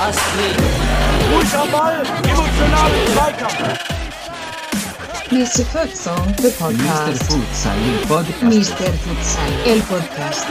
[0.00, 0.56] Astrid.
[1.70, 3.78] Ball, emotionalen Zweikampf.
[5.30, 5.64] Mr.
[5.66, 6.52] Futsal, the Mr.
[6.58, 7.22] podcast.
[7.24, 8.42] Futsal, il podcast.
[8.42, 8.92] Mr.
[9.04, 10.46] Futsal, el podcast.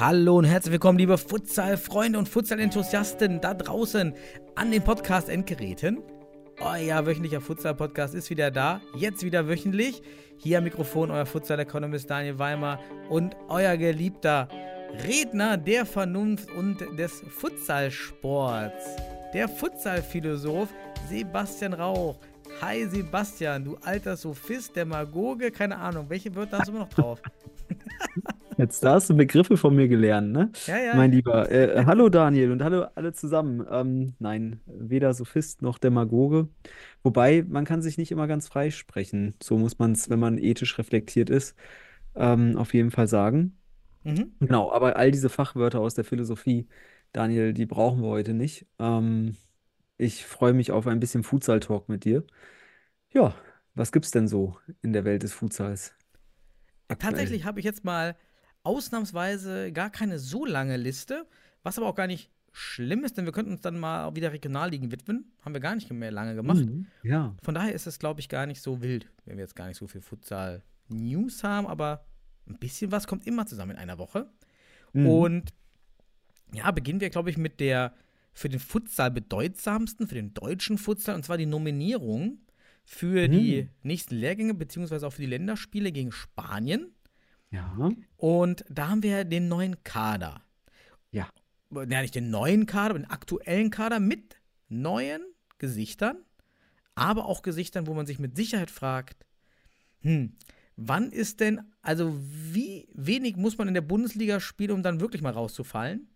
[0.00, 4.14] Hallo und herzlich willkommen, liebe Futsal-Freunde und Futsal-Enthusiasten da draußen
[4.56, 6.02] an den Podcast-Endgeräten.
[6.60, 10.02] Euer wöchentlicher Futsal-Podcast ist wieder da, jetzt wieder wöchentlich.
[10.36, 12.78] Hier am Mikrofon euer Futsal-Economist Daniel Weimer
[13.08, 14.48] und euer geliebter
[15.04, 18.96] Redner der Vernunft und des Futsalsports,
[19.32, 20.68] der Futsal-Philosoph
[21.08, 22.18] Sebastian Rauch.
[22.60, 27.20] Hi Sebastian, du alter Sophist, Demagoge, keine Ahnung, welche Wörter hast du immer noch drauf?
[28.58, 30.50] Jetzt da hast du Begriffe von mir gelernt, ne?
[30.66, 30.94] Ja, ja.
[30.94, 31.50] Mein Lieber.
[31.50, 33.66] Äh, hallo Daniel und hallo alle zusammen.
[33.70, 36.48] Ähm, nein, weder Sophist noch Demagoge.
[37.02, 39.34] Wobei, man kann sich nicht immer ganz frei sprechen.
[39.42, 41.56] So muss man es, wenn man ethisch reflektiert ist,
[42.14, 43.56] ähm, auf jeden Fall sagen.
[44.04, 44.32] Mhm.
[44.40, 46.68] Genau, aber all diese Fachwörter aus der Philosophie,
[47.12, 48.66] Daniel, die brauchen wir heute nicht.
[48.78, 49.36] Ähm,
[49.96, 52.24] ich freue mich auf ein bisschen Futsal-Talk mit dir.
[53.12, 53.34] Ja,
[53.74, 55.94] was gibt's denn so in der Welt des Futsals?
[56.88, 57.12] aktuell?
[57.12, 58.16] Tatsächlich habe ich jetzt mal
[58.64, 61.26] ausnahmsweise gar keine so lange Liste,
[61.62, 64.92] was aber auch gar nicht schlimm ist, denn wir könnten uns dann mal wieder Regionalligen
[64.92, 65.32] widmen.
[65.44, 66.64] Haben wir gar nicht mehr lange gemacht.
[66.64, 67.34] Mhm, ja.
[67.42, 69.76] Von daher ist es, glaube ich, gar nicht so wild, wenn wir jetzt gar nicht
[69.76, 72.04] so viel Futsal-News haben, aber
[72.46, 74.28] ein bisschen was kommt immer zusammen in einer Woche.
[74.92, 75.06] Mhm.
[75.06, 75.54] Und
[76.52, 77.92] ja, beginnen wir, glaube ich, mit der
[78.32, 82.38] für den Futsal bedeutsamsten, für den deutschen Futsal, und zwar die Nominierung
[82.84, 83.68] für die Mhm.
[83.82, 86.93] nächsten Lehrgänge, beziehungsweise auch für die Länderspiele gegen Spanien.
[87.54, 87.90] Ja.
[88.16, 90.42] Und da haben wir den neuen Kader.
[91.10, 91.28] Ja.
[91.70, 94.36] Ja, nicht den neuen Kader, den aktuellen Kader mit
[94.68, 95.22] neuen
[95.58, 96.16] Gesichtern,
[96.94, 99.24] aber auch Gesichtern, wo man sich mit Sicherheit fragt,
[100.00, 100.36] hm,
[100.76, 105.22] wann ist denn, also wie wenig muss man in der Bundesliga spielen, um dann wirklich
[105.22, 106.08] mal rauszufallen?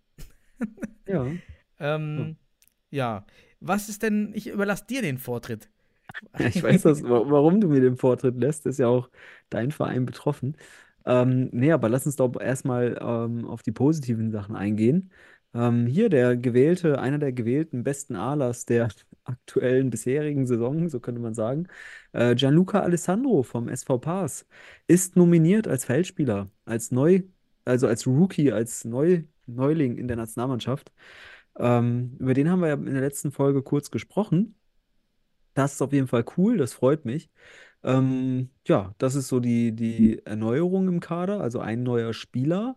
[1.06, 1.26] Ja.
[1.80, 2.36] Ähm,
[2.90, 3.24] ja,
[3.60, 5.70] was ist denn, ich überlasse dir den Vortritt.
[6.40, 9.08] Ich weiß das, wa- warum du mir den Vortritt lässt, ist ja auch
[9.48, 10.56] dein Verein betroffen.
[11.08, 15.10] Ähm, nee, aber lass uns doch erstmal ähm, auf die positiven Sachen eingehen.
[15.54, 18.90] Ähm, hier der gewählte, einer der gewählten besten Alers der
[19.24, 21.68] aktuellen bisherigen Saison, so könnte man sagen,
[22.12, 24.46] äh, Gianluca Alessandro vom SV Pars
[24.86, 27.22] ist nominiert als Feldspieler, als Neu,
[27.64, 30.92] also als Rookie, als Neu, Neuling in der Nationalmannschaft.
[31.58, 34.56] Ähm, über den haben wir ja in der letzten Folge kurz gesprochen.
[35.54, 37.30] Das ist auf jeden Fall cool, das freut mich.
[37.84, 42.76] Ähm, ja, das ist so die, die Erneuerung im Kader, also ein neuer Spieler,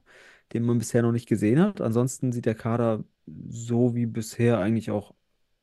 [0.54, 1.82] den man bisher noch nicht gesehen hat.
[1.82, 3.04] Ansonsten sieht der Kader
[3.50, 5.14] so wie bisher eigentlich auch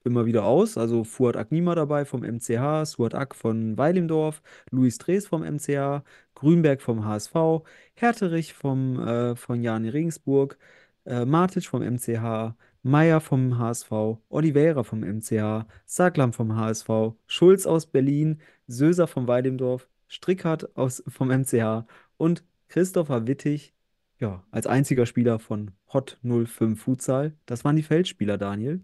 [0.05, 0.79] immer wieder aus.
[0.79, 6.03] Also Fuad Agnima dabei vom MCH, Suat Ak von Weilimdorf, Luis Drees vom MCH,
[6.35, 7.63] Grünberg vom HSV,
[7.95, 10.59] Herterich vom, äh, von Jan Regensburg,
[11.07, 13.91] äh, Matic vom MCH, Meier vom HSV,
[14.29, 16.89] Oliveira vom MCH, Saglam vom HSV,
[17.27, 21.85] Schulz aus Berlin, Söser vom Weidemdorf, Strickhardt aus, vom MCH
[22.17, 23.75] und Christopher Wittig,
[24.21, 27.35] ja, als einziger Spieler von Hot 05 Futsal.
[27.47, 28.83] Das waren die Feldspieler, Daniel.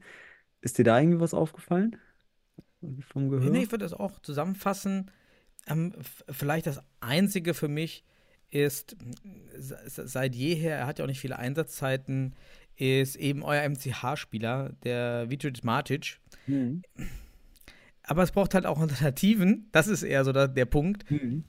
[0.61, 1.97] Ist dir da irgendwie was aufgefallen?
[3.13, 3.51] Vom Gehör?
[3.51, 5.11] Nee, ich würde das auch zusammenfassen.
[5.67, 5.93] Ähm,
[6.31, 8.05] vielleicht das Einzige für mich
[8.51, 8.97] ist,
[9.57, 12.35] se- se- seit jeher, er hat ja auch nicht viele Einsatzzeiten,
[12.77, 16.19] ist eben euer MCH-Spieler, der Vitoric Matic.
[16.47, 16.83] Mhm.
[18.03, 19.69] Aber es braucht halt auch Alternativen.
[19.73, 21.11] Das ist eher so der, der Punkt.
[21.11, 21.45] Mhm.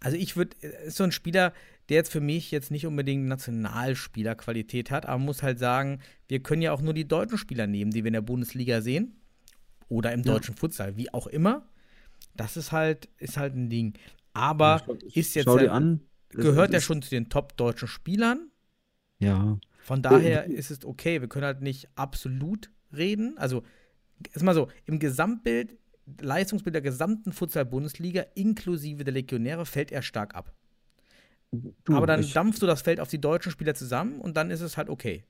[0.00, 1.52] Also ich würde, ist so ein Spieler,
[1.88, 6.42] der jetzt für mich jetzt nicht unbedingt Nationalspielerqualität hat, aber man muss halt sagen, wir
[6.42, 9.20] können ja auch nur die deutschen Spieler nehmen, die wir in der Bundesliga sehen.
[9.88, 10.32] Oder im Ja.
[10.32, 11.68] deutschen Futsal, wie auch immer.
[12.34, 13.94] Das ist halt, ist halt ein Ding.
[14.32, 16.00] Aber Schau- ist jetzt Schau dir ja- an.
[16.30, 18.48] Gehört er schon zu den top-deutschen Spielern.
[19.20, 19.58] Ja.
[19.84, 21.20] Von daher ist es okay.
[21.20, 23.36] Wir können halt nicht absolut reden.
[23.36, 23.62] Also,
[24.32, 25.76] ist mal so, im Gesamtbild,
[26.22, 30.54] Leistungsbild der gesamten Futsal-Bundesliga, inklusive der Legionäre, fällt er stark ab.
[31.52, 34.50] Du, Aber dann ich, dampfst du das Feld auf die deutschen Spieler zusammen und dann
[34.50, 35.24] ist es halt okay.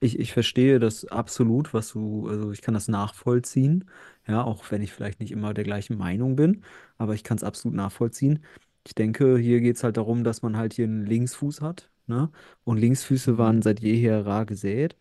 [0.00, 3.84] Ich, ich verstehe das absolut, was du, also ich kann das nachvollziehen,
[4.26, 6.64] ja, auch wenn ich vielleicht nicht immer der gleichen Meinung bin,
[6.96, 8.42] aber ich kann es absolut nachvollziehen.
[8.86, 12.30] Ich denke, hier geht es halt darum, dass man halt hier einen Linksfuß hat, ne?
[12.64, 14.96] Und Linksfüße waren seit jeher rar gesät.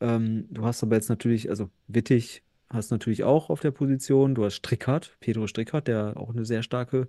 [0.00, 4.44] Ähm, du hast aber jetzt natürlich, also Wittig hast natürlich auch auf der Position, du
[4.44, 7.08] hast Strickhardt, Pedro Strickhardt, der auch eine sehr starke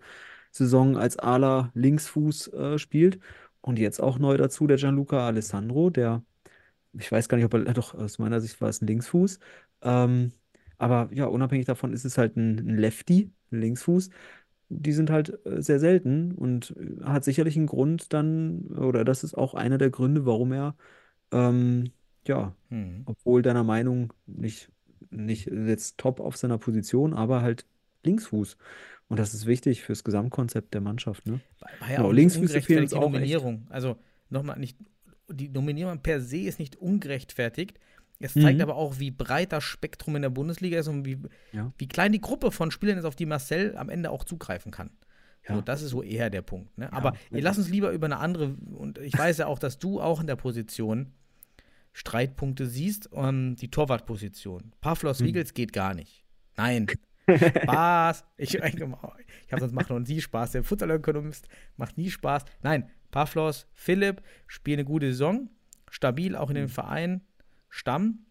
[0.52, 3.20] Saison als Ala Linksfuß äh, spielt.
[3.62, 6.24] Und jetzt auch neu dazu der Gianluca Alessandro, der
[6.94, 9.40] ich weiß gar nicht, ob er, doch, aus meiner Sicht war es ein Linksfuß.
[9.82, 10.32] Ähm,
[10.78, 14.10] Aber ja, unabhängig davon ist es halt ein, ein Lefty, ein Linksfuß.
[14.70, 19.24] Die sind halt äh, sehr selten und äh, hat sicherlich einen Grund dann, oder das
[19.24, 20.76] ist auch einer der Gründe, warum er,
[21.32, 21.92] ähm,
[22.28, 23.04] ja, Hm.
[23.06, 24.72] obwohl deiner Meinung nicht,
[25.10, 27.66] nicht jetzt top auf seiner Position, aber halt
[28.04, 28.58] Linksfuß.
[29.10, 31.40] Und das ist wichtig fürs Gesamtkonzept der Mannschaft, ne?
[31.60, 33.14] War, ja Genau, auch Linksfüße fehlen uns die auch echt.
[33.14, 33.68] Nominierung.
[33.70, 33.98] Also
[34.30, 34.78] nochmal, nicht,
[35.30, 37.80] die Nominierung per se ist nicht ungerechtfertigt.
[38.20, 38.62] Es zeigt Mhm.
[38.64, 41.18] aber auch, wie breit das Spektrum in der Bundesliga ist und wie,
[41.52, 41.72] Ja.
[41.78, 44.90] wie klein die Gruppe von Spielern ist, auf die Marcel am Ende auch zugreifen kann.
[45.48, 45.62] So, Ja.
[45.62, 46.76] das ist so eher der Punkt.
[46.78, 46.92] Ne?
[46.92, 47.38] Aber ja.
[47.38, 50.20] ey, lass uns lieber über eine andere, und ich weiß ja auch, dass du auch
[50.20, 51.14] in der Position
[51.94, 54.72] Streitpunkte siehst, ähm, die Torwartposition.
[54.82, 55.28] Pavlos Hm.
[55.28, 56.24] Wiegels geht gar nicht.
[56.56, 56.88] Nein.
[57.30, 58.24] Spaß.
[58.38, 60.52] Ich, ich, ich habe sonst macht noch nie Spaß.
[60.52, 62.46] Der Futsalökonomist macht nie Spaß.
[62.62, 65.50] Nein, Pavlos, Philipp spielen eine gute Saison.
[65.90, 66.64] Stabil auch in Hm.
[66.64, 67.22] den Verein.
[67.78, 68.26] Stamm.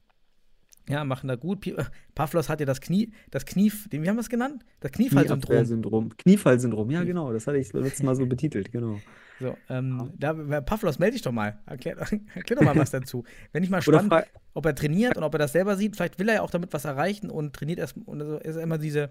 [0.89, 1.65] Ja, machen da gut.
[2.15, 4.65] Pavlos hat ja das Knie, das Knie, den, wie haben wir es genannt?
[4.81, 5.41] Das Kniefallsyndrom.
[5.41, 6.17] Knieabwehrsyndrom.
[6.17, 7.33] Kniefallsyndrom, ja, genau.
[7.33, 9.01] Das hatte ich letztes Mal so betitelt, genau.
[9.41, 11.59] So, ähm, da, Pavlos, melde dich doch mal.
[11.67, 11.97] Erklär,
[12.35, 13.25] erklär doch mal was dazu.
[13.53, 14.11] Wenn ich mal spannend,
[14.55, 16.73] ob er trainiert und ob er das selber sieht, vielleicht will er ja auch damit
[16.73, 19.11] was erreichen und trainiert erst und so ist immer diese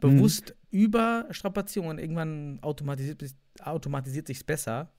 [0.00, 4.92] bewusst Überstrapazierung und irgendwann automatisiert, sich- automatisiert sich's besser.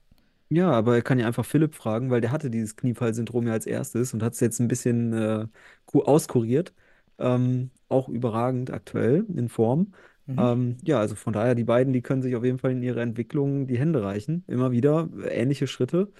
[0.52, 3.66] Ja, aber er kann ja einfach Philipp fragen, weil der hatte dieses Kniefallsyndrom ja als
[3.66, 5.46] erstes und hat es jetzt ein bisschen äh,
[5.86, 6.74] ku- auskuriert.
[7.18, 9.92] Ähm, auch überragend aktuell in Form.
[10.26, 10.36] Mhm.
[10.36, 13.00] Ähm, ja, also von daher, die beiden, die können sich auf jeden Fall in ihrer
[13.02, 14.42] Entwicklung die Hände reichen.
[14.48, 16.12] Immer wieder äh, ähnliche Schritte.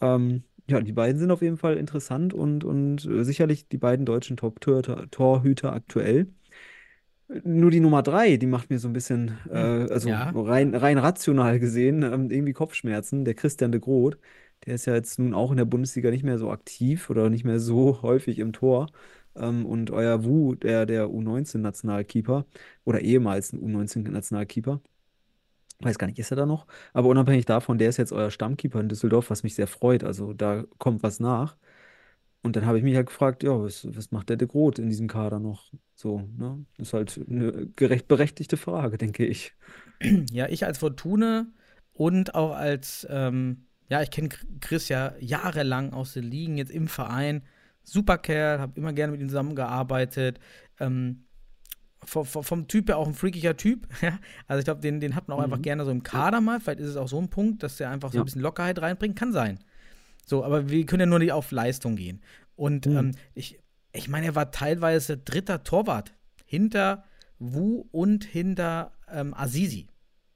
[0.00, 4.06] Ähm, ja, die beiden sind auf jeden Fall interessant und, und äh, sicherlich die beiden
[4.06, 6.28] deutschen Top-Torhüter Torhüter aktuell.
[7.44, 9.56] Nur die Nummer drei, die macht mir so ein bisschen, äh,
[9.90, 10.30] also Ja.
[10.34, 13.24] rein, rein rational gesehen, ähm, irgendwie Kopfschmerzen.
[13.26, 14.18] Der Christian de Groot,
[14.64, 17.44] der ist ja jetzt nun auch in der Bundesliga nicht mehr so aktiv oder nicht
[17.44, 18.86] mehr so häufig im Tor.
[19.36, 22.46] Ähm, und euer Wu, der, der U19-Nationalkeeper
[22.84, 24.80] oder ehemals ein U19-Nationalkeeper,
[25.80, 26.66] weiß gar nicht, ist er da noch?
[26.92, 30.02] Aber unabhängig davon, der ist jetzt euer Stammkeeper in Düsseldorf, was mich sehr freut.
[30.04, 31.56] Also da kommt was nach.
[32.42, 34.88] Und dann habe ich mich halt gefragt, ja, was, was macht der de Groot in
[34.88, 35.72] diesem Kader noch?
[35.94, 36.64] So, ne?
[36.78, 39.54] Ist halt eine gerecht berechtigte Frage, denke ich.
[40.30, 41.52] Ja, ich als Fortune
[41.92, 44.28] und auch als, ähm, ja, ich kenne
[44.60, 47.42] Chris ja jahrelang aus den Ligen, jetzt im Verein.
[47.82, 50.38] Super Kerl, habe immer gerne mit ihm zusammengearbeitet.
[50.78, 51.24] Ähm,
[52.04, 53.88] vom, vom, Typ her auch ein freakiger Typ.
[54.46, 55.62] Also ich glaube, den, den hat man auch einfach Mhm.
[55.62, 56.60] gerne so im Kader mal.
[56.60, 58.22] Vielleicht ist es auch so ein Punkt, dass der einfach so Ja.
[58.22, 59.16] ein bisschen Lockerheit reinbringt.
[59.16, 59.58] Kann sein.
[60.28, 62.20] So, aber wir können ja nur nicht auf Leistung gehen.
[62.54, 62.96] Und Mhm.
[62.96, 63.58] ähm, ich,
[63.92, 66.12] ich meine, er war teilweise dritter Torwart
[66.44, 67.04] hinter
[67.38, 69.86] Wu und hinter ähm, Azizi.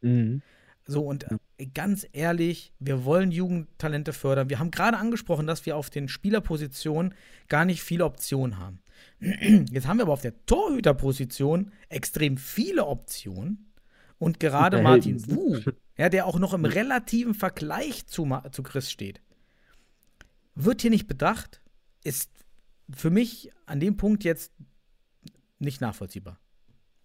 [0.00, 0.40] Mhm.
[0.84, 4.50] So, und äh, ganz ehrlich, wir wollen Jugendtalente fördern.
[4.50, 7.14] Wir haben gerade angesprochen, dass wir auf den Spielerpositionen
[7.48, 8.80] gar nicht viele Optionen haben.
[9.20, 13.72] Jetzt haben wir aber auf der Torhüterposition extrem viele Optionen.
[14.18, 15.58] Und gerade Martin Wu,
[15.98, 19.20] ja, der auch noch im relativen Vergleich zu, Ma- zu Chris steht,
[20.54, 21.62] wird hier nicht bedacht,
[22.04, 22.30] ist
[22.94, 24.52] für mich an dem Punkt jetzt
[25.58, 26.38] nicht nachvollziehbar.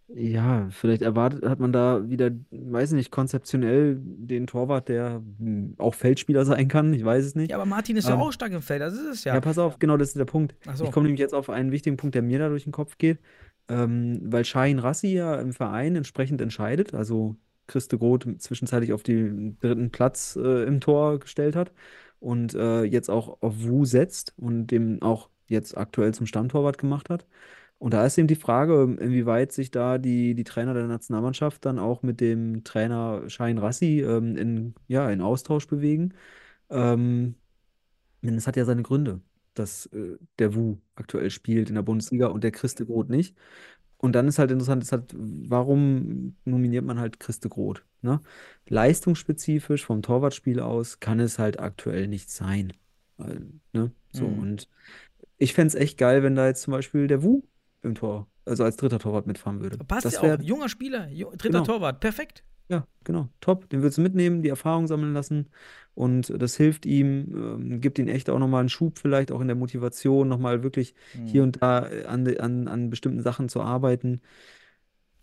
[0.09, 5.93] Ja, vielleicht erwartet, hat man da wieder, weiß nicht, konzeptionell den Torwart, der hm, auch
[5.93, 6.93] Feldspieler sein kann.
[6.93, 7.51] Ich weiß es nicht.
[7.51, 9.33] Ja, aber Martin ist ja Ähm, auch stark im Feld, das ist es ja.
[9.33, 10.55] Ja, pass auf, genau das ist der Punkt.
[10.75, 10.85] So.
[10.85, 13.19] Ich komme nämlich jetzt auf einen wichtigen Punkt, der mir da durch den Kopf geht,
[13.67, 17.35] ähm, weil Shahin Rassi ja im Verein entsprechend entscheidet, also
[17.67, 21.73] Christe Groth zwischenzeitlich auf den dritten Platz äh, im Tor gestellt hat
[22.19, 27.09] und äh, jetzt auch auf Wu setzt und dem auch jetzt aktuell zum Stammtorwart gemacht
[27.09, 27.25] hat.
[27.79, 31.77] Und da ist eben die Frage, inwieweit sich da die, die Trainer der Nationalmannschaft dann
[31.79, 36.13] auch mit dem Trainer Shahin Rassi ähm, in, ja, in Austausch bewegen.
[36.69, 37.35] Ähm,
[38.21, 39.21] denn es hat ja seine Gründe,
[39.53, 43.35] dass äh, der Wu aktuell spielt in der Bundesliga und der Christe Groth nicht.
[43.99, 47.83] Und dann ist halt interessant, ist halt, warum nominiert man halt Christe Groth?
[48.01, 48.21] Ne?
[48.69, 52.73] Leistungsspezifisch vom Torwartspiel aus kann es halt aktuell nicht sein.
[53.73, 53.91] Ne?
[54.11, 54.39] So, Mhm.
[54.39, 54.69] und
[55.37, 57.41] ich fände es echt geil, wenn da jetzt zum Beispiel der Wu
[57.81, 59.77] im Tor, also als dritter Torwart mitfahren würde.
[59.79, 60.41] Passt Das ja auch.
[60.41, 61.63] Junger Spieler, dritter Genau.
[61.63, 62.43] Torwart, perfekt.
[62.69, 63.69] Ja, genau, top.
[63.69, 65.47] Den würdest du mitnehmen, die Erfahrung sammeln lassen
[65.95, 69.47] und das hilft ihm, ähm, gibt ihm echt auch nochmal einen Schub vielleicht auch in
[69.47, 70.93] der Motivation, nochmal wirklich
[71.25, 74.21] hier und da äh, an, an, an bestimmten Sachen zu arbeiten.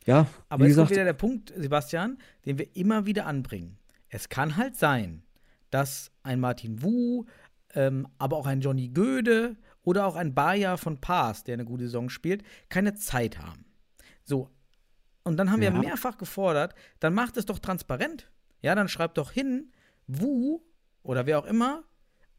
[0.06, 3.78] Ja, Aber wie jetzt kommt gesagt, wieder der Punkt, Sebastian, den wir immer wieder anbringen.
[4.08, 5.22] Es kann halt sein,
[5.70, 7.24] dass ein Martin Wu,
[7.74, 11.84] ähm, aber auch ein Johnny Göde oder auch ein Bayer von Paas, der eine gute
[11.84, 13.64] Saison spielt, keine Zeit haben.
[14.24, 14.50] So.
[15.24, 15.80] Und dann haben wir Ja.
[15.80, 18.30] mehrfach gefordert, dann macht es doch transparent.
[18.62, 19.72] Ja, dann schreibt doch hin,
[20.06, 20.60] Wu
[21.02, 21.84] oder wer auch immer,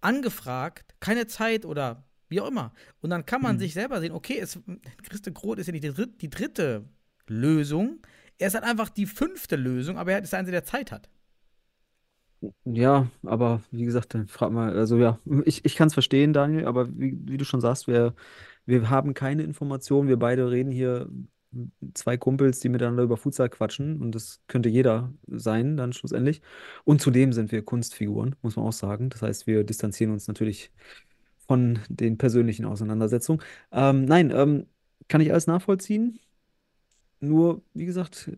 [0.01, 2.74] angefragt, keine Zeit oder wie auch immer.
[3.01, 3.60] Und dann kann man Mhm.
[3.60, 4.60] sich selber sehen, okay, es,
[5.04, 6.86] Christe Groth ist ja nicht die, dritt, die dritte
[7.27, 8.01] Lösung.
[8.38, 11.10] Er ist halt einfach die fünfte Lösung, aber er ist der Einzige, der Zeit hat.
[12.65, 16.65] Ja, aber wie gesagt, dann frag mal, also ja, ich, ich kann es verstehen, Daniel,
[16.68, 18.13] aber wie, wie du schon sagst, wir,
[18.65, 20.08] wir haben keine Informationen.
[20.10, 21.10] Wir beide reden hier
[21.94, 26.42] zwei Kumpels, die miteinander über Futsal quatschen und das könnte jeder sein, dann schlussendlich.
[26.84, 29.10] Und zudem sind wir Kunstfiguren, muss man auch sagen.
[29.10, 30.72] Das heißt, wir distanzieren uns natürlich
[31.48, 33.42] von den persönlichen Auseinandersetzungen.
[33.72, 34.68] Ähm, nein, ähm,
[35.08, 36.20] kann ich alles nachvollziehen.
[37.27, 38.32] Nur, wie gesagt,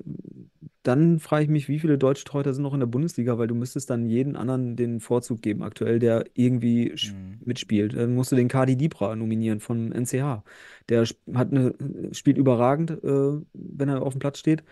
[0.83, 3.55] dann frage ich mich, wie viele deutsche Torhüter sind noch in der Bundesliga, weil du
[3.55, 7.39] müsstest dann jeden anderen den Vorzug geben, aktuell, der irgendwie Mhm.
[7.43, 7.93] mitspielt.
[7.95, 10.43] Dann musst du den Kadi Dibra nominieren vom NCH.
[10.89, 11.73] Der hat eine,
[12.13, 14.63] spielt überragend, äh, wenn er auf dem Platz steht.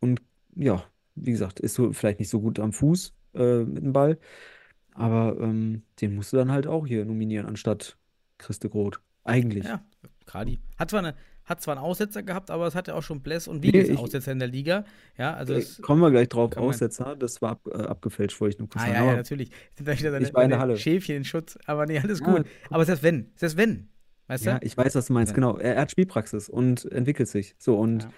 [0.00, 0.20] Und
[0.54, 4.18] ja, wie gesagt, ist so vielleicht nicht so gut am Fuß äh, mit dem Ball.
[4.92, 7.96] Aber ähm, den musst du dann halt auch hier nominieren, anstatt
[8.36, 9.00] Christe Groth.
[9.24, 9.64] Eigentlich.
[9.64, 9.82] Ja,
[10.26, 10.58] Kadi.
[10.76, 11.14] Hat zwar, eine,
[11.48, 13.98] hat zwar einen Aussetzer gehabt, aber es hatte auch schon Bless und Nee, Wiegels ich-
[13.98, 14.84] Aussetzer in der Liga.
[15.16, 16.56] Ja, also Äh, Kommen wir gleich drauf.
[16.56, 18.98] Aussetzer, das war ab, äh, abgefälscht, wollte ich nur kurz Ah, sagen.
[18.98, 19.50] ja, ja, natürlich.
[19.76, 20.76] Da wieder seine, Ich war in der Halle.
[20.76, 21.58] Schäfchen in Schutz.
[21.66, 22.46] Aber nee, alles Ja, gut.
[22.70, 23.88] Aber selbst wenn, selbst wenn.
[24.26, 24.66] Weißt Ja, du?
[24.66, 25.34] ich weiß, was du meinst, Ja.
[25.34, 25.56] genau.
[25.56, 27.54] Er, er hat Spielpraxis und entwickelt sich.
[27.58, 28.10] So, und Ja.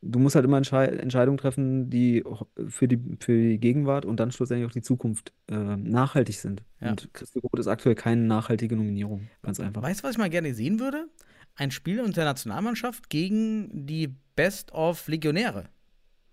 [0.00, 2.24] du musst halt immer Entschei Entscheidungen treffen, die
[2.68, 6.62] für die, für die Gegenwart und dann schlussendlich auch die Zukunft äh, nachhaltig sind.
[6.80, 6.90] Ja.
[6.90, 9.28] Und Christi Groth ist aktuell keine nachhaltige Nominierung.
[9.42, 9.82] Ganz einfach.
[9.82, 11.08] Weißt du, was ich mal gerne sehen würde?
[11.56, 15.68] Ein Spiel unter der Nationalmannschaft gegen die Best of Legionäre.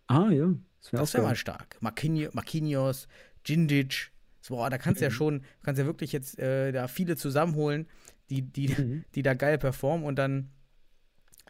[0.08, 0.48] Ah, ja.
[0.82, 1.78] Das wäre Das wäre mal stark.
[1.80, 3.08] Marquinhos, Marquinhos
[3.48, 4.12] Djindjic.
[4.42, 5.16] So, boah, da kannst du ja Mhm.
[5.16, 7.88] schon, kannst ja wirklich jetzt äh, da viele zusammenholen,
[8.32, 9.06] die, die, Mhm.
[9.14, 10.50] die da geil performen und dann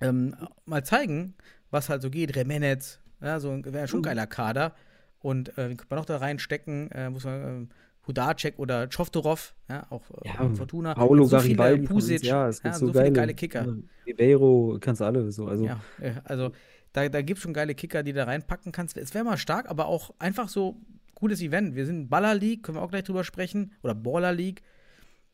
[0.02, 0.36] ähm,
[0.66, 1.36] mal zeigen,
[1.70, 2.36] was halt so geht.
[2.36, 4.06] Remenez, ja, so ein- wäre schon ein Mhm.
[4.06, 4.76] geiler Kader.
[5.20, 6.90] Und äh, könnte man noch da reinstecken?
[6.92, 7.70] Äh, muss man, ähm,
[8.08, 10.94] Hudacek oder Čovtorov, ja, auch äh, Ja, Fortuna.
[10.96, 13.78] Paulo so Garibaldi Pusic, ja, es gibt ja, so, so viele geile, geile Kicker.
[14.08, 15.46] Ribeiro, kannst du alle so.
[15.48, 15.80] Also, Ja,
[16.24, 16.52] also
[16.94, 18.98] da, da gibt es schon geile Kicker, die da reinpacken kannst.
[18.98, 20.78] Es wäre mal stark, aber auch einfach so
[21.16, 21.76] gutes Event.
[21.76, 23.74] Wir sind Baller League, können wir auch gleich drüber sprechen.
[23.84, 24.62] Oder Baller League.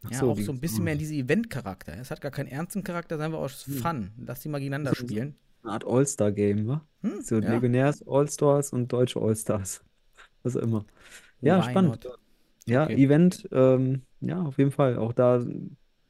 [0.10, 1.94] Ja, so, auch so ein bisschen mehr in diese Event-Charakter.
[2.00, 4.12] Es hat gar keinen ernsten Charakter, es ist einfach aus Fun.
[4.24, 5.36] Lass die mal gegeneinander ist- spielen.
[5.64, 6.86] eine Art All-Star-Game, wa?
[7.02, 7.54] Hm, So ja.
[7.54, 9.84] Legionärs, All-Stars und deutsche All-Stars.
[10.44, 10.86] Was auch immer.
[11.42, 12.04] Ja, Why spannend.
[12.06, 12.20] not?
[12.68, 12.96] Ja, Okay.
[13.04, 14.98] Event, ähm, ja, auf jeden Fall.
[14.98, 15.44] Auch da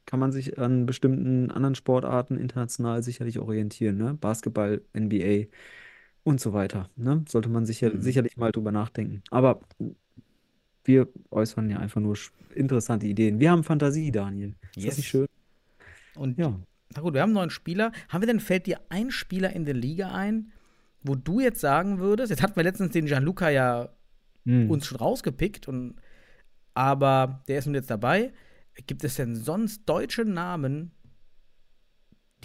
[0.06, 4.14] kann man sich an bestimmten anderen Sportarten international sicherlich orientieren, ne?
[4.14, 5.46] Basketball, NBA
[6.24, 7.24] und so weiter, ne?
[7.28, 8.00] Sollte man sicher, Mhm.
[8.00, 9.22] sicherlich mal drüber nachdenken.
[9.30, 9.60] Aber
[10.84, 13.40] wir äußern ja einfach nur sch- interessante Ideen.
[13.40, 14.54] Wir haben Fantasie, Daniel.
[14.70, 14.96] Ist das Yes.
[14.98, 15.26] nicht schön?
[16.16, 16.58] Und Ja.
[16.94, 17.92] na gut, wir haben einen neuen Spieler.
[18.08, 20.50] Haben wir denn, fällt dir ein Spieler in der Liga ein,
[21.02, 23.90] wo du jetzt sagen würdest, jetzt hatten wir letztens den Gianluca ja
[24.46, 24.70] Hm.
[24.70, 25.96] uns schon rausgepickt, und,
[26.78, 28.32] aber der ist nun jetzt dabei.
[28.86, 30.92] Gibt es denn sonst deutsche Namen,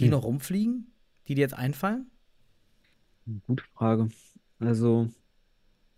[0.00, 0.10] die Hm.
[0.10, 0.92] noch rumfliegen,
[1.28, 2.10] die dir jetzt einfallen?
[3.46, 4.08] Gute Frage.
[4.58, 5.08] Also,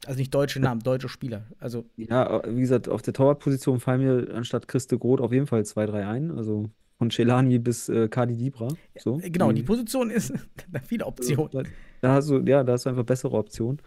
[0.05, 1.47] Also nicht deutsche Namen, deutsche Spieler.
[1.59, 5.65] Also, ja, wie gesagt, auf der Torwartposition fallen mir anstatt Christe Groth auf jeden Fall
[5.65, 6.31] zwei, drei ein.
[6.31, 8.69] Also von Celani bis äh, Kadi Dibra.
[8.99, 9.19] So.
[9.21, 10.33] äh, genau, die Die- Position ist
[10.71, 11.49] da viele Optionen.
[11.53, 11.63] Da,
[12.03, 13.81] da hast du, ja, da hast du einfach bessere Optionen.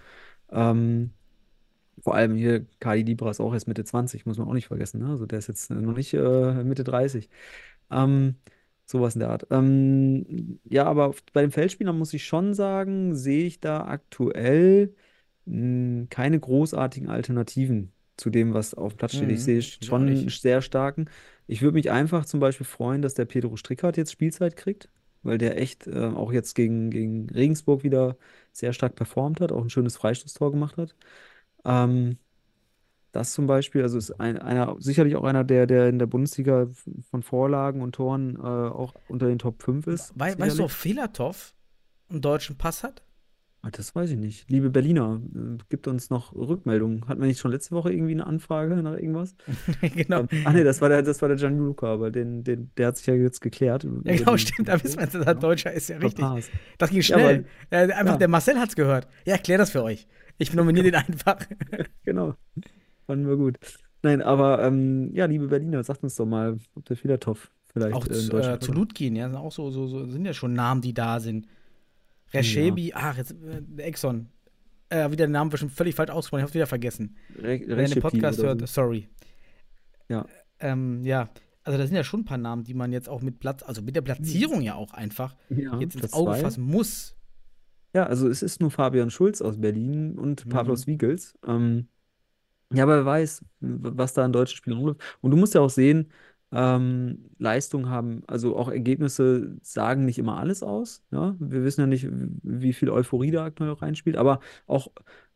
[0.52, 1.12] Ähm,
[2.04, 5.00] vor allem hier, Kali Dibra ist auch erst Mitte 20, muss man auch nicht vergessen.
[5.02, 5.10] Ne?
[5.10, 7.30] Also der ist jetzt noch nicht äh, Mitte 30.
[7.92, 8.36] Ähm,
[8.86, 9.48] sowas in der Art.
[9.52, 14.94] Ähm, ja, aber bei den Feldspielern muss ich schon sagen, sehe ich da aktuell
[15.46, 19.30] mh, keine großartigen Alternativen zu dem, was auf dem Platz steht.
[19.32, 21.10] Ich Mhm, sehe ich schon einen sehr starken.
[21.48, 24.90] Ich würde mich einfach zum Beispiel freuen, dass der Pedro Strickhardt jetzt Spielzeit kriegt,
[25.24, 28.18] weil der echt äh, auch jetzt gegen, gegen Regensburg wieder
[28.52, 30.96] sehr stark performt hat, auch ein schönes Freistoßtor gemacht hat.
[31.66, 32.18] Ähm,
[33.12, 36.68] das zum Beispiel, also ist ein, einer, sicherlich auch einer, der, der in der Bundesliga
[37.10, 40.14] von Vorlagen und Toren äh, auch unter den Top 5 ist.
[40.16, 40.72] Wei weißt du, ob sicherlich.
[40.74, 41.54] Filatov
[42.10, 43.02] einen deutschen Pass hat?
[43.62, 44.50] Ah, Das weiß ich nicht.
[44.50, 47.08] Liebe Berliner, äh, gibt uns noch Rückmeldungen.
[47.08, 49.36] Hatten wir nicht schon letzte Woche irgendwie eine Anfrage nach irgendwas?
[49.82, 50.20] genau.
[50.22, 52.98] Ähm, ach nee, das war der, das war der Gianluca, aber den, den, der hat
[52.98, 53.86] sich ja jetzt geklärt.
[54.06, 54.70] Ja, genau, stimmt.
[54.70, 55.90] Da wissen wir, dass er Deutscher ist.
[55.90, 56.24] Ja, richtig.
[56.78, 57.46] Das ging Ja, schnell.
[57.72, 58.18] äh, einfach ja.
[58.18, 59.08] der Marcel hat's gehört.
[59.26, 60.08] Ja, erklär das für euch.
[60.40, 61.46] Ich nominiere den einfach.
[62.04, 62.34] Genau.
[63.06, 63.58] Fanden wir gut.
[64.02, 68.06] Nein, aber ähm, ja, liebe Berliner, sagt uns doch mal, ob der Filatov vielleicht auch
[68.08, 70.34] äh, in zu, Deutschland äh, zu Ludgin, ja, sind auch so, so, so, sind ja
[70.34, 71.48] schon Namen, die da sind.
[72.34, 74.30] Reschebi, ach, jetzt, äh, der Exxon.
[74.90, 77.16] Äh, wieder den Namen bestimmt völlig falsch ausgesprochen, ich hab's wieder vergessen.
[77.38, 78.66] Re Wer den Recipe Podcast hört, so.
[78.66, 79.08] sorry.
[80.08, 80.26] Ja.
[80.60, 81.30] Ähm, ja,
[81.64, 83.82] also da sind ja schon ein paar Namen, die man jetzt auch mit Platz, also
[83.82, 86.40] mit der Platzierung ja auch einfach Ja, jetzt ins Auge zwei.
[86.40, 87.16] fassen muss.
[87.94, 90.50] Ja, also es ist nur Fabian Schulz aus Berlin und Mhm.
[90.50, 91.34] Pavlos Wiegels.
[91.46, 91.88] Ähm,
[92.74, 95.02] ja, aber wer weiß, w- was da an deutschen Spielern rumläuft.
[95.22, 96.12] Und du musst ja auch sehen,
[96.52, 101.04] Ähm, Leistungen haben, also auch Ergebnisse sagen nicht immer alles aus.
[101.12, 101.36] Ja?
[101.40, 104.90] Wir wissen ja nicht, wie viel Euphorie da aktuell auch reinspielt, aber auch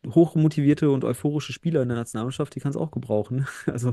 [0.06, 3.46] hochmotivierte und euphorische Spieler in der Nationalmannschaft, die kann es auch gebrauchen.
[3.66, 3.92] Also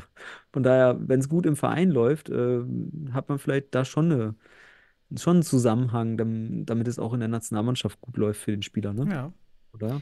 [0.52, 2.62] von daher, wenn es gut im Verein läuft, äh,
[3.14, 4.36] hat man vielleicht da schon, eine,
[5.18, 8.94] schon einen Zusammenhang, damit, damit es auch in der Nationalmannschaft gut läuft für den Spieler,
[8.94, 9.08] ne?
[9.12, 9.34] Ja.
[9.74, 10.02] Oder?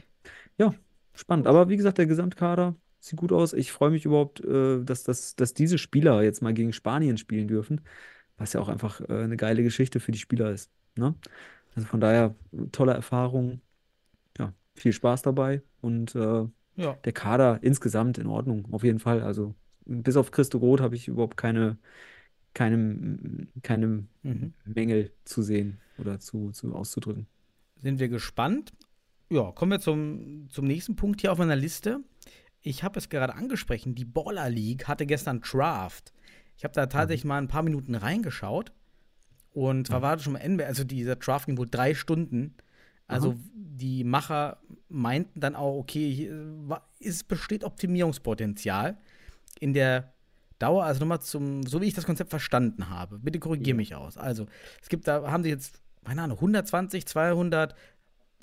[0.58, 0.74] Ja,
[1.14, 1.46] spannend.
[1.46, 3.52] Aber wie gesagt, der Gesamtkader sieht gut aus.
[3.52, 7.48] Ich freue mich überhaupt, äh, dass, dass, dass diese Spieler jetzt mal gegen Spanien spielen
[7.48, 7.80] dürfen,
[8.36, 10.70] was ja auch einfach äh, eine geile Geschichte für die Spieler ist.
[10.96, 11.14] Ne?
[11.74, 12.34] Also von daher,
[12.72, 13.60] tolle Erfahrung.
[14.38, 15.62] Ja, viel Spaß dabei.
[15.80, 16.44] Und äh,
[16.76, 16.94] Ja.
[17.04, 19.22] der Kader insgesamt in Ordnung, auf jeden Fall.
[19.22, 19.54] Also
[19.86, 21.78] bis auf Christo Roth habe ich überhaupt keine,
[22.54, 24.52] keine, keine Mhm.
[24.64, 27.26] Mängel zu sehen oder zu, zu auszudrücken.
[27.76, 28.72] Sind wir gespannt.
[29.30, 32.00] Ja, kommen wir zum, zum nächsten Punkt hier auf meiner Liste.
[32.60, 36.12] Ich habe es gerade angesprochen, die Baller League hatte gestern Draft.
[36.56, 38.72] Ich habe da tatsächlich mal ein paar Minuten reingeschaut.
[39.52, 42.54] Und zwar war das schon am Ende, also dieser Draft ging wohl drei Stunden.
[43.06, 48.98] Also die Macher meinten dann auch, okay, hier es besteht Optimierungspotenzial
[49.58, 50.12] in der
[50.60, 53.18] Dauer, also nochmal zum, so wie ich das Konzept verstanden habe.
[53.18, 54.16] Bitte korrigiere mich aus.
[54.16, 54.46] Also,
[54.80, 57.74] es gibt, da haben sie jetzt, keine Ahnung, 120, 200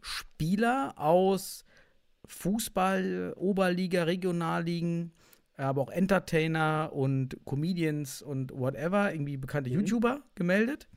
[0.02, 1.64] Spieler aus
[2.26, 5.14] Fußball, Oberliga, Regionalligen,
[5.58, 10.88] aber auch Entertainer und Comedians und whatever, irgendwie bekannte YouTuber gemeldet.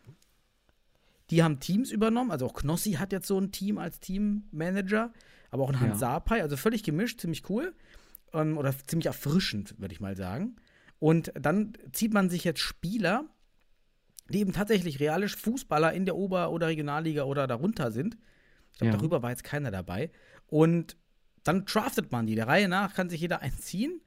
[1.31, 5.13] Die haben Teams übernommen, also auch Knossi hat jetzt so ein Team als Teammanager,
[5.51, 6.09] aber auch ein Hans Ja.
[6.09, 7.73] Sapai, also völlig gemischt, ziemlich cool
[8.33, 10.57] ähm, oder ziemlich erfrischend, würde ich mal sagen.
[11.01, 13.25] Und dann zieht man sich jetzt Spieler,
[14.29, 18.17] die eben tatsächlich reale Fußballer in der Ober- oder Regionalliga oder darunter sind.
[18.73, 18.97] Ich glaube, Ja.
[18.99, 20.13] darüber war jetzt keiner dabei.
[20.47, 20.97] Und
[21.43, 22.37] dann draftet man die.
[22.37, 24.01] Der Reihe nach kann sich jeder einziehen.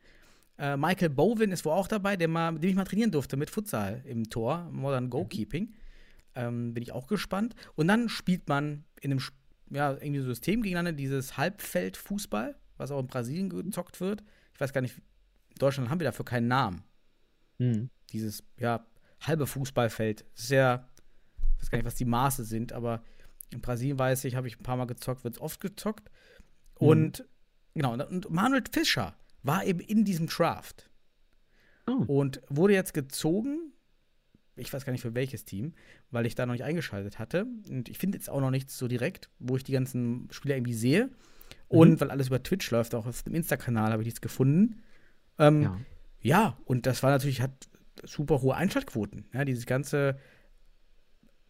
[0.58, 3.36] Äh, Michael Bowen ist wohl auch dabei, der mal, mit dem ich mal trainieren durfte
[3.38, 5.74] mit Futsal im Tor, Modern Goalkeeping.
[6.36, 7.56] Ähm, bin ich auch gespannt.
[7.76, 9.22] Und dann spielt man in einem
[9.72, 14.24] ja, irgendwie System gegeneinander, dieses Halbfeldfußball, was auch in Brasilien gezockt wird.
[14.54, 14.96] Ich weiß gar nicht,
[15.54, 16.84] in Deutschland haben wir dafür keinen Namen
[17.60, 17.90] Mhm.
[18.12, 18.86] dieses, ja,
[19.22, 20.26] halbe Fußballfeld.
[20.36, 20.90] Das ist ja,
[21.58, 23.04] ich weiß gar nicht, was die Maße sind, aber
[23.52, 26.10] in Brasilien weiß ich, habe ich ein paar Mal gezockt, wird es oft gezockt.
[26.76, 27.24] Und
[27.76, 30.90] genau, und Manuel Fischer war eben in diesem Draft
[31.88, 32.04] Oh.
[32.08, 33.74] und wurde jetzt gezogen.
[34.56, 35.74] Ich weiß gar nicht für welches Team,
[36.12, 37.46] weil ich da noch nicht eingeschaltet hatte.
[37.70, 40.74] Und ich finde jetzt auch noch nichts so direkt, wo ich die ganzen Spieler irgendwie
[40.74, 41.10] sehe.
[41.68, 44.82] Und weil alles über Twitch läuft, auch auf dem Insta-Kanal habe ich nichts gefunden.
[45.40, 45.80] Ähm, Ja.
[46.22, 47.52] ja, und das war natürlich, hat
[48.04, 49.26] super hohe Einschaltquoten.
[49.34, 50.18] Ja, dieses ganze,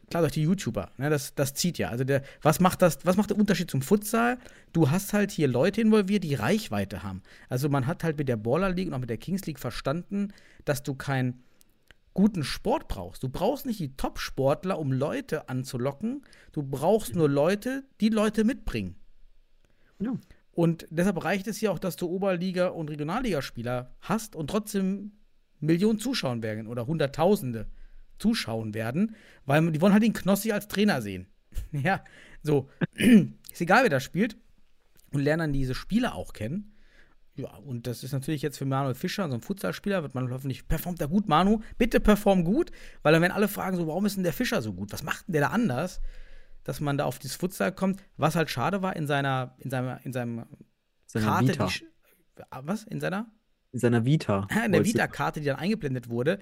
[0.10, 1.90] klar, durch die YouTuber, ne, das, das zieht ja.
[1.90, 4.38] Also der, was macht das, was macht der Unterschied zum Futsal?
[4.72, 7.22] Du hast halt hier Leute involviert, die Reichweite haben.
[7.50, 10.34] Also man hat halt mit der Baller League und auch mit der Kings League verstanden,
[10.66, 11.44] dass du keinen
[12.14, 13.24] guten Sport brauchst.
[13.24, 16.22] Du brauchst nicht die Top-Sportler, um Leute anzulocken.
[16.52, 18.96] Du brauchst nur Leute, die Leute mitbringen.
[20.00, 20.14] Ja.
[20.54, 25.14] Und deshalb reicht es ja auch, dass du Oberliga- und Regionalligaspieler hast und trotzdem
[25.60, 27.68] Millionen zuschauen werden oder Hunderttausende
[28.20, 31.28] zuschauen werden, weil die wollen halt den Knossi als Trainer sehen.
[31.72, 32.04] ja,
[32.44, 32.70] so.
[32.96, 34.38] ist egal, wer da spielt.
[35.12, 36.74] Und lernen dann diese Spieler auch kennen.
[37.36, 40.68] Ja, und das ist natürlich jetzt für Manuel Fischer, so ein Futsalspieler, wird man hoffentlich,
[40.68, 44.18] performt er gut, Manu, bitte perform gut, weil dann werden alle fragen so, warum ist
[44.18, 44.92] denn der Fischer so gut?
[44.94, 46.00] Was macht denn der da anders?
[46.64, 50.00] Dass man da auf dieses Futsal kommt, was halt schade war in seiner, in seiner,
[50.06, 50.46] in seinem
[51.14, 51.68] Seiner Karte, Vita.
[51.68, 51.86] die,
[52.50, 52.86] ah, was?
[52.86, 53.32] In seiner?
[53.72, 54.48] In seiner Vita.
[54.66, 56.40] In der Vita-Karte, die dann eingeblendet wurde,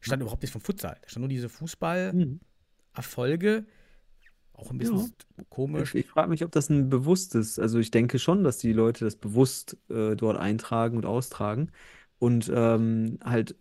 [0.00, 0.96] stand überhaupt nichts vom Futsal.
[1.02, 3.60] Da stand nur diese Fußball-Erfolge.
[3.60, 3.66] Mhm.
[4.54, 5.12] Auch ein bisschen
[5.50, 5.94] komisch.
[5.94, 9.04] Ich, ich frage mich, ob das ein bewusstes, also ich denke schon, dass die Leute
[9.04, 11.70] das bewusst äh, dort eintragen und austragen
[12.18, 13.56] und ähm, halt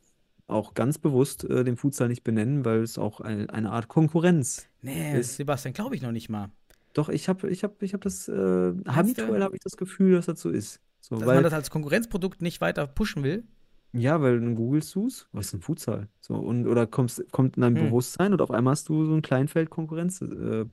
[0.47, 4.69] auch ganz bewusst äh, den Futsal nicht benennen, weil es auch ein, eine Art Konkurrenz
[4.81, 5.37] Nee, ist.
[5.37, 6.51] Sebastian, glaube ich noch nicht mal.
[6.93, 10.27] Doch, ich habe ich hab, ich hab das, äh, habituell habe ich das Gefühl, dass
[10.27, 10.79] das so ist.
[10.99, 13.47] So, Dass weil, man das als Konkurrenzprodukt nicht weiter pushen will.
[13.93, 16.09] ja, weil dann googelst du es, was ist ein Futsal?
[16.19, 17.77] So, und, oder kommst, kommt in dein Hm.
[17.77, 20.71] Bewusstsein und auf einmal hast du so ein Kleinfeld-Konkurrenz-Problem,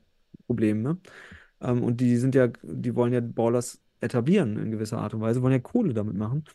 [0.79, 0.97] äh, ne?
[1.61, 5.41] Ähm, und die sind ja, die wollen ja Ballers etablieren in gewisser Art und Weise,
[5.43, 6.45] wollen ja Kohle damit machen.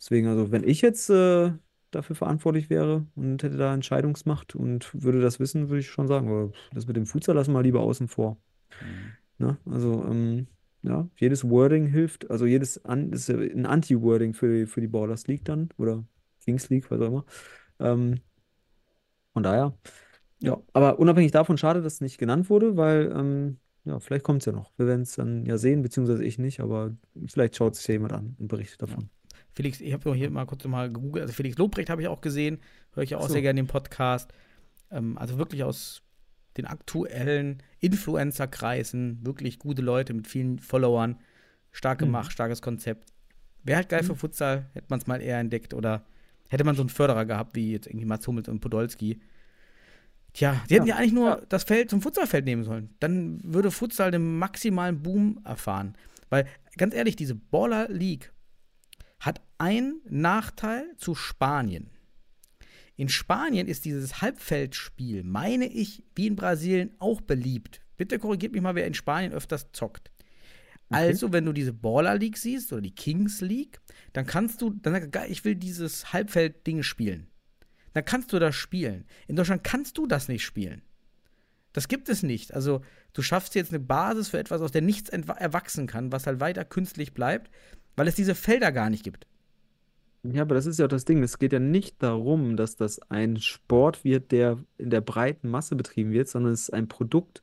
[0.00, 1.52] Deswegen, also, wenn ich jetzt äh,
[1.94, 6.52] dafür verantwortlich wäre und hätte da Entscheidungsmacht und würde das wissen, würde ich schon sagen,
[6.72, 8.36] das mit dem Futsal lassen wir lieber außen vor.
[9.38, 9.58] Ne?
[9.66, 10.46] Also, ähm,
[10.82, 14.86] ja, jedes Wording hilft, also jedes an, ist ja ein Anti-Wording für die, für die
[14.86, 16.04] Ballers League dann oder
[16.44, 17.24] Kings League, was auch immer.
[17.80, 18.20] Ähm,
[19.32, 19.74] von daher,
[20.40, 24.42] ja, aber unabhängig davon, schade, dass es nicht genannt wurde, weil, ähm, ja, vielleicht kommt
[24.42, 24.72] es ja noch.
[24.76, 26.94] Wir werden es dann ja sehen, beziehungsweise ich nicht, aber
[27.26, 29.08] vielleicht schaut sich ja jemand an und berichtet davon.
[29.54, 32.58] Felix, ich habe hier mal kurz mal gegoogelt, also Felix Lobrecht habe ich auch gesehen,
[32.94, 33.32] höre ich ja auch so.
[33.34, 34.32] sehr gerne den Podcast.
[34.90, 36.02] Ähm, also wirklich aus
[36.56, 41.18] den aktuellen Influencer-Kreisen, wirklich gute Leute mit vielen Followern,
[41.72, 42.06] stark Mhm.
[42.06, 43.08] gemacht, starkes Konzept.
[43.62, 46.04] Wäre halt geil für Futsal, hätte man es mal eher entdeckt oder
[46.48, 49.20] hätte man so einen Förderer gehabt, wie jetzt irgendwie Mats Hummels und Podolski.
[50.34, 52.90] Tja, die hätten ja, eigentlich nur das Feld zum Futsalfeld nehmen sollen.
[53.00, 55.94] Dann würde Futsal den maximalen Boom erfahren.
[56.28, 58.32] Weil, ganz ehrlich, diese Baller League
[59.24, 61.90] hat einen Nachteil zu Spanien.
[62.96, 67.80] In Spanien ist dieses Halbfeldspiel, meine ich, wie in Brasilien auch beliebt.
[67.96, 70.10] Bitte korrigiert mich mal, wer in Spanien öfters zockt.
[70.90, 73.80] Also, wenn du diese Baller League siehst oder die Kings League,
[74.12, 77.26] dann kannst du, dann sagst du, ich will dieses Halbfeld-Ding spielen.
[77.94, 79.06] Dann kannst du das spielen.
[79.26, 80.82] In Deutschland kannst du das nicht spielen.
[81.72, 82.54] Das gibt es nicht.
[82.54, 82.82] Also,
[83.12, 86.64] du schaffst jetzt eine Basis für etwas, aus der nichts erwachsen kann, was halt weiter
[86.64, 87.50] künstlich bleibt,
[87.96, 89.26] weil es diese Felder gar nicht gibt.
[90.24, 91.22] Ja, aber das ist ja auch das Ding.
[91.22, 95.76] Es geht ja nicht darum, dass das ein Sport wird, der in der breiten Masse
[95.76, 97.42] betrieben wird, sondern es ist ein Produkt,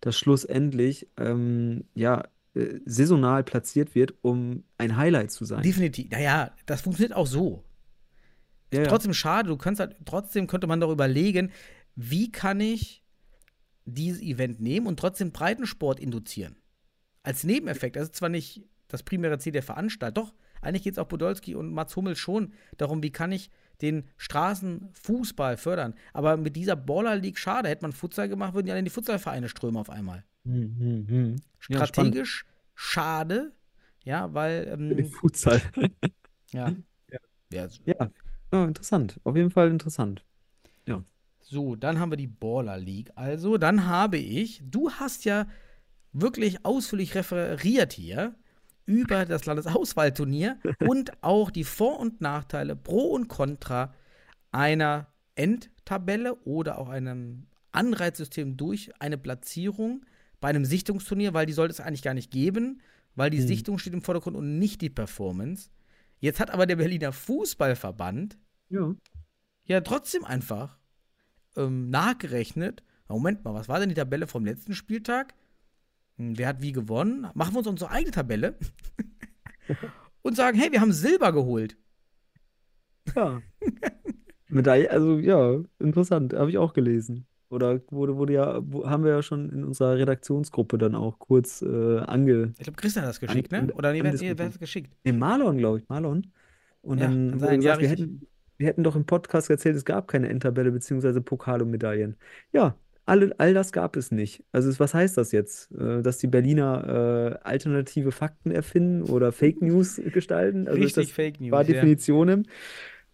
[0.00, 5.62] das schlussendlich ähm, ja, äh, saisonal platziert wird, um ein Highlight zu sein.
[5.62, 6.10] Definitiv.
[6.10, 7.62] Naja, das funktioniert auch so.
[8.72, 8.86] Ja, ja.
[8.88, 11.52] Trotzdem schade, du kannst halt, trotzdem könnte man darüber überlegen,
[11.94, 13.04] wie kann ich
[13.84, 16.56] dieses Event nehmen und trotzdem Breitensport induzieren.
[17.22, 17.96] Als Nebeneffekt.
[17.96, 21.54] Das ist zwar nicht das primäre Ziel der Veranstaltung, doch, eigentlich geht es auch Podolski
[21.54, 23.50] und Mats Hummels schon darum, wie kann ich
[23.82, 25.94] den Straßenfußball fördern.
[26.12, 29.48] Aber mit dieser Baller League, schade, hätte man Futsal gemacht, würden ja dann die Futsalvereine
[29.48, 30.24] strömen auf einmal.
[30.44, 31.36] Hm, hm, hm.
[31.68, 31.84] Ja.
[31.84, 33.52] Strategisch schade,
[34.04, 35.60] ja, weil, ähm, Futsal.
[36.52, 36.72] ja.
[37.50, 37.68] ja.
[37.84, 38.10] Ja.
[38.52, 39.20] ja, interessant.
[39.24, 40.24] Auf jeden Fall interessant.
[41.48, 43.12] So, dann haben wir die Baller League.
[43.14, 45.46] Also, dann habe ich, du hast ja
[46.12, 48.34] wirklich ausführlich referiert hier
[48.86, 53.92] über das Landesauswahlturnier und auch die Vor- und Nachteile, Pro und Contra
[54.52, 60.06] einer Endtabelle oder auch einem Anreizsystem durch eine Platzierung
[60.40, 62.80] bei einem Sichtungsturnier, weil die sollte es eigentlich gar nicht geben,
[63.14, 63.46] weil die Hm.
[63.46, 65.70] Sichtung steht im Vordergrund und nicht die Performance.
[66.18, 68.38] Jetzt hat aber der Berliner Fußballverband
[68.70, 68.94] Ja.
[69.64, 70.78] ja trotzdem einfach
[71.56, 72.82] ähm, nachgerechnet.
[73.08, 75.34] Moment mal, was war denn die Tabelle vom letzten Spieltag?
[76.18, 77.26] Hm, wer hat wie gewonnen?
[77.34, 78.56] Machen wir uns unsere eigene Tabelle
[80.22, 81.76] und sagen, hey, wir haben Silber geholt.
[83.14, 83.40] Ja.
[84.48, 87.26] Medaille, also ja, interessant, habe ich auch gelesen.
[87.48, 91.98] Oder wurde, wurde ja, haben wir ja schon in unserer Redaktionsgruppe dann auch kurz äh,
[92.00, 92.52] ange.
[92.58, 93.74] Ich glaube, Christian hat das geschickt, An- ne?
[93.74, 94.92] Oder nee, wer, nee, wer hat das geschickt?
[95.04, 96.26] Nee, Marlon, glaube ich, Marlon.
[96.82, 98.26] Und Ja, dann wurde sein, ja, gesagt, wir hätten,
[98.58, 102.16] wir hätten doch im Podcast erzählt, es gab keine Endtabelle beziehungsweise Pokal und Medaillen.
[102.52, 102.76] Ja,
[103.06, 104.44] alle, all das gab es nicht.
[104.52, 105.72] Also was heißt das jetzt?
[105.72, 110.66] Äh, Dass die Berliner äh, alternative Fakten erfinden oder Fake News gestalten?
[110.68, 111.52] Also Richtig das Fake News.
[111.52, 111.68] war ja.
[111.68, 112.48] Definitionen.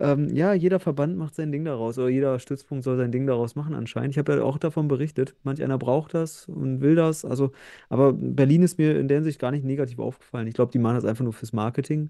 [0.01, 3.55] Ähm, ja, jeder Verband macht sein Ding daraus oder jeder Stützpunkt soll sein Ding daraus
[3.55, 4.11] machen anscheinend.
[4.13, 5.37] Ich habe ja auch davon berichtet.
[5.45, 7.25] Manch einer braucht das und will das.
[7.25, 7.53] Also,
[7.89, 10.49] aber Berlin ist mir in der Hinsicht gar nicht negativ aufgefallen.
[10.49, 12.09] Ich glaube, die machen das einfach nur fürs Marketing.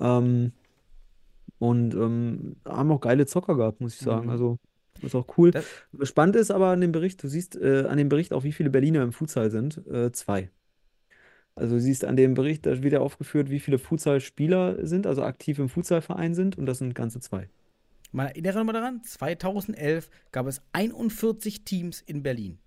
[0.00, 0.52] Ähm,
[1.58, 4.24] und ähm, haben auch geile Zocker gehabt, muss ich sagen.
[4.24, 4.30] Mhm.
[4.30, 4.58] Also,
[5.02, 5.50] ist auch cool.
[5.50, 5.66] Das-
[6.02, 8.70] Spannend ist aber an dem Bericht, du siehst äh, an dem Bericht auch, wie viele
[8.70, 9.80] Berliner im Futsal sind.
[9.86, 10.50] Äh, zwei.
[11.54, 15.22] Also du siehst an dem Bericht, da wird ja aufgeführt, wie viele Futsal-Spieler sind, also
[15.22, 17.48] aktiv im Futsalverein sind, und das sind ganze zwei.
[18.12, 22.58] Man erinnere mal daran, 2011 gab es 41 Teams in Berlin.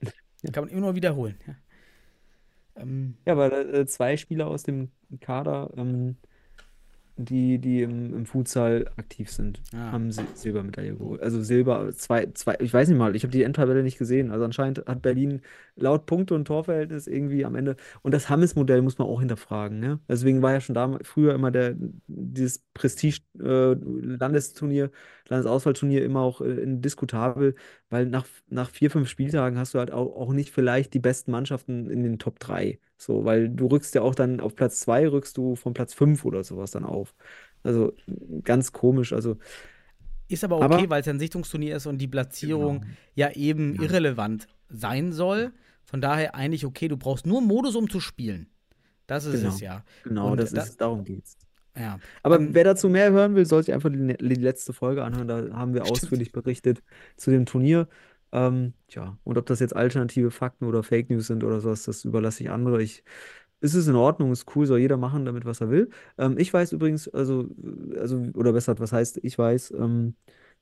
[0.52, 1.36] Kann man immer nur wiederholen.
[1.46, 1.54] Ja.
[2.82, 6.16] Ähm, Ja, aber äh, zwei Spieler aus dem Kader, ähm,
[7.18, 9.92] die, die im, im Futsal aktiv sind, Ah.
[9.92, 11.20] haben Sil Silbermedaille geholt.
[11.22, 14.30] Also Silber, zwei, zwei, ich weiß nicht mal, ich habe die Endtabelle nicht gesehen.
[14.30, 15.42] Also anscheinend hat Berlin
[15.76, 17.76] laut Punkte- und Torverhältnis irgendwie am Ende.
[18.02, 20.00] Und das Hammes-Modell muss man auch hinterfragen, ne?
[20.08, 21.74] Deswegen war ja schon da früher immer der,
[22.06, 24.90] dieses Prestige-Landesturnier,
[25.28, 27.54] Landesauswahlturnier immer auch äh, diskutabel,
[27.90, 31.30] weil nach, nach vier, fünf Spieltagen hast du halt auch, auch nicht vielleicht die besten
[31.32, 32.78] Mannschaften in den Top 3.
[33.00, 36.24] So, weil du rückst ja auch dann auf Platz 2, rückst du von Platz 5
[36.24, 37.14] oder sowas dann auf.
[37.62, 37.92] Also
[38.42, 39.12] ganz komisch.
[39.12, 39.36] Also
[40.28, 42.92] ist aber okay, weil es ja ein Sichtungsturnier ist und die Platzierung Genau.
[43.14, 43.82] ja eben Ja.
[43.82, 45.52] irrelevant sein soll.
[45.84, 48.48] Von daher eigentlich okay, du brauchst nur Modus, um zu spielen.
[49.06, 49.54] Das ist Genau.
[49.54, 49.84] es ja.
[50.04, 51.38] genau, Und das da- ist, darum geht's.
[51.76, 52.00] Ja.
[52.24, 55.28] Aber Ähm, wer dazu mehr hören will, soll sich einfach die, die letzte Folge anhören.
[55.28, 55.92] Da haben wir Stimmt.
[56.02, 56.82] ausführlich berichtet
[57.16, 57.86] zu dem Turnier.
[58.32, 62.04] Ähm, tja, und ob das jetzt alternative Fakten oder Fake News sind oder sowas, das
[62.04, 62.82] überlasse ich andere.
[62.82, 63.04] Ich,
[63.60, 65.90] ist es in Ordnung, ist cool, soll jeder machen damit, was er will.
[66.18, 67.48] Ähm, ich weiß übrigens, also,
[67.96, 70.14] also, oder besser, was heißt, ich weiß, ähm,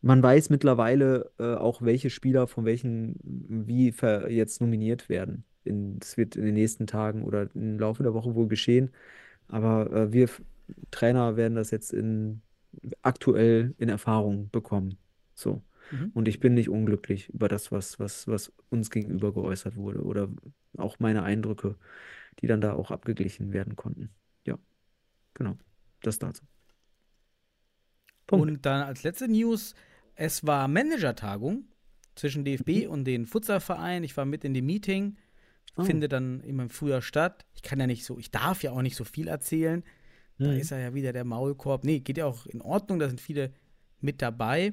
[0.03, 3.93] man weiß mittlerweile äh, auch, welche Spieler von welchen wie
[4.29, 5.45] jetzt nominiert werden.
[5.65, 8.91] In, das wird in den nächsten Tagen oder im Laufe der Woche wohl geschehen.
[9.49, 10.29] Aber äh, wir
[10.91, 12.43] Trainer werden das jetzt in,
[13.03, 14.99] aktuell in Erfahrung bekommen.
[15.35, 15.63] So.
[15.91, 16.11] Mhm.
[16.15, 20.29] Und ich bin nicht unglücklich über das, was, was, was uns gegenüber geäußert wurde oder
[20.77, 21.77] auch meine Eindrücke,
[22.41, 24.11] die dann da auch abgeglichen werden konnten.
[24.45, 24.59] Ja,
[25.35, 25.57] genau.
[26.03, 26.45] Das dazu.
[28.27, 28.49] Punkt.
[28.51, 29.75] Und dann als letzte News,
[30.15, 31.65] es war Managertagung
[32.15, 34.03] zwischen DFB und den Futsalverein.
[34.05, 35.17] Ich war mit in dem Meeting,
[35.79, 35.85] Oh.
[35.85, 37.45] findet dann immer im Frühjahr statt.
[37.55, 39.85] Ich kann ja nicht so, ich darf ja auch nicht so viel erzählen.
[40.39, 40.59] Da Mhm.
[40.59, 41.85] ist er ja wieder der Maulkorb.
[41.85, 43.53] Nee, geht ja auch in Ordnung, da sind viele
[44.01, 44.73] mit dabei.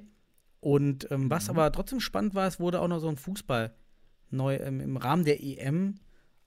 [0.63, 1.51] Und ähm, was Mhm.
[1.51, 3.75] aber trotzdem spannend war, es wurde auch noch so ein Fußball
[4.29, 5.95] neu ähm, im Rahmen der EM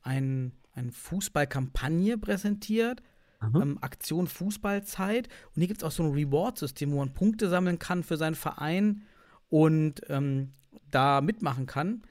[0.00, 3.02] ein, eine Fußballkampagne präsentiert.
[3.42, 5.28] Ähm, Aktion Fußballzeit.
[5.54, 8.34] Und hier gibt es auch so ein Reward-System, wo man Punkte sammeln kann für seinen
[8.34, 9.02] Verein
[9.50, 10.52] und ähm,
[10.90, 12.02] da mitmachen kann.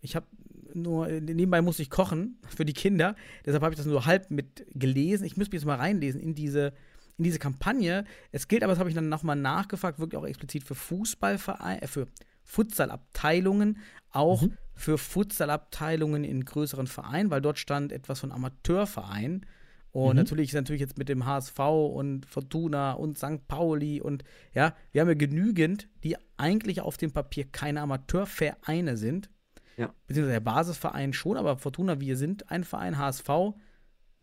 [0.00, 0.26] Ich habe
[0.72, 4.66] nur, nebenbei muss ich kochen für die Kinder, deshalb habe ich das nur halb mit
[4.72, 5.24] gelesen.
[5.24, 6.72] Ich müsste mich jetzt mal reinlesen in diese,
[7.20, 8.04] in diese Kampagne.
[8.32, 11.86] Es gilt aber, das habe ich dann nochmal nachgefragt, wirklich auch explizit für Fußballvereine, äh,
[11.86, 12.08] für
[12.44, 13.78] Futsalabteilungen,
[14.10, 14.56] auch Mhm.
[14.74, 19.44] für Futsalabteilungen in größeren Vereinen, weil dort stand etwas von Amateurverein.
[19.92, 20.16] Und Mhm.
[20.16, 21.58] natürlich ist natürlich jetzt mit dem HSV
[21.94, 23.46] und Fortuna und St.
[23.48, 29.28] Pauli und ja, wir haben ja genügend, die eigentlich auf dem Papier keine Amateurvereine sind.
[29.76, 29.92] Ja.
[30.06, 33.28] Beziehungsweise der Basisverein schon, aber Fortuna, wir sind ein Verein, HSV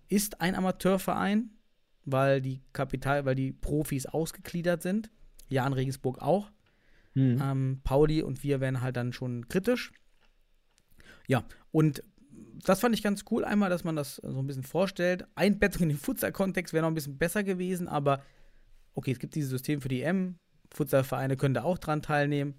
[0.08, 1.52] ist ein Amateurverein,
[2.08, 5.12] weil die Kapital, weil die Profis ausgegliedert sind.
[5.50, 6.50] Jan Regensburg auch.
[7.14, 7.40] Mhm.
[7.42, 9.92] Ähm, Pauli und wir werden halt dann schon kritisch.
[11.28, 12.02] Ja, und
[12.64, 15.28] das fand ich ganz cool, einmal, dass man das so ein bisschen vorstellt.
[15.36, 18.24] Einbettung in den Futsal-Kontext wäre noch ein bisschen besser gewesen, aber
[18.94, 20.38] okay, es gibt dieses System für die M.
[20.74, 22.56] Futsalvereine können da auch dran teilnehmen.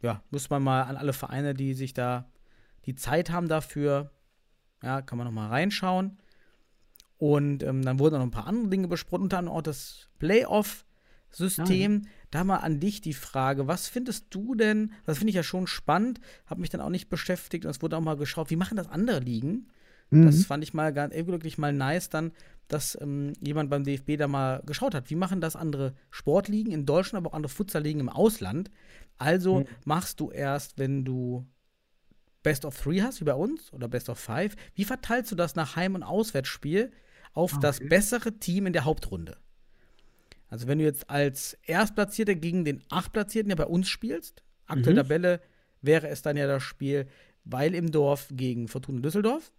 [0.00, 2.28] Ja, muss man mal an alle Vereine, die sich da
[2.86, 4.10] die Zeit haben dafür,
[4.82, 6.18] ja, kann man noch mal reinschauen.
[7.22, 12.02] Und ähm, dann wurden noch ein paar andere Dinge besprochen, unter anderem auch das Playoff-System.
[12.32, 15.68] Da mal an dich die Frage, was findest du denn, das finde ich ja schon
[15.68, 18.76] spannend, habe mich dann auch nicht beschäftigt und es wurde auch mal geschaut, wie machen
[18.76, 19.68] das andere Ligen?
[20.10, 20.46] Das Mhm.
[20.46, 22.32] fand ich mal ganz, äh, wirklich mal nice dann,
[22.66, 26.86] dass ähm, jemand beim DFB da mal geschaut hat, wie machen das andere Sportligen in
[26.86, 28.68] Deutschland, aber auch andere Futsalligen im Ausland.
[29.16, 29.66] Also Mhm.
[29.84, 31.46] machst du erst, wenn du
[32.42, 35.54] Best of Three hast, wie bei uns, oder Best of Five, wie verteilst du das
[35.54, 36.90] nach Heim- und Auswärtsspiel
[37.34, 37.88] auf Ah, das okay.
[37.88, 39.36] bessere Team in der Hauptrunde?
[40.48, 45.04] Also wenn du jetzt als Erstplatzierter gegen den Achtplatzierten ja bei uns spielst, aktuelle Mhm.
[45.04, 45.40] Tabelle
[45.80, 47.06] wäre es dann ja das Spiel
[47.44, 49.50] Weil im Dorf gegen Fortuna Düsseldorf.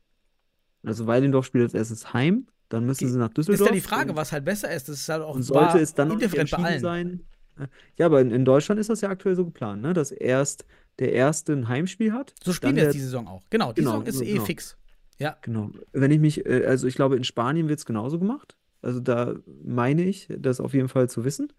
[0.85, 3.67] Also Weilendorf spielt als erstes heim, dann müssen sie nach Ist Düsseldorf.
[3.69, 4.89] ja die Frage, was halt besser ist.
[4.89, 6.79] Das ist halt auch und sollte es dann indifferent bei allen.
[6.81, 7.21] sein.
[7.57, 9.93] äh, Ja, aber in, in Deutschland ist das ja aktuell so geplant, ne?
[9.93, 10.65] Dass erst
[10.99, 13.43] der erste ein Heimspiel hat, So spielen wir jetzt die Saison auch.
[13.49, 14.45] Genau, die Genau, Saison ist eh genau.
[14.45, 14.77] fix.
[15.19, 15.71] Ja, Genau.
[15.91, 18.55] Wenn ich mich, äh, also ich glaube, in Spanien wird es genauso gemacht.
[18.81, 21.53] Also da meine ich, das auf jeden Fall zu wissen.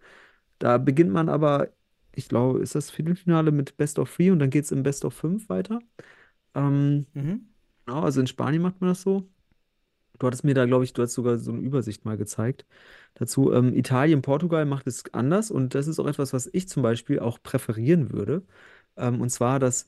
[0.59, 1.69] Da beginnt man aber,
[2.15, 5.05] ich glaube, ist das Viertelfinale mit Best of Three und dann geht es im Best
[5.05, 5.79] of Fünf weiter.
[6.55, 7.49] Ähm, mhm.
[7.85, 9.29] genau, also in Spanien macht man das so.
[10.19, 12.65] Du hattest mir da, glaube ich, du hast sogar so eine Übersicht mal gezeigt
[13.15, 13.51] dazu.
[13.53, 17.19] Ähm, Italien, Portugal macht es anders und das ist auch etwas, was ich zum Beispiel
[17.19, 18.43] auch präferieren würde.
[18.97, 19.87] Ähm, und zwar, dass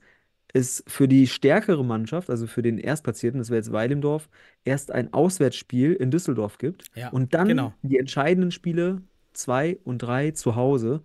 [0.53, 4.29] es für die stärkere Mannschaft, also für den Erstplatzierten, das wäre jetzt Weilendorf,
[4.63, 7.73] erst ein Auswärtsspiel in Düsseldorf gibt Ja, und dann genau.
[7.81, 9.01] die entscheidenden Spiele
[9.33, 11.03] zwei und drei zu Hause,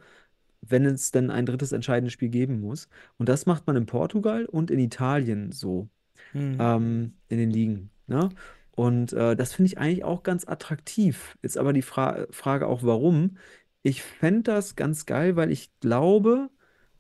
[0.61, 2.89] wenn es denn ein drittes entscheidendes Spiel geben muss.
[3.19, 5.89] Und das macht man in Portugal und in Italien so
[6.33, 6.57] Mhm.
[6.61, 7.91] ähm, in den Ligen.
[8.07, 8.31] Ne?
[8.73, 11.37] Und äh, das finde ich eigentlich auch ganz attraktiv.
[11.43, 13.37] Ist aber die Fra Frage auch, warum.
[13.83, 16.51] Ich fände das ganz geil, weil ich glaube,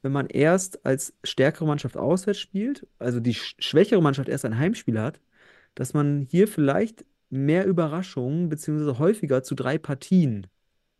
[0.02, 4.58] wenn man erst als stärkere Mannschaft auswärts spielt, also die sch schwächere Mannschaft erst ein
[4.58, 5.20] Heimspiel hat,
[5.74, 10.46] dass man hier vielleicht mehr Überraschungen beziehungsweise häufiger zu drei Partien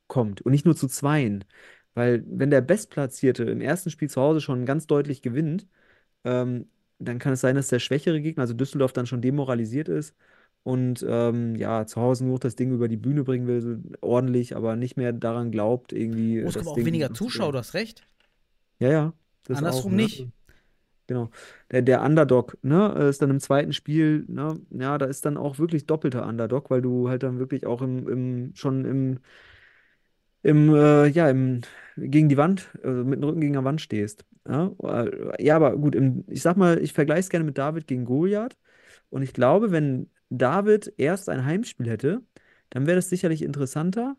[0.08, 1.44] kommt und nicht nur zu zweien.
[1.94, 5.66] Weil wenn der Bestplatzierte im ersten Spiel zu Hause schon ganz deutlich gewinnt,
[6.24, 10.16] ähm, dann kann es sein, dass der schwächere Gegner, also Düsseldorf, dann schon demoralisiert ist
[10.64, 14.56] und ähm, ja, zu Hause nur noch das Ding über die Bühne bringen will, ordentlich,
[14.56, 17.74] aber nicht mehr daran glaubt, irgendwie Oh, es kommen auch Ding weniger Zuschauer, du hast
[17.74, 18.04] recht.
[18.82, 19.12] Ja, ja,
[19.44, 20.10] das Andersrum auch, ne?
[20.10, 20.28] nicht.
[21.08, 21.30] Genau.
[21.70, 25.58] Der, der Underdog, ne, ist dann im zweiten Spiel, ne, ja, da ist dann auch
[25.58, 29.20] wirklich doppelter Underdog, weil du halt dann wirklich auch im, im schon im,
[30.42, 31.60] im, äh, ja, im,
[31.96, 34.24] gegen die Wand, also mit dem Rücken gegen die Wand stehst.
[34.48, 37.86] Ja, Äh, ja aber gut, im, ich sag mal, ich vergleiche es gerne mit David
[37.86, 38.56] gegen Goliath.
[39.10, 42.22] Und ich glaube, wenn David erst ein Heimspiel hätte,
[42.70, 44.16] dann wäre das sicherlich interessanter.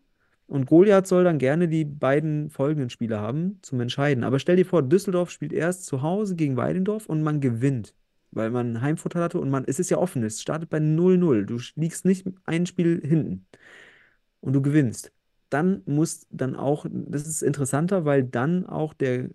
[0.53, 4.23] Und Goliath soll dann gerne die beiden folgenden Spiele haben zum Entscheiden.
[4.23, 7.95] Aber stell dir vor, Düsseldorf spielt erst zu Hause gegen Weidendorf und man gewinnt,
[8.29, 11.45] weil man Heimvorteil hatte und man, es ist ja offen, es startet bei 0-0.
[11.45, 13.47] Du liegst nicht ein Spiel hinten.
[14.41, 15.11] und du gewinnst,
[15.49, 19.31] dann muss dann auch, das ist interessanter, weil dann auch der, ich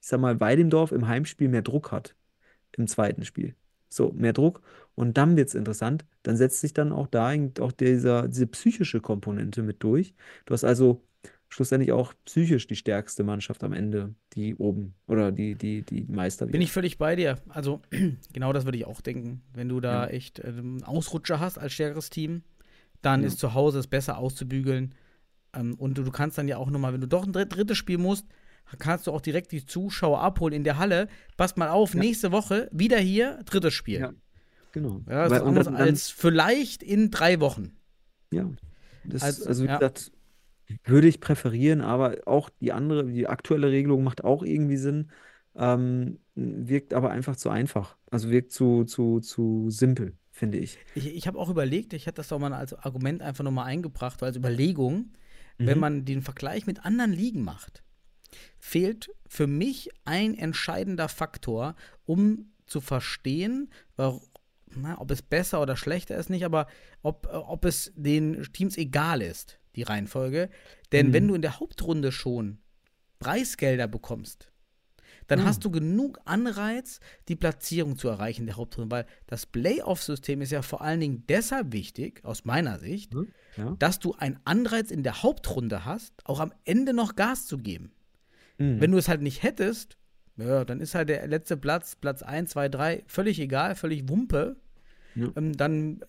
[0.00, 2.16] sag mal, Weidendorf im Heimspiel mehr Druck hat
[2.72, 3.56] im zweiten Spiel.
[3.88, 4.62] So, mehr Druck.
[4.94, 6.04] Und dann wird es interessant.
[6.22, 10.14] Dann setzt sich dann auch da auch dieser, diese psychische Komponente mit durch.
[10.46, 11.02] Du hast also
[11.48, 16.46] schlussendlich auch psychisch die stärkste Mannschaft am Ende, die oben oder die, die, die Meister
[16.46, 16.64] Bin wird.
[16.64, 17.38] ich völlig bei dir.
[17.48, 17.80] Also,
[18.32, 19.42] genau das würde ich auch denken.
[19.54, 20.10] Wenn du da Ja.
[20.10, 22.42] echt ähm, Ausrutscher hast als stärkeres Team,
[23.02, 23.28] dann Ja.
[23.28, 24.94] ist zu Hause es besser auszubügeln.
[25.54, 27.78] Ähm, und du, du kannst dann ja auch nochmal, wenn du doch ein dritt, drittes
[27.78, 28.26] Spiel musst,
[28.78, 31.08] kannst du auch direkt die Zuschauer abholen in der Halle.
[31.36, 32.00] Passt mal auf, Ja.
[32.00, 34.00] nächste Woche wieder hier, drittes Spiel.
[34.00, 34.12] Ja.
[34.72, 35.00] Genau.
[35.08, 37.72] Ja, das Weil- ist anders als vielleicht in drei Wochen.
[38.32, 38.50] Ja,
[39.04, 39.78] das, Also, also, wie ja.
[39.78, 40.12] gesagt,
[40.84, 45.10] würde ich präferieren, aber auch die andere, die aktuelle Regelung macht auch irgendwie Sinn,
[45.54, 47.96] ähm, wirkt aber einfach zu einfach.
[48.10, 50.76] Also wirkt zu, zu, zu simpel, finde ich.
[50.94, 54.22] Ich, ich habe auch überlegt, ich hätte das doch mal als Argument einfach nochmal eingebracht,
[54.22, 55.12] als Überlegung,
[55.56, 55.80] wenn Mhm.
[55.80, 57.82] man den Vergleich mit anderen Ligen macht,
[58.58, 64.22] fehlt für mich ein entscheidender Faktor, um zu verstehen, warum,
[64.74, 66.66] na, ob es besser oder schlechter ist nicht, aber
[67.02, 70.50] ob, äh, ob es den Teams egal ist, die Reihenfolge.
[70.92, 71.12] Denn Mhm.
[71.12, 72.58] wenn du in der Hauptrunde schon
[73.18, 74.50] Preisgelder bekommst,
[75.28, 75.44] dann Mhm.
[75.44, 80.52] hast du genug Anreiz, die Platzierung zu erreichen in der Hauptrunde, weil das Playoff-System ist
[80.52, 83.12] ja vor allen Dingen deshalb wichtig, aus meiner Sicht,
[83.56, 83.74] Ja.
[83.78, 87.92] dass du einen Anreiz in der Hauptrunde hast, auch am Ende noch Gas zu geben.
[88.58, 88.80] Mhm.
[88.80, 89.98] Wenn du es halt nicht hättest,
[90.36, 94.56] ja, dann ist halt der letzte Platz, Platz 1, 2, 3, völlig egal, völlig Wumpe.
[95.14, 95.28] Ja.
[95.34, 96.00] Ähm, dann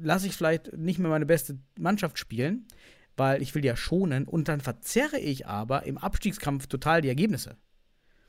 [0.00, 2.66] lasse ich vielleicht nicht mehr meine beste Mannschaft spielen,
[3.16, 7.56] weil ich will ja schonen und dann verzerre ich aber im Abstiegskampf total die Ergebnisse.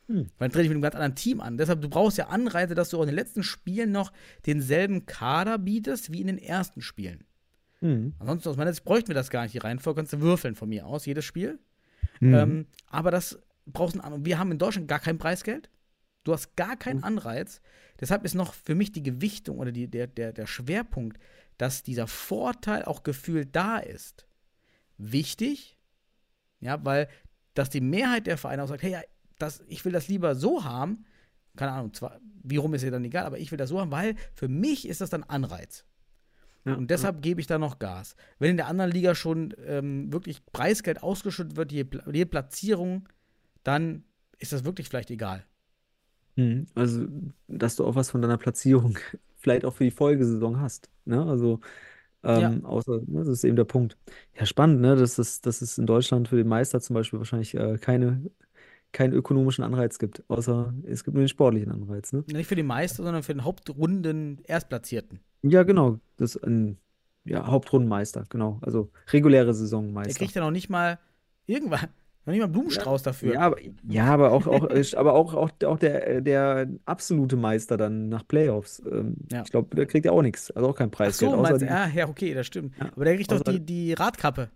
[0.08, 0.28] Hm.
[0.38, 1.58] Weil dann trete ich mit einem ganz anderen Team an.
[1.58, 4.12] Deshalb, du brauchst ja Anreize, dass du auch in den letzten Spielen noch
[4.46, 7.24] denselben Kader bietest wie in den ersten Spielen.
[7.80, 8.14] Mhm.
[8.20, 9.80] Ansonsten aus meiner Sicht bräuchten wir das gar nicht hier rein.
[9.80, 11.60] Kannst du würfeln von mir aus, jedes Spiel.
[12.28, 12.34] Mhm.
[12.34, 15.70] Ähm, aber das brauchst du einen Wir haben in Deutschland gar kein Preisgeld.
[16.24, 17.04] Du hast gar keinen Mhm.
[17.04, 17.62] Anreiz.
[18.00, 21.20] Deshalb ist noch für mich die Gewichtung oder die, der, der, der Schwerpunkt,
[21.58, 24.28] dass dieser Vorteil auch gefühlt da ist,
[24.98, 25.78] wichtig.
[26.60, 27.08] Ja, weil,
[27.54, 29.02] dass die Mehrheit der Vereine auch sagt, hey, ja,
[29.38, 31.06] das, ich will das lieber so haben.
[31.56, 33.92] Keine Ahnung, zwar, wie rum ist ja dann egal, aber ich will das so haben,
[33.92, 35.86] weil für mich ist das dann Anreiz.
[36.66, 38.16] Ja, Und deshalb gebe ich da noch Gas.
[38.40, 43.10] Wenn in der anderen Liga schon ähm, wirklich Preisgeld ausgeschüttet wird, je, je Platzierung,
[43.64, 44.04] dann
[44.40, 45.46] ist das wirklich vielleicht egal.
[46.36, 46.68] Mhm.
[46.74, 47.06] Also,
[47.48, 48.98] dass du auch was von deiner Platzierung
[49.38, 50.90] vielleicht auch für die Folgesaison hast.
[51.06, 51.24] Ne?
[51.26, 51.60] Also,
[52.24, 53.98] ähm, außer, ne, das ist eben der Punkt.
[54.40, 54.96] Ja, spannend, ne?
[54.96, 58.22] Dass es, dass es in Deutschland für den Meister zum Beispiel wahrscheinlich äh, keine,
[58.94, 62.24] keinen ökonomischen Anreiz gibt, außer es gibt nur den sportlichen Anreiz, ne?
[62.32, 65.20] Nicht für den Meister, sondern für den Hauptrunden Erstplatzierten.
[65.42, 66.00] Ja, genau.
[66.18, 66.78] Das ist ein
[67.26, 68.60] ja, Hauptrundenmeister, genau.
[68.62, 70.14] Also reguläre Der Saisonmeister.
[70.14, 71.00] kriegt ja noch nicht mal
[71.46, 71.88] irgendwann,
[72.26, 73.34] noch nicht mal einen Blumenstrauß dafür.
[73.34, 78.10] Ja, aber, ja, aber auch, auch, aber auch, auch, auch der, der absolute Meister dann
[78.10, 78.82] nach Playoffs.
[78.90, 79.42] Ähm, Ja.
[79.44, 80.52] Ich glaube, der kriegt ja auch nichts.
[80.52, 81.32] Also auch kein Ach Preisgeld.
[81.32, 82.76] so, außer meinst die, ja, ja, okay, das stimmt.
[82.78, 84.50] Ja, Aber der kriegt doch die, die Radkappe.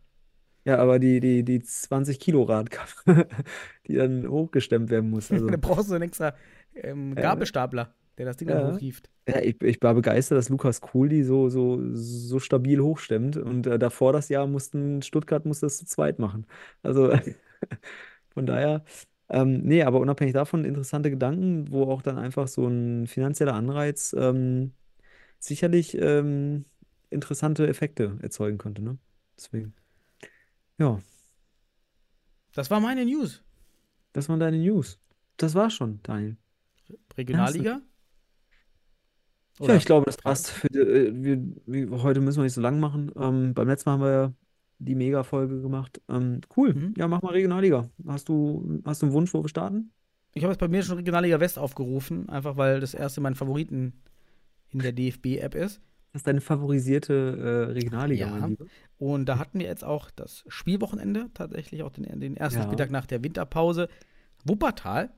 [0.68, 3.26] Ja, aber die, die, die 20 Kilo Radkappe,
[3.88, 5.32] die dann hochgestemmt werden muss.
[5.32, 6.34] Also, da brauchst du einen extra
[6.76, 7.16] ähm.
[7.16, 9.10] Gabelstapler, der das Ding dann hochhieft.
[9.30, 13.38] ja, ich, ich war begeistert, dass Lukas Kuhl die so, so, so stabil hochstemmt.
[13.38, 16.46] Und äh, davor das Jahr mussten Stuttgart musste das zu zweit machen.
[16.84, 17.14] Also
[18.34, 18.84] von daher,
[19.30, 24.14] ähm, nee, aber unabhängig davon interessante Gedanken, wo auch dann einfach so ein finanzieller Anreiz
[24.20, 24.74] ähm,
[25.40, 26.66] sicherlich ähm,
[27.10, 28.98] interessante Effekte erzeugen könnte, ne?
[29.38, 29.74] Deswegen.
[30.80, 31.00] Ja,
[32.54, 33.44] Das war meine News.
[34.14, 35.00] das waren deine News.
[35.38, 36.38] Das war schon, Daniel.
[37.18, 37.82] Regionalliga?
[39.60, 40.52] Ja, ich glaube, das passt.
[40.52, 43.12] Für, äh, wir, wir, heute müssen wir nicht so lang machen.
[43.16, 44.34] Ähm, beim letzten Mal haben wir ja
[44.80, 46.00] die Mega-Folge gemacht.
[46.10, 46.74] Ähm, cool.
[46.74, 46.94] Mhm.
[46.98, 47.90] Ja, mach mal Regionalliga.
[48.08, 49.92] Hast du, hast du einen Wunsch, wo wir starten?
[50.34, 53.94] Ich habe jetzt bei mir schon Regionalliga West aufgerufen, einfach weil das erste mein Favoriten
[54.70, 55.82] in der DFB-App ist.
[56.18, 57.14] Das ist deine favorisierte
[57.70, 58.36] äh, Regionalliga, Ja.
[58.36, 58.66] mein Lieber.
[58.98, 62.66] Und da hatten wir jetzt auch das Spielwochenende, tatsächlich auch den, den ersten Ja.
[62.66, 63.88] Spieltag nach der Winterpause.
[64.44, 65.12] Wuppertal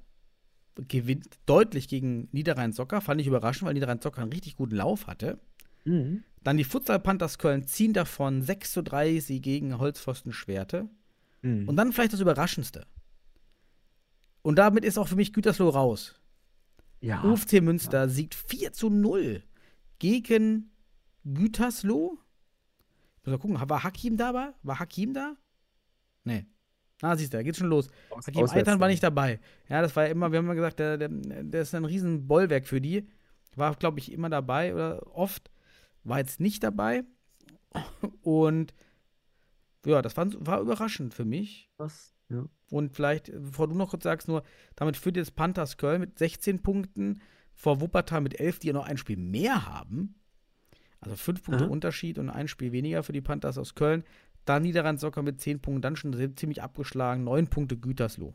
[0.75, 2.99] gewinnt deutlich gegen Niederrhein-Socker.
[2.99, 5.39] Fand ich überraschend, weil Niederrhein-Socker einen richtig guten Lauf hatte.
[5.85, 6.23] Mhm.
[6.43, 10.89] Dann die Futsal Panthers Köln ziehen davon 6 zu 3 sie gegen Holzpfosten Schwerte.
[11.43, 11.69] Mhm.
[11.69, 12.85] Und dann vielleicht das Überraschendste.
[14.41, 16.19] Und damit ist auch für mich Gütersloh raus.
[16.99, 17.23] ja.
[17.23, 19.43] UFC Münster siegt 4 zu 0
[19.99, 20.71] gegen
[21.25, 22.17] Gütersloh.
[23.21, 24.53] Ich muss mal gucken, war Hakim dabei?
[24.63, 25.35] War Hakim da?
[26.23, 26.45] Nee.
[27.01, 27.89] Na, siehst du, da geht's schon los.
[28.09, 29.39] Aus- Hakim Eitan war nicht dabei.
[29.69, 32.27] Ja, das war ja immer, wir haben immer gesagt, der, der, der ist ein riesen
[32.27, 33.07] Bollwerk für die.
[33.55, 35.49] War, glaube ich, immer dabei oder oft.
[36.03, 37.03] War jetzt nicht dabei.
[38.21, 38.73] Und
[39.85, 41.69] ja, das war, war überraschend für mich.
[41.77, 42.13] Was?
[42.29, 42.45] Ja.
[42.69, 44.43] Und vielleicht, bevor du noch kurz sagst, nur,
[44.75, 47.21] damit führt jetzt Panthers Köln mit 16 Punkten
[47.53, 50.15] vor Wuppertal mit 11, die ja noch ein Spiel mehr haben.
[51.01, 51.71] Also fünf Punkte Aha.
[51.71, 54.03] Unterschied und ein Spiel weniger für die Panthers aus Köln.
[54.45, 57.23] Dann Niederrhein Socker mit 10 Punkten, dann schon ziemlich abgeschlagen.
[57.23, 58.33] 9 Punkte Gütersloh.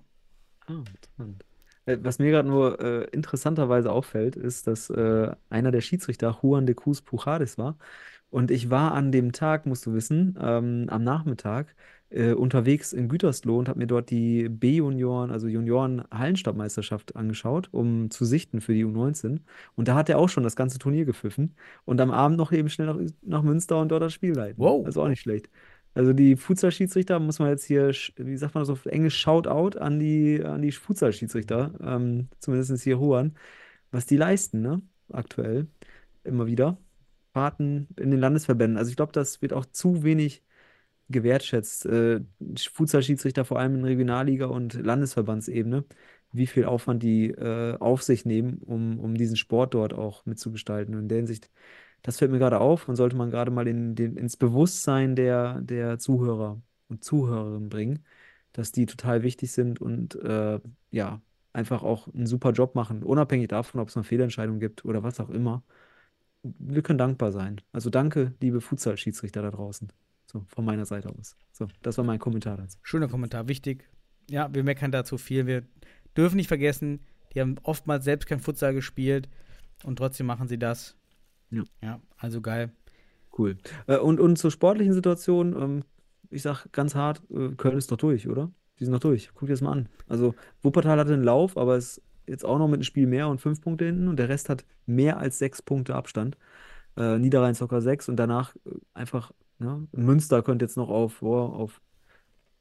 [0.66, 1.44] Ah, interessant.
[1.86, 6.66] Äh, Was mir gerade nur äh, interessanterweise auffällt, ist, dass äh, einer der Schiedsrichter Juan
[6.66, 7.76] de Cruz Pujares war.
[8.30, 11.74] Und ich war an dem Tag, musst du wissen, ähm, am Nachmittag
[12.14, 18.24] äh, unterwegs in Gütersloh und habe mir dort die B-Junioren, also Junioren-Hallenstadtmeisterschaft angeschaut, um zu
[18.24, 19.40] sichten für die U19.
[19.74, 22.68] Und da hat er auch schon das ganze Turnier gepfiffen und am Abend noch eben
[22.70, 24.58] schnell nach, nach Münster und dort das Spiel leiten.
[24.58, 24.86] Wow.
[24.86, 25.50] Also auch nicht schlecht.
[25.94, 29.98] Also die Futsal-Schiedsrichter muss man jetzt hier, wie sagt man das auf Englisch, Shoutout an
[29.98, 33.34] die, an die Futsal-Schiedsrichter, ähm, zumindest hier Juan,
[33.90, 34.82] was die leisten, ne?
[35.12, 35.68] Aktuell,
[36.24, 36.78] immer wieder.
[37.32, 38.78] Fahrten in den Landesverbänden.
[38.78, 40.42] Also ich glaube, das wird auch zu wenig
[41.08, 41.86] gewertschätzt.
[41.86, 42.20] Äh,
[42.72, 45.84] Futsal-Schiedsrichter vor allem in Regionalliga und Landesverbandsebene,
[46.32, 50.94] wie viel Aufwand die äh, auf sich nehmen, um, um diesen Sport dort auch mitzugestalten.
[50.94, 51.50] Und in der Hinsicht,
[52.02, 55.60] das fällt mir gerade auf und sollte man gerade mal in den, ins Bewusstsein der,
[55.60, 58.04] der Zuhörer und Zuhörerinnen bringen,
[58.52, 61.20] dass die total wichtig sind und äh, ja,
[61.52, 65.20] einfach auch einen super Job machen, unabhängig davon, ob es eine Fehlentscheidung gibt oder was
[65.20, 65.62] auch immer.
[66.42, 67.60] Wir können dankbar sein.
[67.72, 69.88] Also danke, liebe Futsal-Schiedsrichter da draußen.
[70.34, 71.36] So, von meiner Seite aus.
[71.52, 72.76] So, das war mein Kommentar dazu.
[72.82, 73.88] Schöner Kommentar, wichtig.
[74.28, 75.46] Ja, wir meckern dazu viel.
[75.46, 75.62] Wir
[76.16, 76.98] dürfen nicht vergessen,
[77.32, 79.28] die haben oftmals selbst kein Futsal gespielt
[79.84, 80.96] und trotzdem machen sie das.
[81.50, 81.62] Ja.
[81.80, 82.72] Ja, also geil.
[83.38, 83.58] Cool.
[83.86, 85.84] Äh, und, und zur sportlichen Situation, ähm,
[86.30, 88.50] ich sag ganz hart, äh, Köln ist doch durch, oder?
[88.80, 89.30] Die sind noch durch.
[89.34, 89.88] Guck dir das mal an.
[90.08, 93.40] Also Wuppertal hatte einen Lauf, aber ist jetzt auch noch mit einem Spiel mehr und
[93.40, 96.36] fünf Punkte hinten und der Rest hat mehr als sechs Punkte Abstand.
[96.96, 99.86] Äh, Niederrhein Soccer sechs und danach äh, einfach, ne?
[99.92, 101.80] Münster könnte jetzt noch auf, oh, auf,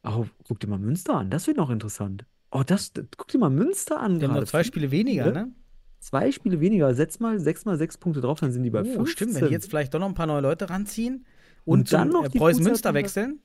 [0.04, 2.26] auf, guck dir mal Münster an, das wird noch interessant.
[2.52, 5.52] Oh, das, guck dir mal Münster an Die haben noch zwei Spiele weniger, ne?
[6.00, 9.06] Zwei Spiele weniger, setz mal sechs mal sechs Punkte drauf, dann sind die bei Oh,
[9.06, 9.06] 15.
[9.08, 11.26] stimmt, wenn die jetzt vielleicht doch noch ein paar neue Leute ranziehen
[11.66, 13.40] und, Und dann noch äh, Preußen Münster wechseln.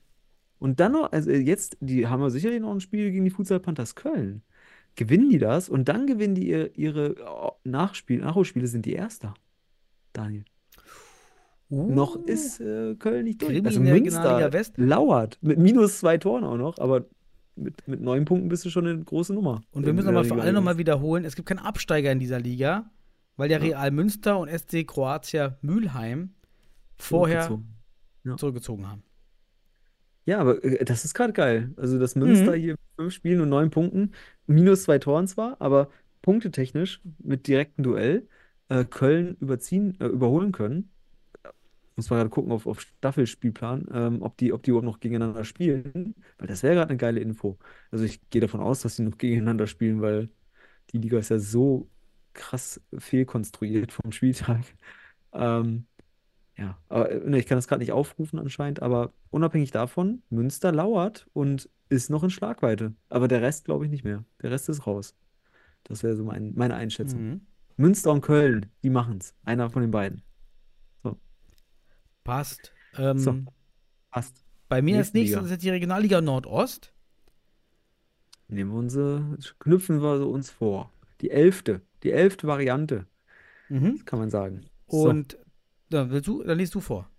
[0.59, 3.61] Und dann noch, also jetzt, die haben wir sicherlich noch ein Spiel gegen die Futsal
[3.61, 4.43] Panthers Köln.
[4.95, 9.33] Gewinnen die das und dann gewinnen die ihr, ihre oh, Nachspiel, Nachholspiele sind die Erster.
[10.11, 10.43] Daniel.
[11.71, 13.63] Uh, Noch ist äh, Köln nicht durch.
[13.63, 15.37] Also Münster lauert.
[15.41, 17.05] Mit minus zwei Toren auch noch, aber
[17.55, 19.61] mit, mit neun Punkten bist du schon eine große Nummer.
[19.71, 22.89] Und wir müssen nochmal für alle nochmal wiederholen, es gibt keinen Absteiger in dieser Liga,
[23.37, 26.33] weil der Real Münster und SC Kroatia Mülheim
[26.97, 27.75] vorher Zurückgezogen.
[28.23, 28.37] Ja.
[28.37, 29.03] zurückgezogen haben.
[30.25, 31.73] Ja, aber äh, das ist gerade geil.
[31.77, 32.59] Also, dass Münster Mhm.
[32.59, 34.11] hier mit fünf Spielen und neun Punkten,
[34.47, 35.89] minus zwei Toren zwar, aber
[36.21, 38.27] punktetechnisch mit direktem Duell
[38.69, 40.91] äh, Köln überziehen, äh, überholen können.
[41.99, 45.43] Muss man gerade gucken auf, auf Staffelspielplan, ähm, ob die, ob die überhaupt noch gegeneinander
[45.43, 47.57] spielen, weil das wäre gerade eine geile Info.
[47.91, 50.29] Also ich gehe davon aus, dass sie noch gegeneinander spielen, weil
[50.91, 51.89] die Liga ist ja so
[52.33, 54.61] krass fehlkonstruiert vom Spieltag.
[55.33, 55.85] Ähm,
[56.57, 60.71] ja, aber äh, ne, ich kann das gerade nicht aufrufen anscheinend, aber unabhängig davon, Münster
[60.71, 62.93] lauert und ist noch in Schlagweite.
[63.09, 64.23] Aber der Rest glaube ich nicht mehr.
[64.41, 65.15] Der Rest ist raus.
[65.83, 67.21] Das wäre so mein, meine Einschätzung.
[67.21, 67.41] Mhm.
[67.77, 69.35] Münster und Köln, die machen's.
[69.43, 70.21] Einer von den beiden.
[72.29, 72.73] Passt.
[72.97, 73.35] Ähm, So.
[74.11, 74.43] Passt.
[74.67, 76.93] Bei mir als Nächste nächstes ist jetzt die Regionalliga Nordost.
[78.47, 80.91] Nehmen wir unsere, knüpfen wir so uns vor.
[81.21, 83.07] Die elfte, die elfte Variante,
[83.69, 84.05] Mhm.
[84.05, 84.61] kann man sagen.
[84.87, 85.09] So.
[85.09, 85.37] Und
[85.89, 87.09] dann, willst du, dann liest du vor.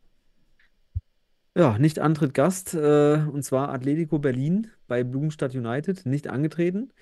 [1.57, 6.93] Ja, nicht Antritt Gast, äh, und zwar Atletico Berlin bei Blumenstadt United, nicht angetreten.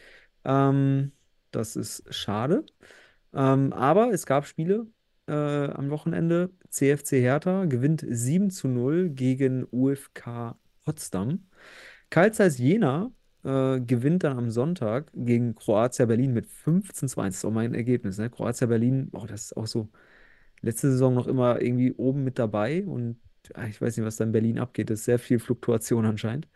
[0.45, 1.13] Ähm,
[1.51, 2.65] das ist schade.
[3.35, 4.87] Ähm, aber es gab Spiele
[5.29, 6.51] äh, am Wochenende.
[6.71, 11.49] CFC Hertha gewinnt 7 zu 0 gegen UFK Potsdam.
[12.11, 13.13] Carl Zeiss Jena
[13.45, 17.35] äh, gewinnt dann am Sonntag gegen Kroatia Berlin mit 15 zu 1.
[17.35, 18.19] Das ist auch mein Ergebnis.
[18.19, 18.31] Ne?
[18.31, 19.91] Kroatia Berlin, oh, das ist auch so
[20.63, 23.19] letzte Saison noch immer irgendwie oben mit dabei und
[23.55, 24.91] ah, ich weiß nicht, was da in Berlin abgeht.
[24.91, 26.49] Das ist sehr viel Fluktuation anscheinend.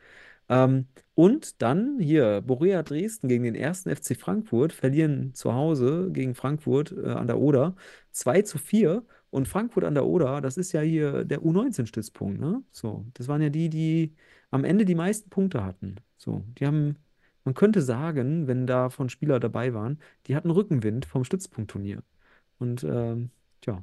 [0.48, 6.34] Ähm, und dann hier Borussia Dresden gegen den ersten FC Frankfurt verlieren zu Hause gegen
[6.34, 7.76] Frankfurt äh, an der Oder
[8.12, 9.04] 2 zu 4.
[9.30, 12.62] Und Frankfurt an der Oder, das ist ja hier der U19-Stützpunkt, ne?
[12.70, 14.14] So, das waren ja die, die
[14.50, 15.96] am Ende die meisten Punkte hatten.
[16.18, 16.96] So, die haben,
[17.44, 22.02] man könnte sagen, wenn da von Spieler dabei waren, die hatten Rückenwind vom Stützpunktturnier.
[22.58, 23.30] Und ähm,
[23.62, 23.82] tja,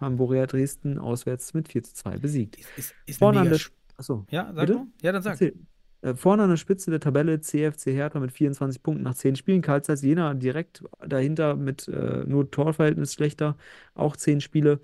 [0.00, 2.56] haben Borussia Dresden auswärts mit 4 zu 2 besiegt.
[2.56, 4.78] Ist, ist, ist Vorne an der, Sch- achso, Ja, sag bitte?
[4.78, 4.86] mal.
[5.02, 5.32] Ja, dann sag.
[5.32, 5.54] Erzähl.
[6.02, 9.62] Äh, Vorne an der Spitze der Tabelle CFC Hertha mit 24 Punkten nach 10 Spielen.
[9.62, 13.56] Karl Zeiss Jena direkt dahinter mit äh, nur Torverhältnis schlechter,
[13.94, 14.80] auch 10 Spiele.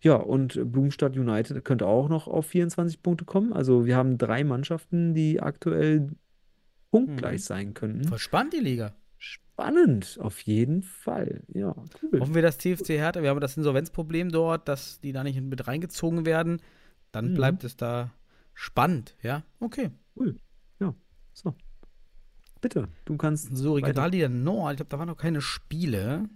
[0.00, 3.52] Ja, und Blumstadt United könnte auch noch auf 24 Punkte kommen.
[3.52, 6.08] Also wir haben drei Mannschaften, die aktuell
[6.90, 7.44] punktgleich Mhm.
[7.44, 8.04] sein könnten.
[8.08, 8.94] Voll spannend, die Liga.
[9.18, 11.42] Spannend, auf jeden Fall.
[11.48, 12.20] Ja, cool.
[12.20, 15.66] Hoffen wir, dass TFC Hertha, wir haben das Insolvenzproblem dort, dass die da nicht mit
[15.66, 16.60] reingezogen werden.
[17.10, 17.34] Dann Mhm.
[17.34, 18.12] bleibt es da
[18.52, 19.42] spannend, ja?
[19.60, 19.90] Okay.
[20.16, 20.36] Cool.
[20.80, 20.94] Ja,
[21.32, 21.54] so.
[22.60, 23.88] Bitte, du kannst So, weiter.
[23.88, 26.28] Regionalliga Nord, ich glaube, da waren noch keine Spiele.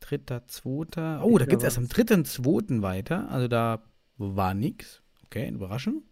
[0.00, 1.22] Dritter, zweiter.
[1.24, 3.30] Oh, da Ja, geht es erst am dritten, zweiten weiter.
[3.30, 3.82] Also da
[4.16, 5.02] war nix.
[5.26, 6.02] Okay, Überraschung.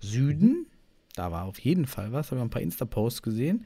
[0.00, 0.66] Süden,
[1.14, 2.30] da war auf jeden Fall was.
[2.30, 3.64] Habe ich ein paar Insta-Posts gesehen.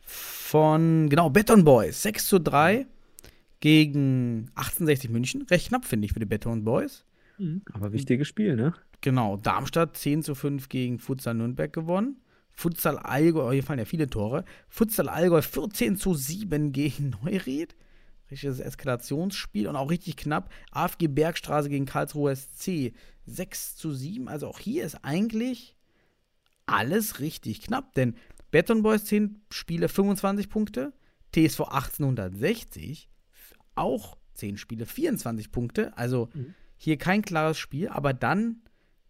[0.00, 2.02] Von, genau, Beton Boys.
[2.02, 2.86] 6 zu 3
[3.60, 5.42] gegen 1860 München.
[5.42, 7.04] Recht knapp, finde ich, für die Beton Boys.
[7.40, 7.62] Mhm.
[7.72, 8.74] Aber wichtiges Spiel, ne?
[9.00, 12.16] Genau, Darmstadt 10 zu 5 gegen Futsal Nürnberg gewonnen.
[12.52, 14.44] Futsal Allgäu, oh, hier fallen ja viele Tore.
[14.68, 17.74] Futsal Allgäu 14 zu 7 gegen Neuried.
[18.30, 20.52] Richtiges Eskalationsspiel und auch richtig knapp.
[20.70, 22.92] AFG Bergstraße gegen Karlsruhe SC
[23.26, 24.28] 6 zu 7.
[24.28, 25.76] Also auch hier ist eigentlich
[26.66, 28.14] alles richtig knapp, denn
[28.50, 30.92] Beton Boys 10 Spiele 25 Punkte,
[31.34, 33.08] TSV 1860
[33.74, 35.96] auch 10 Spiele 24 Punkte.
[35.96, 36.54] Also Mhm.
[36.82, 38.62] Hier kein klares Spiel, aber dann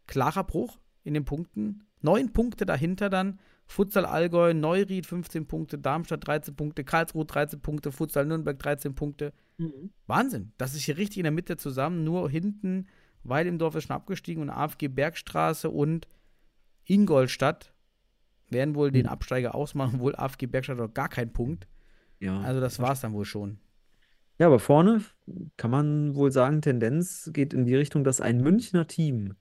[0.09, 1.85] klarer Bruch in den Punkten.
[2.03, 3.39] Neun Punkte dahinter dann.
[3.67, 9.33] Futsal Allgäu, Neuried 15 Punkte, Darmstadt 13 Punkte, Karlsruhe 13 Punkte, Futsal Nürnberg 13 Punkte.
[10.09, 10.53] Wahnsinn.
[10.59, 12.03] Das ist hier richtig in der Mitte zusammen.
[12.03, 12.89] Nur hinten,
[13.23, 16.09] weil im Dorf ist schon abgestiegen und AFG Bergstraße und
[16.85, 17.73] Ingolstadt
[18.49, 19.13] werden wohl den Mhm.
[19.13, 21.69] Absteiger ausmachen, wohl AFG Bergstadt noch gar keinen Punkt.
[22.19, 22.41] Ja.
[22.41, 23.61] Also das war es dann wohl schon.
[24.41, 25.03] Ja, aber vorne
[25.59, 29.35] kann man wohl sagen, Tendenz geht in die Richtung, dass ein Münchner Team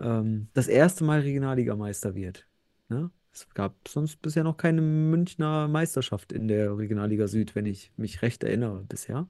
[0.00, 2.46] ähm, das erste Mal Regionalligameister wird.
[2.88, 3.12] Ne?
[3.32, 8.20] Es gab sonst bisher noch keine Münchner Meisterschaft in der Regionalliga Süd, wenn ich mich
[8.22, 9.28] recht erinnere bisher.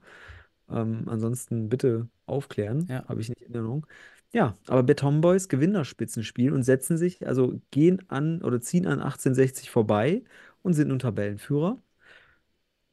[0.70, 3.06] Ähm, ansonsten bitte aufklären, Ja.
[3.08, 3.86] habe ich nicht in Erinnerung.
[4.32, 8.86] Ja, aber Beton Boys gewinnen das Spitzenspiel und setzen sich, also gehen an oder ziehen
[8.86, 10.22] an 1860 vorbei
[10.62, 11.78] und sind nun Tabellenführer.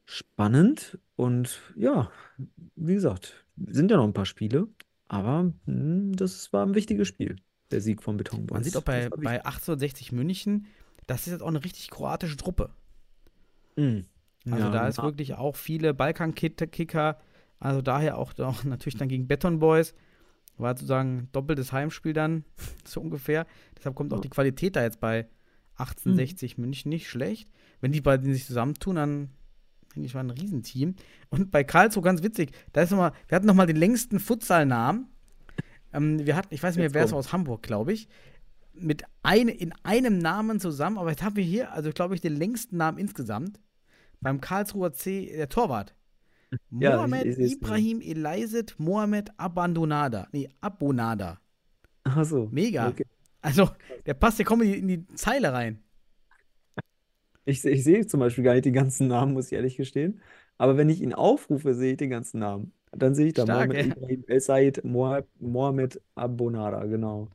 [0.06, 2.12] Spannend und ja,
[2.76, 4.68] wie gesagt, sind ja noch ein paar Spiele,
[5.08, 7.38] aber hm, das war ein wichtiges Spiel,
[7.72, 8.54] der Sieg von Beton Boys.
[8.54, 9.24] Man sieht auch Das bei, wichtig.
[9.24, 10.68] bei 1860 München,
[11.08, 12.70] das ist jetzt auch eine richtig kroatische Truppe.
[13.78, 14.06] Hm.
[14.46, 17.20] Also Ja, da ist na- wirklich auch viele Balkan-Kicker.
[17.60, 19.96] Also daher auch, auch natürlich dann gegen Beton Boys.
[20.58, 22.46] War sozusagen doppeltes Heimspiel dann,
[22.86, 23.46] so ungefähr.
[23.78, 25.28] Deshalb kommt auch die Qualität da jetzt bei
[25.78, 27.50] 1860 München nicht schlecht.
[27.82, 29.30] Wenn die beiden sich zusammentun, dann
[29.96, 30.96] finde ich mal ein Riesenteam.
[31.30, 34.20] Und bei Karlsruhe ganz witzig, da ist noch mal, wir hatten noch mal den längsten
[34.20, 35.08] Futsalnamen.
[35.94, 38.10] Ähm, wir hatten, ich weiß nicht mehr, wer es aus Hamburg, glaube ich.
[38.74, 42.36] Mit ein, in einem Namen zusammen, aber jetzt haben wir hier, also glaube ich, den
[42.36, 43.60] längsten Namen insgesamt.
[44.20, 45.96] Beim Karlsruher C, der Torwart.
[46.72, 47.56] Ja, ich- Mohamed ich seh's mir.
[47.56, 50.28] Ibrahim Elaiset Mohamed Abandonada.
[50.32, 51.40] Nee, Abonada.
[52.04, 52.90] Ach so, Mega.
[52.90, 53.06] okay.
[53.42, 53.70] Also,
[54.06, 55.82] der passt ja die, in die Zeile rein.
[57.46, 60.22] Ich, ich sehe zum Beispiel gar nicht den ganzen Namen, muss ich ehrlich gestehen.
[60.58, 62.74] Aber wenn ich ihn aufrufe, sehe ich den ganzen Namen.
[62.92, 63.92] Dann sehe ich da Stark, Mohamed ey.
[63.92, 67.30] Ibrahim El Said Moha- Mohamed Abonada, genau.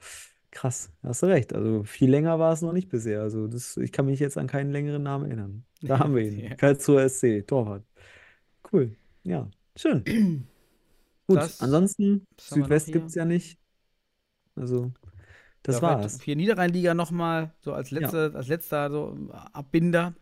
[0.51, 1.53] Krass, hast du recht.
[1.55, 3.21] Also viel länger war es noch nicht bisher.
[3.23, 5.65] Also das, ich kann mich jetzt an keinen längeren Namen erinnern.
[5.83, 6.39] Da haben wir ihn.
[6.51, 6.55] Ja.
[6.57, 7.85] Karlsruher SC, Torwart.
[8.73, 8.97] Cool.
[9.25, 10.05] Ja, schön.
[11.27, 12.95] Gut, Das- ansonsten, was haben wir noch Südwest hier?
[12.95, 13.59] gibt es ja nicht.
[14.57, 14.93] Also,
[15.63, 16.21] das Ja, war's.
[16.23, 19.17] Hier Niederrheinliga nochmal, so als letzter, als letzter so
[19.53, 20.15] Abbinder.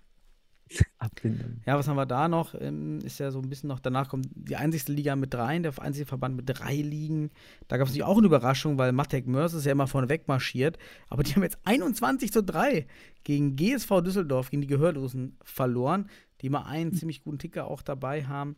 [0.98, 1.62] Abbinden.
[1.66, 2.54] Ja, was haben wir da noch?
[2.54, 5.72] Ähm, ist ja so ein bisschen noch, danach kommt die einzigste Liga mit dreien, der
[5.80, 7.30] einzige Verband mit drei Ligen.
[7.68, 10.78] Da gab es natürlich auch eine Überraschung, weil Matek Mörs ist ja immer vorne wegmarschiert.
[11.08, 12.86] Aber die haben jetzt 21 zu 3
[13.24, 16.08] gegen GSV Düsseldorf, gegen die Gehörlosen verloren,
[16.40, 18.56] die mal einen ziemlich guten Ticker auch dabei haben.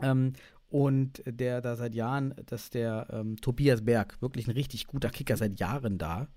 [0.00, 0.32] Ähm,
[0.70, 5.08] und der da seit Jahren, das ist der ähm, Tobias Berg, wirklich ein richtig guter
[5.10, 6.28] Kicker seit Jahren da.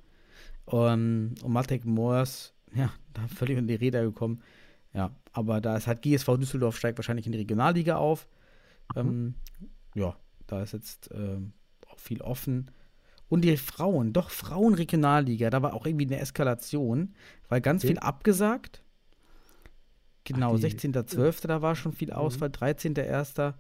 [0.72, 4.42] Ähm, und Matek Moors, ja, da völlig in die Räder gekommen.
[4.94, 8.28] Ja, aber da ist halt GSV Düsseldorf steigt wahrscheinlich in die Regionalliga auf.
[8.96, 9.36] Ähm,
[9.96, 10.16] ja,
[10.48, 11.54] da ist jetzt ähm,
[11.90, 12.72] auch viel offen.
[13.30, 17.14] Und die Frauen, doch Frauenregionalliga, da war auch irgendwie eine Eskalation,
[17.48, 17.94] weil ganz Okay.
[17.94, 18.82] viel abgesagt.
[20.26, 21.48] Genau, Ach, die- 16.12.
[21.48, 23.54] da war schon viel Ausfall, 13.01.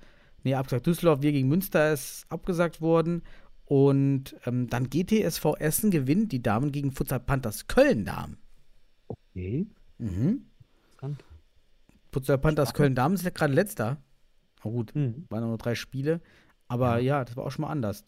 [0.44, 0.88] Nee, abgesagt.
[0.88, 3.22] Düsseldorf, wir gegen Münster ist abgesagt worden.
[3.66, 8.38] Und ähm, dann GTSV Essen gewinnt die Damen gegen Futsal Panthers Köln Damen.
[9.08, 9.68] Okay.
[9.98, 10.46] Mhm.
[12.12, 13.98] Futsal Panthers Köln Damen ist ja gerade letzter.
[14.64, 15.26] Na gut, Hm.
[15.30, 16.22] waren nur drei Spiele.
[16.68, 17.24] Aber ja.
[17.24, 18.06] das war auch schon mal anders.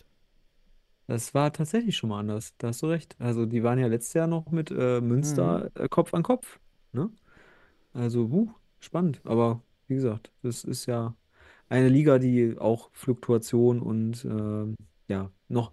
[1.08, 2.54] Das war tatsächlich schon mal anders.
[2.58, 3.16] Da hast du recht.
[3.20, 5.84] Also die waren ja letztes Jahr noch mit äh, Münster Mhm.
[5.86, 6.60] äh, Kopf an Kopf.
[6.94, 7.10] Ne?
[7.94, 9.22] Also, huh, spannend.
[9.24, 11.16] Aber wie gesagt, das ist ja
[11.74, 14.76] eine Liga, die auch Fluktuation und ähm,
[15.08, 15.72] ja, noch,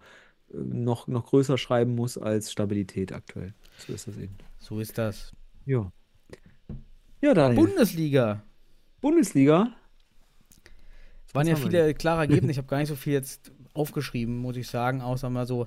[0.50, 3.52] äh, noch, noch größer schreiben muss als Stabilität aktuell.
[3.76, 4.34] So ist das eben.
[4.58, 5.32] So ist das.
[5.66, 5.92] Ja.
[7.20, 7.66] Ja, Daniel.
[7.66, 8.42] Bundesliga.
[9.02, 9.76] Bundesliga.
[11.26, 12.50] Es waren ja viele klare Ergebnisse.
[12.52, 15.66] Ich habe gar nicht so viel jetzt aufgeschrieben, muss ich sagen, außer mal so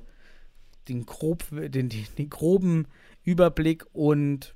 [0.87, 2.87] den, grob, den, den, den groben
[3.23, 4.55] Überblick und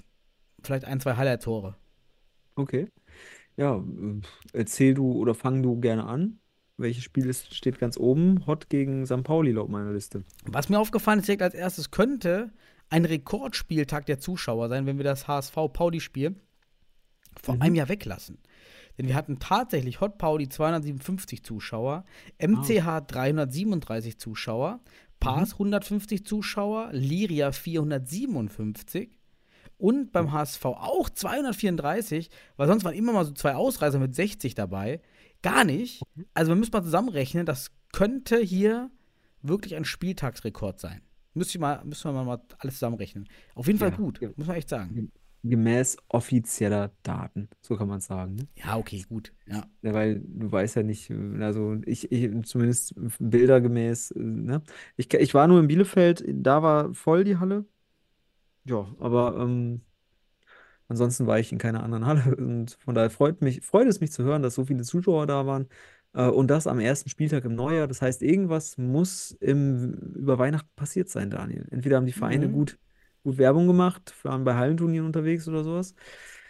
[0.63, 1.75] vielleicht ein, zwei Highlight-Tore.
[2.55, 2.87] Okay.
[3.57, 4.21] Ja, äh,
[4.53, 6.39] erzähl du oder fang du gerne an.
[6.77, 8.45] Welches Spiel ist, steht ganz oben?
[8.45, 9.23] Hot gegen St.
[9.23, 10.23] Pauli laut meiner Liste.
[10.45, 12.51] Was mir aufgefallen ist direkt als erstes, könnte
[12.89, 16.35] ein Rekordspieltag der Zuschauer sein, wenn wir das HSV-Pauli-Spiel
[17.41, 17.61] vor Mhm.
[17.63, 18.37] einem Jahr weglassen.
[18.97, 22.05] Denn wir hatten tatsächlich Hot Pauli 257 Zuschauer,
[22.39, 24.79] MCH 337 Zuschauer,
[25.19, 29.16] Pars 150 Zuschauer, Liria 457
[29.77, 34.55] und beim HSV auch 234, weil sonst waren immer mal so zwei Ausreißer mit 60
[34.55, 35.01] dabei.
[35.41, 36.01] Gar nicht.
[36.33, 38.89] Also man müsste mal zusammenrechnen, das könnte hier
[39.41, 41.01] wirklich ein Spieltagsrekord sein.
[41.33, 43.27] Müsste ich mal, müssen wir mal alles zusammenrechnen.
[43.53, 45.11] Auf jeden Fall Ja, gut, muss man echt sagen.
[45.43, 47.47] Gemäß offizieller Daten.
[47.61, 48.35] So kann man es sagen.
[48.35, 48.47] Ne?
[48.55, 49.31] Ja, okay, gut.
[49.45, 49.67] Ja.
[49.83, 54.63] Ja, weil du weißt ja nicht, also ich, ich zumindest bildergemäß, äh, ne?
[54.97, 57.65] Ich, ich war nur in Bielefeld, da war voll die Halle.
[58.67, 59.81] Ja, aber ähm,
[60.87, 64.11] ansonsten war ich in keiner anderen Halle und von daher freut mich, freut es mich
[64.11, 65.67] zu hören, dass so viele Zuschauer da waren.
[66.13, 67.87] Äh, und das am ersten Spieltag im Neujahr.
[67.87, 71.65] Das heißt, irgendwas muss im, über Weihnachten passiert sein, Daniel.
[71.71, 72.53] Entweder haben die Vereine Mhm.
[72.53, 72.79] gut,
[73.23, 75.93] gut Werbung gemacht, waren bei Hallenturnieren unterwegs oder sowas.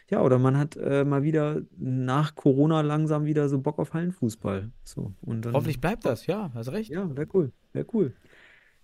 [0.09, 4.71] Ja, oder man hat äh, mal wieder nach Corona langsam wieder so Bock auf Hallenfußball.
[4.85, 6.89] So, und dann, Hoffentlich bleibt das, ja, hast recht.
[6.89, 7.51] Ja, wäre cool.
[7.73, 8.13] Wäre cool.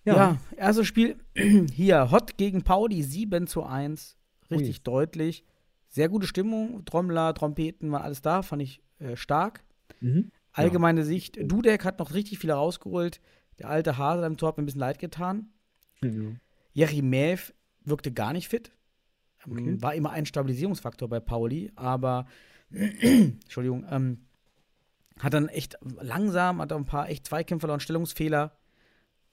[0.05, 1.17] Ja, Ja, erstes Spiel
[1.73, 4.17] hier, Hot gegen Pauli, 7 zu 1.
[4.51, 4.83] Richtig Ui.
[4.83, 5.43] deutlich.
[5.87, 6.83] Sehr gute Stimmung.
[6.85, 9.63] Trommler, Trompeten, war alles da, fand ich äh, stark.
[10.01, 10.31] Mhm.
[10.51, 13.21] Allgemeine Sicht, Dudek hat noch richtig viel rausgeholt.
[13.59, 15.49] Der alte Hase im Tor hat mir ein bisschen leid getan.
[16.03, 16.09] Ja.
[16.73, 18.71] Jerimev wirkte gar nicht fit.
[19.45, 19.81] Ähm, Okay.
[19.81, 22.27] War immer ein Stabilisierungsfaktor bei Pauli, aber
[22.71, 24.25] Entschuldigung, ähm,
[25.19, 28.57] hat dann echt langsam, hat auch ein paar echt Zweikämpfe verloren, Stellungsfehler.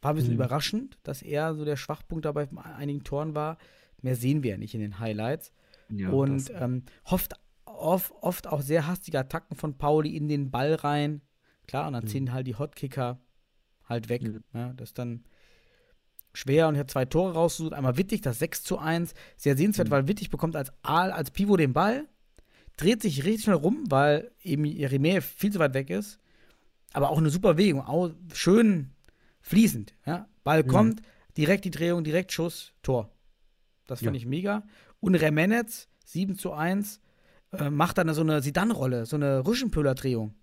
[0.03, 0.37] War ein bisschen Mhm.
[0.37, 3.59] überraschend, dass er so der Schwachpunkt dabei bei einigen Toren war.
[4.03, 5.53] Mehr sehen wir ja nicht in den Highlights.
[5.91, 7.35] Ja, und ähm, oft,
[7.65, 11.21] oft, oft auch sehr hastige Attacken von Pauli in den Ball rein.
[11.67, 12.09] Klar, und dann Mhm.
[12.09, 13.21] ziehen halt die Hotkicker
[13.85, 14.23] halt weg.
[14.23, 14.43] Mhm.
[14.55, 15.25] Ja, das ist dann
[16.33, 17.75] schwer und ich habe zwei Tore rausgesucht.
[17.75, 19.15] Einmal Wittig, das 6 zu 1.
[19.37, 19.93] Sehr sehenswert, Mhm.
[19.93, 22.07] weil Wittig bekommt als Aal, als Pivot den Ball,
[22.77, 26.19] dreht sich richtig schnell rum, weil eben Jeremie viel zu weit weg ist.
[26.93, 28.91] Aber auch eine super Bewegung, auch schön
[29.51, 29.95] fließend.
[30.07, 30.29] Ja?
[30.45, 30.69] Ball Mhm.
[30.69, 31.03] kommt,
[31.37, 33.11] direkt die Drehung, direkt Schuss, Tor.
[33.87, 34.19] Das fand Ja.
[34.21, 34.63] ich mega.
[35.01, 37.01] Und Remenetz, 7 zu 1,
[37.53, 40.35] äh, macht dann so eine Sidan-Rolle, so eine Rüschenpöhler-Drehung.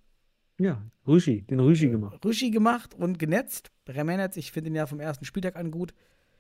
[0.60, 2.26] ja, Rüschi, den Rüschi gemacht.
[2.26, 3.70] Rüschi gemacht und genetzt.
[3.88, 5.94] Remenetz, ich finde ihn ja vom ersten Spieltag an gut.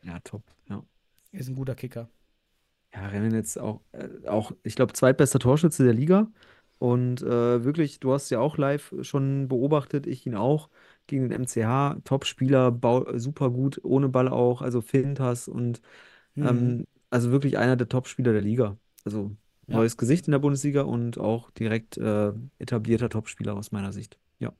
[0.03, 0.41] Ja, top.
[0.69, 0.83] Ja.
[1.31, 2.09] Ist ein guter Kicker.
[2.93, 6.31] Ja, Rennen jetzt auch, äh, auch ich glaube, zweitbester Torschütze der Liga.
[6.79, 10.69] Und äh, wirklich, du hast ja auch live schon beobachtet, ich ihn auch,
[11.07, 11.97] gegen den MCH.
[12.03, 12.77] Top-Spieler,
[13.15, 15.81] super gut, ohne Ball auch, also Fintas und
[16.35, 16.47] Mhm.
[16.47, 18.77] ähm, also wirklich einer der Top-Spieler der Liga.
[19.05, 19.31] Also
[19.67, 19.75] Ja.
[19.75, 24.17] neues Gesicht in der Bundesliga und auch direkt äh, etablierter Top-Spieler aus meiner Sicht.
[24.39, 24.53] Ja.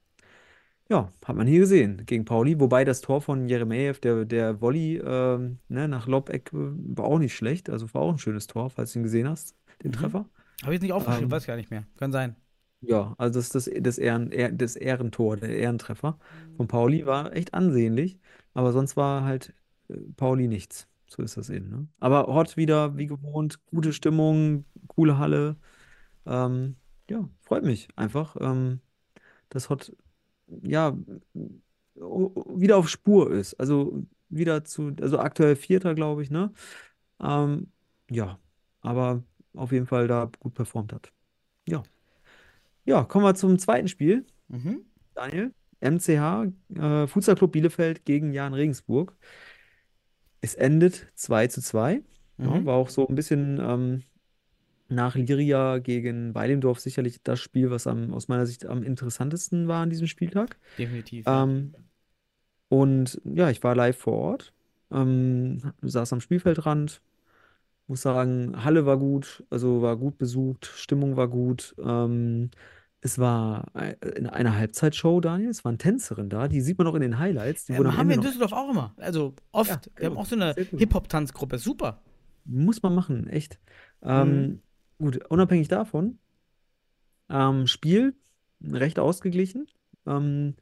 [0.89, 2.59] Ja, hat man hier gesehen gegen Pauli.
[2.59, 6.57] Wobei das Tor von Jeremejew, der, der Volley ähm, ne, nach Lobeck, äh,
[6.97, 7.69] war auch nicht schlecht.
[7.69, 9.91] Also war auch ein schönes Tor, falls du ihn gesehen hast, den Mhm.
[9.91, 10.25] Treffer.
[10.63, 11.85] Habe ich jetzt nicht aufgeschrieben, Ähm, weiß gar nicht mehr.
[11.97, 12.35] Kann sein.
[12.81, 16.17] Ja, also das, das, das, Ehren, Ehr- das Ehrentor, der Ehrentreffer
[16.55, 18.19] von Pauli war echt ansehnlich.
[18.53, 19.53] Aber sonst war halt
[19.89, 20.87] äh, Pauli nichts.
[21.09, 21.69] So ist das eben.
[21.69, 21.87] Ne?
[21.99, 25.57] Aber Hot wieder, wie gewohnt, gute Stimmung, coole Halle.
[26.25, 26.77] Ähm,
[27.09, 28.81] ja, freut mich einfach, ähm,
[29.49, 29.93] dass Hot
[30.63, 30.97] ja
[31.95, 33.53] o- wieder auf Spur ist.
[33.59, 36.51] Also wieder zu, also aktuell Vierter, glaube ich, ne?
[37.21, 37.71] Ähm,
[38.11, 38.39] ja,
[38.81, 39.23] aber
[39.55, 41.13] auf jeden Fall da gut performt hat.
[41.67, 41.83] Ja.
[42.87, 44.25] Ja, kommen wir zum zweiten Spiel.
[44.47, 44.85] Mhm.
[45.13, 49.13] Daniel, MCH, äh, Futsal Club Bielefeld gegen Jan Regensburg.
[50.41, 52.01] Es endet 2 zu 2.
[52.39, 52.65] Ja, Mhm.
[52.65, 54.03] war auch so ein bisschen ähm,
[54.89, 59.81] nach Liria gegen Weilendorf sicherlich das Spiel, was am, aus meiner Sicht am interessantesten war
[59.83, 60.57] an diesem Spieltag.
[60.77, 61.25] Definitiv.
[61.25, 61.43] ja.
[61.43, 61.73] Ähm,
[62.69, 64.53] und ja, ich war live vor Ort,
[64.91, 67.01] ähm, saß am Spielfeldrand,
[67.87, 71.75] muss sagen, Halle war gut, also war gut besucht, Stimmung war gut.
[71.83, 72.51] Ähm,
[73.01, 76.95] es war ei- in einer Halbzeitshow, Daniel, es waren Tänzerinnen da, die sieht man auch
[76.95, 77.65] in den Highlights.
[77.65, 78.93] Die Ähm, am haben wir in Düsseldorf auch immer.
[78.97, 79.69] Also oft.
[79.69, 80.53] Ja, wir haben auch so eine.
[80.53, 81.57] Hip-Hop-Tanzgruppe.
[81.57, 82.01] Super.
[82.45, 83.59] muss man machen, echt.
[84.01, 84.09] Mhm.
[84.09, 84.61] Ähm,
[84.99, 86.19] gut, unabhängig davon,
[87.29, 88.15] ähm, Spiel
[88.63, 89.67] recht ausgeglichen.
[90.05, 90.55] Ähm,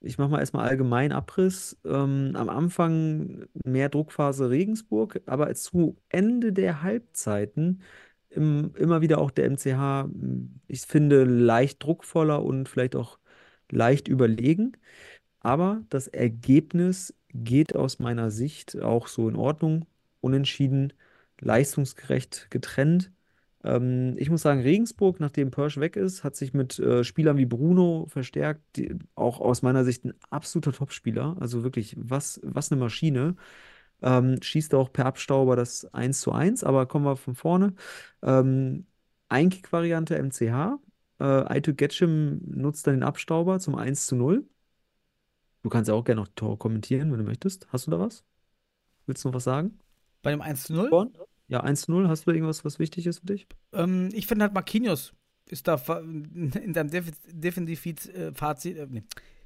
[0.00, 1.80] ich mache mal erstmal allgemein Abriss.
[1.84, 7.82] Ähm, am Anfang mehr Druckphase Regensburg, aber zu Ende der Halbzeiten
[8.34, 10.08] im, immer wieder auch der MCH,
[10.68, 13.18] ich finde, leicht druckvoller und vielleicht auch
[13.70, 14.72] leicht überlegen.
[15.40, 19.86] Aber das Ergebnis geht aus meiner Sicht auch so in Ordnung.
[20.20, 20.92] Unentschieden,
[21.40, 23.10] leistungsgerecht getrennt.
[23.64, 27.46] Ähm, ich muss sagen, Regensburg, nachdem Pörsch weg ist, hat sich mit äh, Spielern wie
[27.46, 31.36] Bruno verstärkt, die, auch aus meiner Sicht ein absoluter Topspieler.
[31.40, 33.36] Also wirklich, was, was eine Maschine.
[34.02, 37.74] Ähm, schießt auch per Abstauber das 1 zu 1, aber kommen wir von vorne.
[38.22, 38.86] Ähm,
[39.28, 40.78] Einkick-Variante MCH.
[41.20, 44.44] Äh, Aytuk Getschim nutzt dann den Abstauber zum 1 zu 0.
[45.62, 47.68] Du kannst ja auch gerne noch Tore kommentieren, wenn du möchtest.
[47.72, 48.24] Hast du da was?
[49.06, 49.78] Willst du noch was sagen?
[50.22, 50.90] Bei dem 1 zu 0?
[50.90, 51.12] Born?
[51.48, 52.08] Ja, 1 zu 0.
[52.08, 53.46] Hast du irgendwas, was wichtig ist für dich?
[53.72, 55.14] Ähm, ich finde halt Marquinhos
[55.52, 59.04] ist da in seinem Defiz Defizit, äh, Fazit, äh, nee,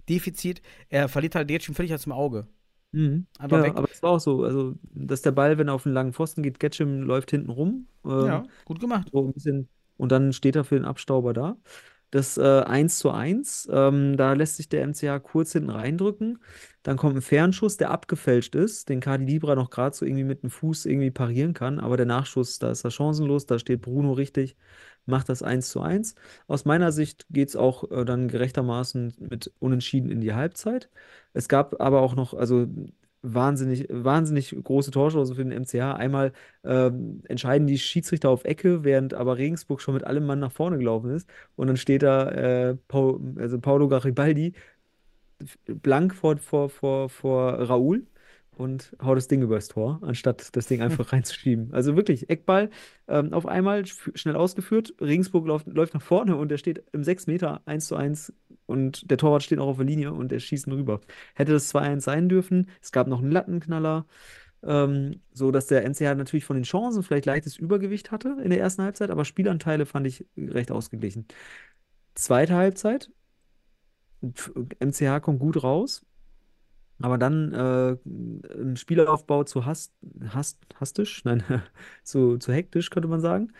[0.08, 2.46] Defizit, er verliert halt jetzt schon völlig aus dem Auge.
[2.92, 3.26] Mhm.
[3.38, 3.74] Einfach Ja, weg.
[3.76, 6.42] aber es war auch so, also, dass der Ball, wenn er auf einen langen Pfosten
[6.42, 7.88] geht, Getschim läuft hinten rum.
[8.04, 9.12] Ähm, Ja, gut gemacht.
[9.12, 11.56] So ein bisschen, und dann steht er für den Abstauber da.
[12.12, 16.38] Das äh, 1 zu 1, ähm, da lässt sich der MCH kurz hinten reindrücken.
[16.84, 20.42] Dann kommt ein Fernschuss, der abgefälscht ist, den Kadi Libra noch gerade so irgendwie mit
[20.42, 21.80] dem Fuß irgendwie parieren kann.
[21.80, 24.56] Aber der Nachschuss, da ist er chancenlos, da steht Bruno richtig,
[25.06, 26.14] macht das 1 zu 1.
[26.46, 30.90] Aus meiner Sicht geht es auch äh, dann gerechtermaßen mit Unentschieden in die Halbzeit.
[31.32, 32.66] Es gab aber auch noch, also
[33.22, 35.96] wahnsinnig, wahnsinnig große Torchancen für den MCH.
[35.96, 36.32] Einmal
[36.64, 40.78] ähm, entscheiden die Schiedsrichter auf Ecke, während aber Regensburg schon mit allem Mann nach vorne
[40.78, 41.28] gelaufen ist.
[41.56, 44.54] Und dann steht da äh, Pau, also Paulo Garibaldi
[45.66, 48.06] blank vor, vor, vor, vor Raoul
[48.56, 51.72] und haut das Ding übers Tor, anstatt das Ding einfach reinzuschieben.
[51.72, 52.70] Also wirklich, Eckball
[53.08, 54.94] ähm, auf einmal sch- schnell ausgeführt.
[55.00, 58.32] Regensburg läuft, läuft nach vorne und der steht im 6 Meter 1 zu 1
[58.66, 61.00] und der Torwart steht auch auf der Linie und der schießt ihn rüber.
[61.34, 62.68] Hätte das 2-1 sein dürfen.
[62.82, 64.06] Es gab noch einen Lattenknaller.
[64.62, 68.58] Ähm, so dass der NCH natürlich von den Chancen vielleicht leichtes Übergewicht hatte in der
[68.58, 71.26] ersten Halbzeit, aber Spielanteile fand ich recht ausgeglichen.
[72.14, 73.10] Zweite Halbzeit,
[74.80, 76.04] MCH kommt gut raus,
[77.00, 77.92] aber dann äh,
[78.54, 79.92] im Spielaufbau zu hast,
[80.28, 81.42] hast, hastisch, nein,
[82.04, 83.52] zu, zu hektisch, könnte man sagen.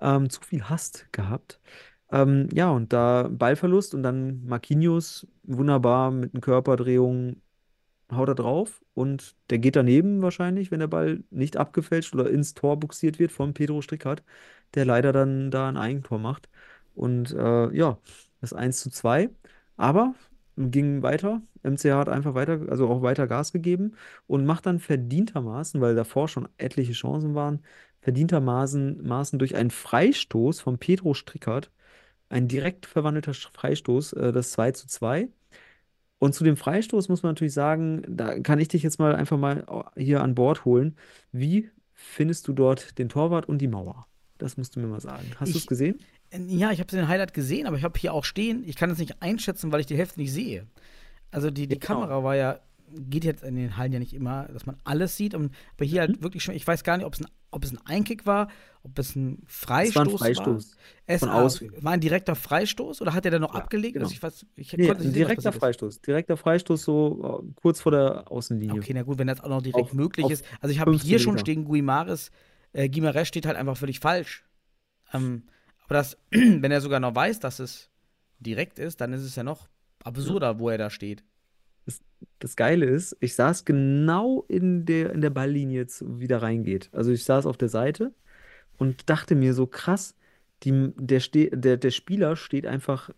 [0.00, 1.60] Ähm, zu viel Hast gehabt.
[2.10, 7.40] Ähm, ja, und da Ballverlust und dann Marquinhos wunderbar mit einer Körperdrehung
[8.12, 12.54] haut er drauf und der geht daneben wahrscheinlich, wenn der Ball nicht abgefälscht oder ins
[12.54, 14.22] Tor buxiert wird von Pedro Strickhardt,
[14.74, 16.48] der leider dann da ein Eigentor macht.
[16.94, 17.98] Und äh, ja,
[18.40, 19.30] das 1 zu 2.
[19.76, 20.14] Aber
[20.56, 21.42] ging weiter.
[21.62, 23.92] MCH hat einfach weiter, also auch weiter Gas gegeben
[24.26, 27.60] und macht dann verdientermaßen, weil davor schon etliche Chancen waren,
[28.00, 31.70] verdientermaßen Maßen durch einen Freistoß von Pedro Strickhardt,
[32.28, 35.28] ein direkt verwandelter Freistoß, äh, das 2 zu 2.
[36.18, 39.38] Und zu dem Freistoß muss man natürlich sagen, da kann ich dich jetzt mal einfach
[39.38, 39.64] mal
[39.96, 40.96] hier an Bord holen.
[41.32, 44.06] Wie findest du dort den Torwart und die Mauer?
[44.38, 45.26] Das musst du mir mal sagen.
[45.38, 45.98] Hast du es gesehen?
[46.48, 48.98] Ja, ich habe den Highlight gesehen, aber ich habe hier auch stehen, ich kann es
[48.98, 50.66] nicht einschätzen, weil ich die Hälfte nicht sehe.
[51.30, 52.00] Also die, die genau.
[52.00, 52.60] Kamera war ja,
[52.94, 55.34] geht jetzt in den Hallen ja nicht immer, dass man alles sieht.
[55.34, 56.06] Und, aber hier Mhm.
[56.12, 58.48] halt wirklich schon, ich weiß gar nicht, ob es ein, ob es ein Einkick war,
[58.82, 60.76] ob es ein Es Freistoß war ein Freistoß.
[61.06, 61.72] Es von außen.
[61.82, 63.94] war ein direkter Freistoß oder hat er dann noch Ja, abgelegt?
[63.94, 64.04] genau.
[64.06, 65.58] Also ich weiß, ich Nee, konnte ein nicht sehen, direkter ist.
[65.58, 66.00] Freistoß.
[66.00, 68.80] Direkter Freistoß so äh, kurz vor der Außenlinie.
[68.80, 70.44] Okay, na gut, wenn das auch noch direkt Auf- möglich auf ist.
[70.60, 72.30] Also ich habe 15 hier schon stehen, Guimares,
[72.72, 74.44] äh, Guimares steht halt einfach völlig falsch.
[75.12, 75.42] Ähm,
[75.92, 77.90] aber das, wenn er sogar noch weiß, dass es
[78.38, 79.68] direkt ist, dann ist es ja noch
[80.02, 81.22] absurder, wo er da steht.
[82.38, 86.88] Das Geile ist, ich saß genau in der, in der Balllinie, wie da reingeht.
[86.92, 88.12] Also ich saß auf der Seite
[88.78, 90.16] und dachte mir so krass,
[90.62, 93.10] die, der, ste der, der Spieler steht einfach,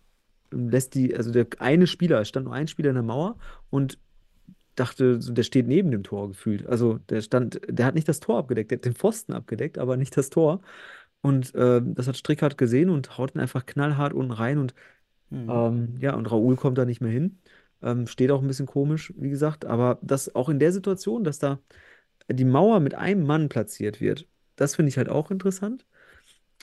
[0.51, 3.37] lässt die, also der eine Spieler, es stand nur ein Spieler in der Mauer
[3.69, 3.99] und
[4.75, 6.67] dachte, der steht neben dem Tor gefühlt.
[6.67, 9.95] Also der stand, der hat nicht das Tor abgedeckt, der hat den Pfosten abgedeckt, aber
[9.95, 10.61] nicht das Tor.
[11.25, 14.73] Und ähm, das hat Strickhardt gesehen und haut ihn einfach knallhart unten rein und
[15.31, 15.49] Mhm.
[15.49, 17.39] ähm, ja, und Raoul kommt da nicht mehr hin.
[17.81, 19.65] Ähm, steht auch ein bisschen komisch, wie gesagt.
[19.65, 21.59] Aber das auch in der Situation, dass da
[22.31, 25.85] die Mauer mit einem Mann platziert wird, das finde ich halt auch interessant.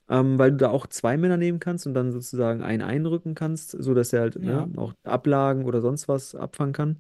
[0.09, 3.71] Ähm, weil du da auch zwei Männer nehmen kannst und dann sozusagen einen einrücken kannst,
[3.71, 4.67] sodass er halt Ja.
[4.67, 6.99] ne, auch Ablagen oder sonst was abfangen kann.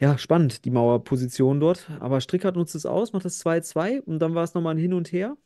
[0.00, 1.90] Ja, spannend, die Mauerposition dort.
[2.00, 4.94] Aber Strickhardt nutzt es aus, macht das 2-2 und dann war es nochmal ein Hin
[4.94, 5.36] und Her.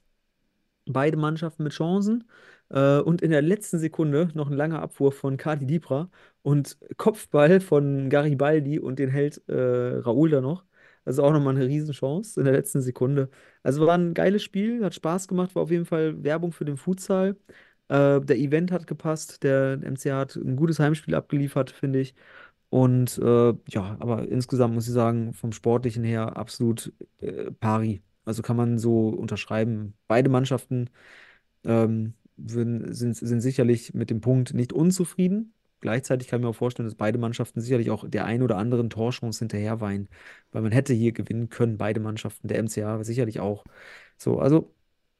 [0.86, 2.24] Beide Mannschaften mit Chancen.
[2.70, 6.10] Äh, und in der letzten Sekunde noch ein langer Abwurf von Kadi Dibra
[6.42, 10.64] und Kopfball von Garibaldi und den hält äh, Raoul da noch.
[11.04, 13.28] Also auch nochmal eine Riesenchance in der letzten Sekunde.
[13.62, 16.76] Also war ein geiles Spiel, hat Spaß gemacht, war auf jeden Fall Werbung für den
[16.78, 17.36] Futsal.
[17.88, 22.14] Äh, der Event hat gepasst, der MCH hat ein gutes Heimspiel abgeliefert, finde ich.
[22.70, 28.02] Und äh, ja, aber insgesamt muss ich sagen, vom Sportlichen her absolut äh, pari.
[28.24, 29.94] Also kann man so unterschreiben.
[30.08, 30.90] Beide Mannschaften
[31.64, 35.52] ähm, sind, sind sicherlich mit dem Punkt nicht unzufrieden.
[35.80, 38.88] Gleichzeitig kann ich mir auch vorstellen, dass beide Mannschaften sicherlich auch der ein oder anderen
[38.88, 40.08] Torchance hinterher weinen,
[40.50, 43.64] weil man hätte hier gewinnen können, beide Mannschaften, der MCA sicherlich auch.
[44.16, 44.72] So, also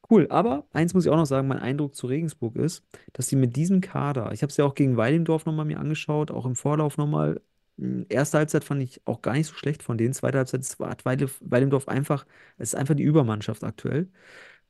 [0.09, 0.27] cool.
[0.29, 2.83] Aber eins muss ich auch noch sagen, mein Eindruck zu Regensburg ist,
[3.13, 6.31] dass die mit diesem Kader, ich habe es ja auch gegen Weilendorf nochmal mir angeschaut,
[6.31, 7.41] auch im Vorlauf nochmal.
[7.77, 10.13] Hm, Erste Halbzeit fand ich auch gar nicht so schlecht von denen.
[10.13, 12.25] Zweite Halbzeit Weile, Weilendorf einfach,
[12.57, 14.09] es ist einfach die Übermannschaft aktuell.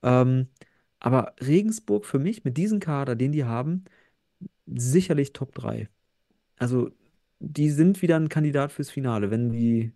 [0.03, 0.49] Ähm,
[0.99, 3.85] aber Regensburg für mich mit diesem Kader, den die haben,
[4.67, 5.89] sicherlich Top 3.
[6.57, 6.91] Also,
[7.39, 9.93] die sind wieder ein Kandidat fürs Finale, wenn die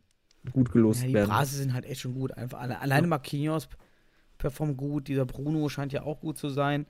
[0.53, 1.18] gut Ja, gelost die werden.
[1.18, 2.32] Brase sind halt echt schon gut.
[2.34, 3.07] Einfach alle, alleine Ja.
[3.07, 3.70] Marquinhos
[4.38, 6.88] performt gut, dieser Bruno scheint ja auch gut zu sein.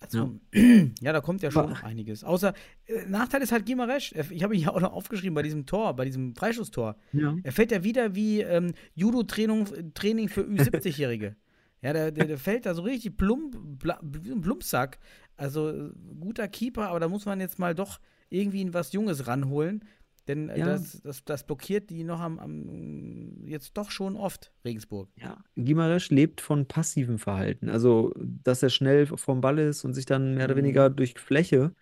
[0.00, 0.62] Also, Ja.
[1.00, 2.22] ja, da kommt ja schon noch einiges.
[2.22, 2.52] Außer,
[2.86, 4.12] äh, Nachteil ist halt Gimaresch.
[4.30, 6.96] Ich habe ihn ja auch noch aufgeschrieben bei diesem Tor, bei diesem Freischusstor.
[7.12, 7.34] Ja.
[7.42, 11.36] Er fällt ja wieder wie ähm, Judo-Training Training für Ü70-Jährige.
[11.82, 13.98] ja, der, der, der fällt da so richtig plump, bla,
[14.40, 14.98] Plumpsack.
[15.36, 15.90] Also äh,
[16.20, 19.84] guter Keeper, aber da muss man jetzt mal doch irgendwie was Junges ranholen.
[20.28, 20.66] Denn äh, Ja.
[20.66, 25.08] das, das, das blockiert die noch am, am jetzt doch schon oft, Regensburg.
[25.18, 27.70] Ja, Gimaresch lebt von passivem Verhalten.
[27.70, 30.58] Also, dass er schnell vom Ball ist und sich dann mehr oder Mhm.
[30.58, 31.72] weniger durch Fläche,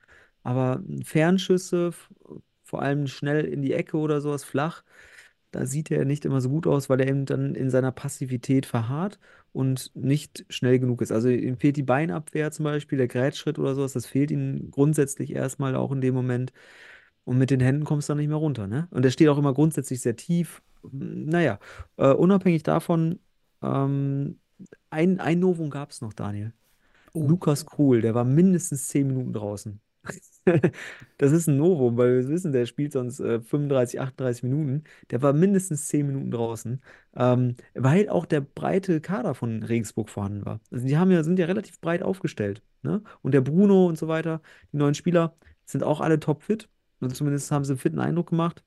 [0.44, 1.90] aber Fernschüsse,
[2.62, 4.84] vor allem schnell in die Ecke oder sowas flach,
[5.50, 8.66] da sieht er nicht immer so gut aus, weil er eben dann in seiner Passivität
[8.66, 9.18] verharrt
[9.52, 11.12] und nicht schnell genug ist.
[11.12, 15.32] Also ihm fehlt die Beinabwehr zum Beispiel, der Grätschritt oder sowas, das fehlt ihm grundsätzlich
[15.32, 16.52] erstmal auch in dem Moment.
[17.24, 18.88] Und mit den Händen kommst du dann nicht mehr runter, ne?
[18.90, 20.62] Und er steht auch immer grundsätzlich sehr tief.
[20.92, 21.58] Naja,
[21.96, 23.18] äh, unabhängig davon,
[23.62, 24.38] ähm,
[24.90, 26.52] ein, ein Novum gab es noch, Daniel.
[27.12, 27.26] Oh.
[27.26, 29.80] Lukas Krul, der war mindestens 10 Minuten draußen.
[31.18, 34.84] Das ist ein Novum, weil wir wissen, der spielt sonst äh, 35, 38 Minuten.
[35.10, 36.82] Der war mindestens 10 Minuten draußen,
[37.16, 40.60] ähm, weil auch der breite Kader von Regensburg vorhanden war.
[40.70, 42.62] Also die haben ja, sind ja relativ breit aufgestellt.
[42.82, 43.02] Ne?
[43.22, 46.68] Und der Bruno und so weiter, die neuen Spieler, sind auch alle topfit.
[47.04, 48.62] Also zumindest haben sie einen fitten Eindruck gemacht.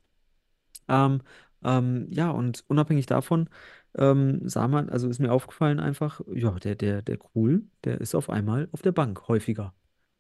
[0.88, 1.22] Ähm,
[1.64, 3.50] ähm, ja, und unabhängig davon
[3.96, 8.16] ähm, sah man, also ist mir aufgefallen einfach, ja, der, der, der Krul, der ist
[8.16, 9.74] auf einmal auf der Bank häufiger.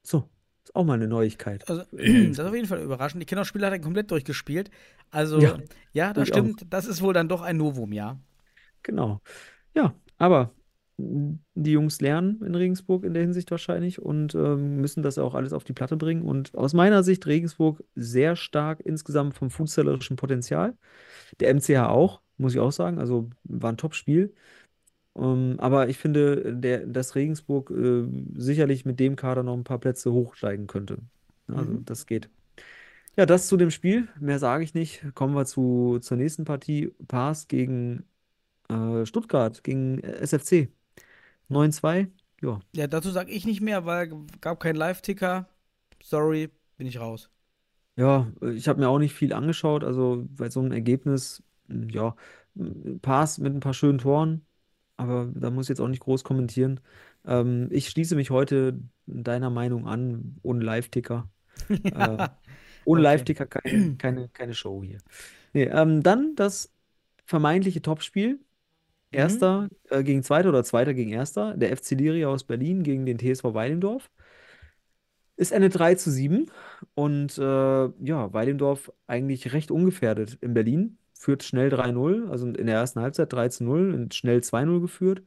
[0.04, 0.30] So,
[0.64, 1.70] ist auch mal eine Neuigkeit.
[1.70, 3.22] Also, das ist auf jeden Fall überraschend.
[3.22, 4.72] Die Kinderspieler hat er komplett durchgespielt.
[5.12, 5.58] Also, Ja,
[5.94, 6.38] ja, das ich auch.
[6.40, 6.66] stimmt.
[6.70, 8.20] Das ist wohl dann doch ein Novum, ja.
[8.84, 9.22] Genau.
[9.76, 10.52] Ja, aber
[10.98, 15.54] die Jungs lernen in Regensburg in der Hinsicht wahrscheinlich und ähm, müssen das auch alles
[15.54, 16.24] auf die Platte bringen.
[16.24, 20.76] Und aus meiner Sicht Regensburg sehr stark insgesamt vom fußballerischen Potenzial.
[21.40, 23.00] Der MCH auch, muss ich auch sagen.
[23.00, 24.34] Also war ein Top-Spiel.
[25.16, 29.80] Ähm, aber ich finde, der, dass Regensburg äh, sicherlich mit dem Kader noch ein paar
[29.80, 31.00] Plätze hochsteigen könnte.
[31.48, 31.86] Also Mhm.
[31.86, 32.30] das geht.
[33.18, 34.08] Ja, das zu dem Spiel.
[34.20, 35.04] Mehr sage ich nicht.
[35.16, 36.94] Kommen wir zu, zur nächsten Partie.
[37.08, 38.04] Pass gegen
[38.70, 40.72] äh, Stuttgart, gegen SFC.
[41.50, 42.08] 9-2.
[42.42, 44.10] Ja, Ja, dazu sage ich nicht mehr, weil
[44.42, 45.50] gab keinen Live-Ticker.
[46.04, 47.30] Sorry, bin ich raus.
[47.96, 49.84] ja, äh, ich habe mir auch nicht viel angeschaut.
[49.84, 52.16] Also bei so einem Ergebnis, mh, ja,
[53.04, 54.46] Pass mit ein paar schönen Toren.
[54.98, 56.80] Aber da muss ich jetzt auch nicht groß kommentieren.
[57.26, 61.30] Ähm, ich schließe mich heute deiner Meinung an, ohne Live-Ticker.
[61.92, 62.38] Äh, Ja,
[62.86, 63.04] ohne okay.
[63.04, 65.00] Live-Ticker kein, keine, keine Show hier.
[65.54, 66.74] Nee, ähm, dann das
[67.26, 68.40] vermeintliche Topspiel.
[69.12, 69.18] Mhm.
[69.20, 71.56] Erster äh, gegen Zweiter oder Zweiter gegen Erster.
[71.58, 74.10] Der FC Liria aus Berlin gegen den TSV Weilendorf.
[75.36, 76.52] Es endet 3 zu 7.
[76.96, 80.98] Und äh, ja, Weilendorf eigentlich recht ungefährdet in Berlin.
[81.14, 82.30] Führt schnell 3-0.
[82.30, 85.24] Also in der ersten Halbzeit 3 zu 0 und schnell 2-0 geführt.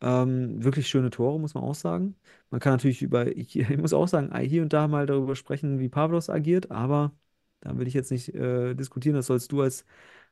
[0.00, 2.16] Ähm, wirklich schöne Tore, muss man auch sagen.
[2.50, 5.78] Man kann natürlich über, ich, ich muss auch sagen, hier und da mal darüber sprechen,
[5.80, 7.14] wie Pavlos agiert, aber
[7.60, 9.16] da will ich jetzt nicht äh, diskutieren.
[9.16, 9.86] Das sollst du als,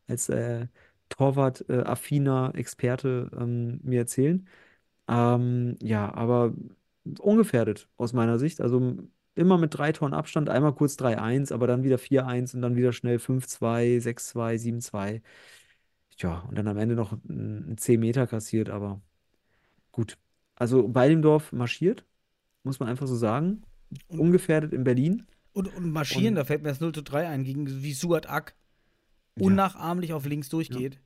[0.08, 0.66] als äh,
[1.10, 4.48] Torwart-affiner Experte ähm, mir erzählen.
[5.08, 6.54] Ähm, ja, aber
[7.18, 8.60] ungefährdet aus meiner Sicht.
[8.60, 8.96] Also
[9.34, 12.92] immer mit drei Toren Abstand, einmal kurz 3-1, aber dann wieder 4-1 und dann wieder
[12.92, 15.22] schnell 5-2, 6-2, 7-2.
[16.18, 19.00] Ja, und dann am Ende noch ein 10 Meter kassiert, aber
[19.92, 20.18] gut.
[20.54, 22.04] Also Weilendorf marschiert,
[22.64, 23.62] muss man einfach so sagen.
[24.08, 25.26] Ungefährdet in Berlin.
[25.52, 28.28] Und, und marschieren, Und- da fällt mir das 0 zu 3 ein, gegen wie Suat
[28.28, 28.54] Ak.
[29.38, 30.98] Unnachahmlich auf links durchgeht.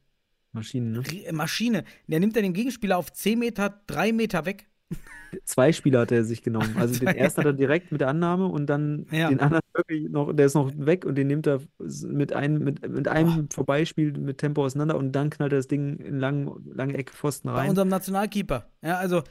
[0.52, 1.00] Maschinen, ne?
[1.00, 1.84] Rie- Maschine.
[2.06, 4.68] Der nimmt dann den Gegenspieler auf 10 Meter, 3 Meter weg.
[5.44, 6.74] Zwei Spieler hat er sich genommen.
[6.78, 9.28] Also den ersten hat er direkt mit der Annahme und dann Ja.
[9.30, 11.60] den anderen wirklich noch, der ist noch weg und den nimmt er
[12.06, 15.96] mit einem, mit, mit einem Vorbeispiel mit Tempo auseinander und dann knallt er das Ding
[15.96, 17.70] in lang, lange Ecke Pfosten Bei rein.
[17.70, 18.68] unserem Nationalkeeper.
[18.82, 19.24] Ja, also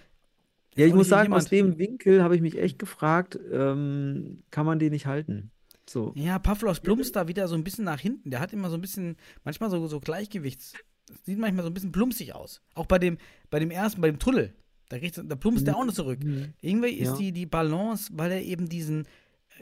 [0.76, 4.80] Ja, ich muss sagen, aus dem Winkel habe ich mich echt gefragt, ähm, kann man
[4.80, 5.52] den nicht halten?
[5.90, 6.14] So.
[6.16, 8.30] Ja, Pavlos plumpst da wieder so ein bisschen nach hinten.
[8.32, 10.74] Der hat immer so ein bisschen, manchmal so, so Gleichgewichts.
[11.08, 12.62] Das sieht manchmal so ein bisschen plumpsig aus.
[12.76, 13.18] Auch bei dem,
[13.50, 14.54] bei dem ersten, bei dem Tunnel.
[14.90, 16.24] Da, da plumpst der auch noch zurück.
[16.24, 16.54] Mhm.
[16.62, 17.18] Irgendwie ist Ja.
[17.18, 19.06] die, die Balance, weil er eben diesen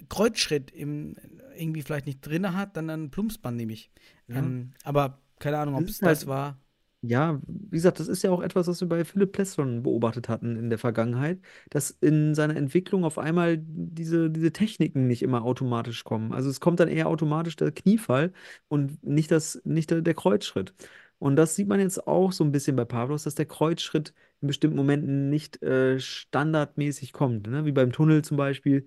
[0.09, 1.15] Kreuzschritt im,
[1.57, 3.91] irgendwie vielleicht nicht drin hat, dann, dann plumpst man nämlich.
[4.28, 4.38] Ja.
[4.38, 6.59] Ähm, aber keine Ahnung, ob Das es halt- das war.
[7.03, 10.29] Ja, wie gesagt, das ist ja auch etwas, was wir bei Philipp Pless schon beobachtet
[10.29, 11.39] hatten in der Vergangenheit,
[11.71, 16.31] dass in seiner Entwicklung auf einmal diese, diese Techniken nicht immer automatisch kommen.
[16.31, 18.31] Also es kommt dann eher automatisch der Kniefall
[18.67, 20.75] und nicht, das, nicht der, der Kreuzschritt.
[21.17, 24.47] Und das sieht man jetzt auch so ein bisschen bei Pavlos, dass der Kreuzschritt in
[24.47, 27.47] bestimmten Momenten nicht äh, standardmäßig kommt.
[27.47, 27.65] Ne?
[27.65, 28.85] Wie beim Tunnel zum Beispiel.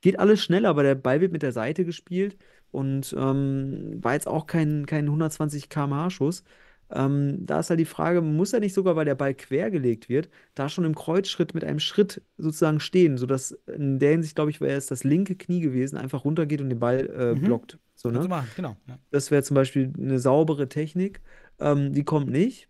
[0.00, 2.36] Geht alles schneller, aber der Ball wird mit der Seite gespielt
[2.70, 6.44] und ähm, war jetzt auch kein, kein 120 km/h Schuss.
[6.90, 10.28] Ähm, da ist halt die Frage, muss er nicht sogar, weil der Ball quergelegt wird,
[10.54, 14.60] da schon im Kreuzschritt mit einem Schritt sozusagen stehen, sodass in der Hinsicht, glaube ich,
[14.60, 17.42] wäre es das linke Knie gewesen, einfach runtergeht und den Ball äh, Mhm.
[17.42, 17.78] blockt.
[17.94, 18.26] So, ne?
[18.28, 18.76] machen, genau.
[18.86, 18.98] Ja.
[19.10, 21.20] Das wäre zum Beispiel eine saubere Technik.
[21.58, 22.68] Ähm, die kommt nicht.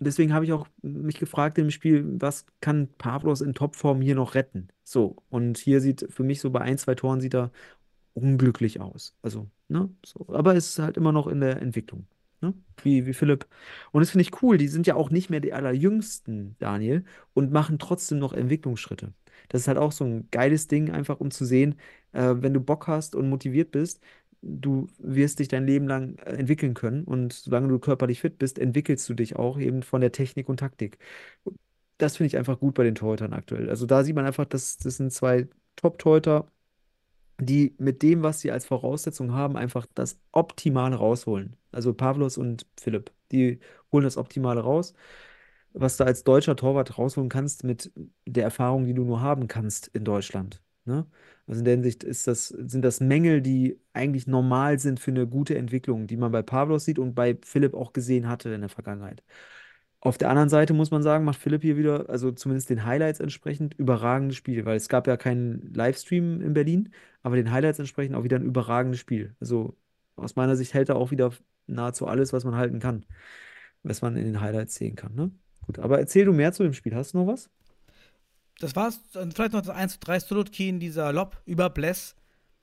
[0.00, 4.34] Deswegen habe ich auch mich gefragt im Spiel, was kann Pavlos in Topform hier noch
[4.36, 4.68] retten?
[4.84, 7.50] So, und hier sieht für mich so bei ein, zwei Toren sieht er
[8.14, 9.14] unglücklich aus.
[9.22, 9.90] Also, ne?
[10.06, 10.26] So.
[10.28, 12.06] Aber es ist halt immer noch in der Entwicklung.
[12.40, 12.54] Ne?
[12.82, 13.46] Wie, wie Philipp.
[13.92, 14.58] Und das finde ich cool.
[14.58, 19.12] Die sind ja auch nicht mehr die allerjüngsten, Daniel, und machen trotzdem noch Entwicklungsschritte.
[19.48, 21.76] Das ist halt auch so ein geiles Ding, einfach um zu sehen,
[22.12, 24.00] äh, wenn du Bock hast und motiviert bist,
[24.42, 27.04] du wirst dich dein Leben lang äh, entwickeln können.
[27.04, 30.58] Und solange du körperlich fit bist, entwickelst du dich auch eben von der Technik und
[30.60, 30.98] Taktik.
[31.98, 33.68] Das finde ich einfach gut bei den Torhütern aktuell.
[33.70, 36.50] Also da sieht man einfach, dass das sind zwei Top-Torhüter,
[37.40, 41.56] die mit dem, was sie als Voraussetzung haben, einfach das Optimale rausholen.
[41.72, 43.60] Also Pavlos und Philipp, die
[43.92, 44.94] holen das Optimale raus,
[45.72, 47.92] was du als deutscher Torwart rausholen kannst mit
[48.26, 50.62] der Erfahrung, die du nur haben kannst in Deutschland.
[50.84, 51.06] Ne?
[51.46, 55.26] Also in der Hinsicht ist das, sind das Mängel, die eigentlich normal sind für eine
[55.26, 58.70] gute Entwicklung, die man bei Pavlos sieht und bei Philipp auch gesehen hatte in der
[58.70, 59.22] Vergangenheit.
[60.00, 63.18] Auf der anderen Seite muss man sagen, macht Philipp hier wieder, also zumindest den Highlights
[63.18, 66.92] entsprechend, überragendes Spiel, weil es gab ja keinen Livestream in Berlin,
[67.22, 69.34] aber den Highlights entsprechend auch wieder ein überragendes Spiel.
[69.40, 69.76] Also
[70.14, 71.32] aus meiner Sicht hält er auch wieder
[71.66, 73.06] nahezu alles, was man halten kann,
[73.82, 75.14] was man in den Highlights sehen kann.
[75.14, 75.32] Ne?
[75.66, 76.94] Gut, aber erzähl du mehr zu dem Spiel.
[76.94, 77.50] Hast du noch was?
[78.60, 79.00] Das war's.
[79.12, 82.14] Vielleicht noch das 1 zu 3 Strutkin, dieser Lob über Bless.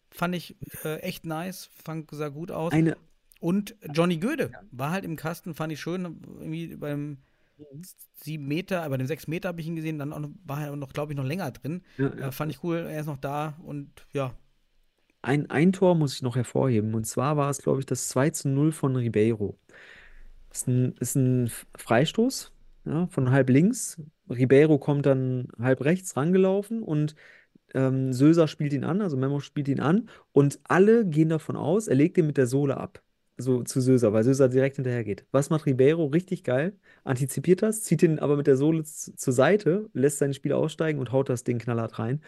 [0.09, 1.69] Fand ich äh, echt nice.
[1.83, 2.71] Fand sah gut aus.
[2.73, 2.97] Eine,
[3.39, 6.03] Und Johnny Göde war halt im Kasten, fand ich schön.
[6.39, 7.17] Irgendwie beim
[8.15, 9.99] 7 Meter, bei dem 6 Meter habe ich ihn gesehen.
[9.99, 11.83] Dann noch, war er noch, glaube ich, noch länger drin.
[11.97, 12.77] ja, Äh, fand ich cool.
[12.89, 14.33] Er ist noch da und ja.
[15.21, 16.93] Ein, ein Tor muss ich noch hervorheben.
[16.93, 19.57] Und zwar war es, glaube ich, das 2 zu 0 von Ribeiro.
[20.51, 22.51] Ist ein, ist ein Freistoß
[22.85, 24.01] ja, von halb links.
[24.29, 27.15] Ribeiro kommt dann halb rechts rangelaufen und
[27.73, 30.09] ähm, Söser spielt ihn an, also Memo spielt ihn an.
[30.31, 33.01] Und alle gehen davon aus, er legt ihn mit der Sohle ab.
[33.37, 35.25] So zu Söser, weil Söser direkt hinterher geht.
[35.31, 36.05] Was macht Ribeiro?
[36.05, 36.73] Richtig geil.
[37.03, 41.11] Antizipiert das, zieht ihn aber mit der Sohle zur Seite, lässt sein Spiel aussteigen und
[41.11, 42.21] haut das Ding knallhart rein.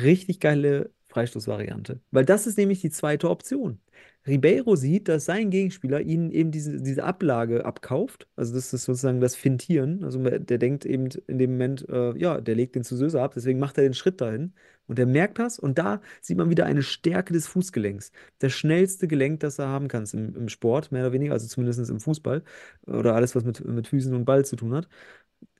[0.00, 2.00] Richtig geile Freistoßvariante.
[2.10, 3.80] Weil das ist nämlich die zweite Option.
[4.26, 8.28] Ribeiro sieht, dass sein Gegenspieler ihnen eben diese, diese Ablage abkauft.
[8.36, 10.04] Also das ist sozusagen das Fintieren.
[10.04, 13.32] Also der denkt eben in dem Moment, äh, ja, der legt den zu Söser ab,
[13.34, 14.54] deswegen macht er den Schritt dahin.
[14.88, 18.10] Und er merkt das und da sieht man wieder eine Stärke des Fußgelenks.
[18.40, 21.88] Das schnellste Gelenk, das er haben kann im, im Sport, mehr oder weniger, also zumindest
[21.90, 22.42] im Fußball
[22.86, 24.88] oder alles, was mit, mit Füßen und Ball zu tun hat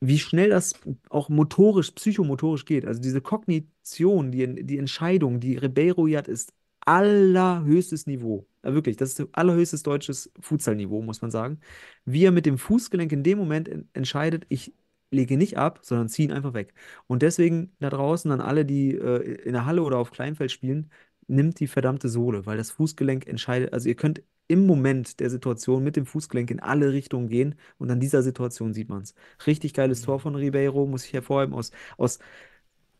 [0.01, 0.73] wie schnell das
[1.09, 2.85] auch motorisch, psychomotorisch geht.
[2.85, 8.47] Also diese Kognition, die, die Entscheidung, die Ribeiro hat, ist allerhöchstes Niveau.
[8.63, 11.59] Ja, wirklich, das ist allerhöchstes deutsches Futsal-Niveau, muss man sagen.
[12.05, 14.73] Wie er mit dem Fußgelenk in dem Moment en entscheidet, ich
[15.11, 16.73] lege nicht ab, sondern ziehe ihn einfach weg.
[17.07, 20.91] Und deswegen da draußen an alle, die äh, in der Halle oder auf Kleinfeld spielen,
[21.27, 25.83] nimmt die verdammte Sohle, weil das Fußgelenk entscheidet, also ihr könnt im Moment der Situation
[25.83, 29.13] mit dem Fußgelenk in alle Richtungen gehen und an dieser Situation sieht man es.
[29.45, 32.19] Richtig geiles Tor von Ribeiro, muss ich hervorheben, aus, aus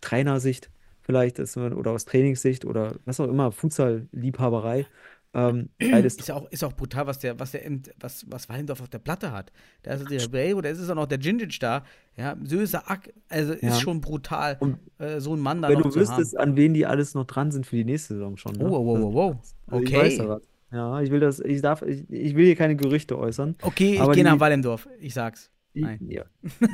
[0.01, 4.85] Trainersicht vielleicht ist, oder aus Trainingssicht oder was auch immer, Futsal-Liebhaberei.
[5.33, 7.61] Ähm, Ist ja auch, ist auch brutal, was der, was der,
[7.99, 9.51] was, was Wallendorf auf der Platte hat.
[9.83, 11.83] Da ist der Ribeiro, da ist es auch noch der Gingic da.
[12.17, 13.59] Ja, Söse Ack, also Ja.
[13.69, 16.85] ist schon brutal, Und äh, so einen Mann da Wenn du wüsstest, an wen die
[16.87, 18.53] alles noch dran sind für die nächste Saison schon.
[18.53, 18.65] Ne?
[18.65, 18.73] haben.
[18.73, 19.37] Oh, wow, wow, wow, wow.
[19.67, 20.39] Also ich weiß.
[20.71, 23.55] Ja, ich will das, ich darf, ich, ich will hier keine Gerüchte äußern.
[23.61, 25.51] Okay, ich gehe nach Wallendorf, ich sag's.
[25.75, 25.99] Die, Nein.
[26.09, 26.23] ja,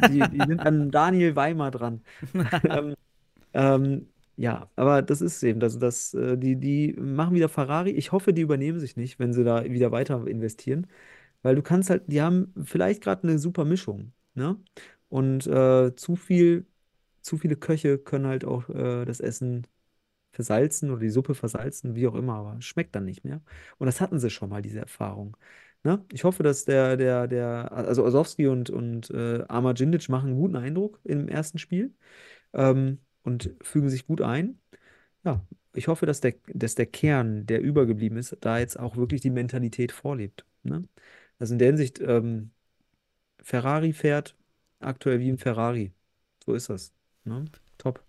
[0.10, 2.01] die, die sind an Daniel Weimar dran.
[2.70, 2.95] ähm,
[3.53, 4.08] ähm,
[4.38, 7.92] ja, aber das ist eben, also das, äh, die, die machen wieder Ferrari.
[7.92, 10.88] Ich hoffe, die übernehmen sich nicht, wenn sie da wieder weiter investieren.
[11.44, 14.58] Weil du kannst halt, die haben vielleicht gerade eine super Mischung, ne?
[15.10, 16.68] Und äh, zu viel,
[17.22, 19.68] zu viele Köche können halt auch äh, das Essen
[20.32, 23.42] versalzen oder die Suppe versalzen, wie auch immer, aber schmeckt dann nicht mehr.
[23.78, 25.38] Und das hatten sie schon mal, diese Erfahrung.
[25.84, 26.06] Ne?
[26.12, 30.40] Ich hoffe, dass der, der, der, also Osowski und, und äh, Amar Djindjic machen einen
[30.40, 31.94] guten Eindruck im ersten Spiel
[32.54, 34.60] ähm, und fügen sich gut ein.
[35.26, 39.22] Ja, ich hoffe, dass der, dass der Kern, der übergeblieben ist, da jetzt auch wirklich
[39.22, 40.46] die Mentalität vorlebt.
[40.64, 40.88] Ne?
[41.40, 42.52] Also in der Hinsicht, ähm,
[43.40, 44.36] Ferrari fährt
[44.80, 45.92] aktuell wie ein Ferrari.
[46.46, 46.94] So ist das.
[47.26, 47.46] Ne?
[47.78, 48.04] Top.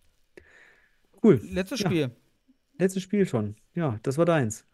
[1.22, 1.40] Cool.
[1.42, 2.10] Letztes Ja, Spiel.
[2.78, 3.56] letztes Spiel schon.
[3.74, 4.66] Ja, das war deins.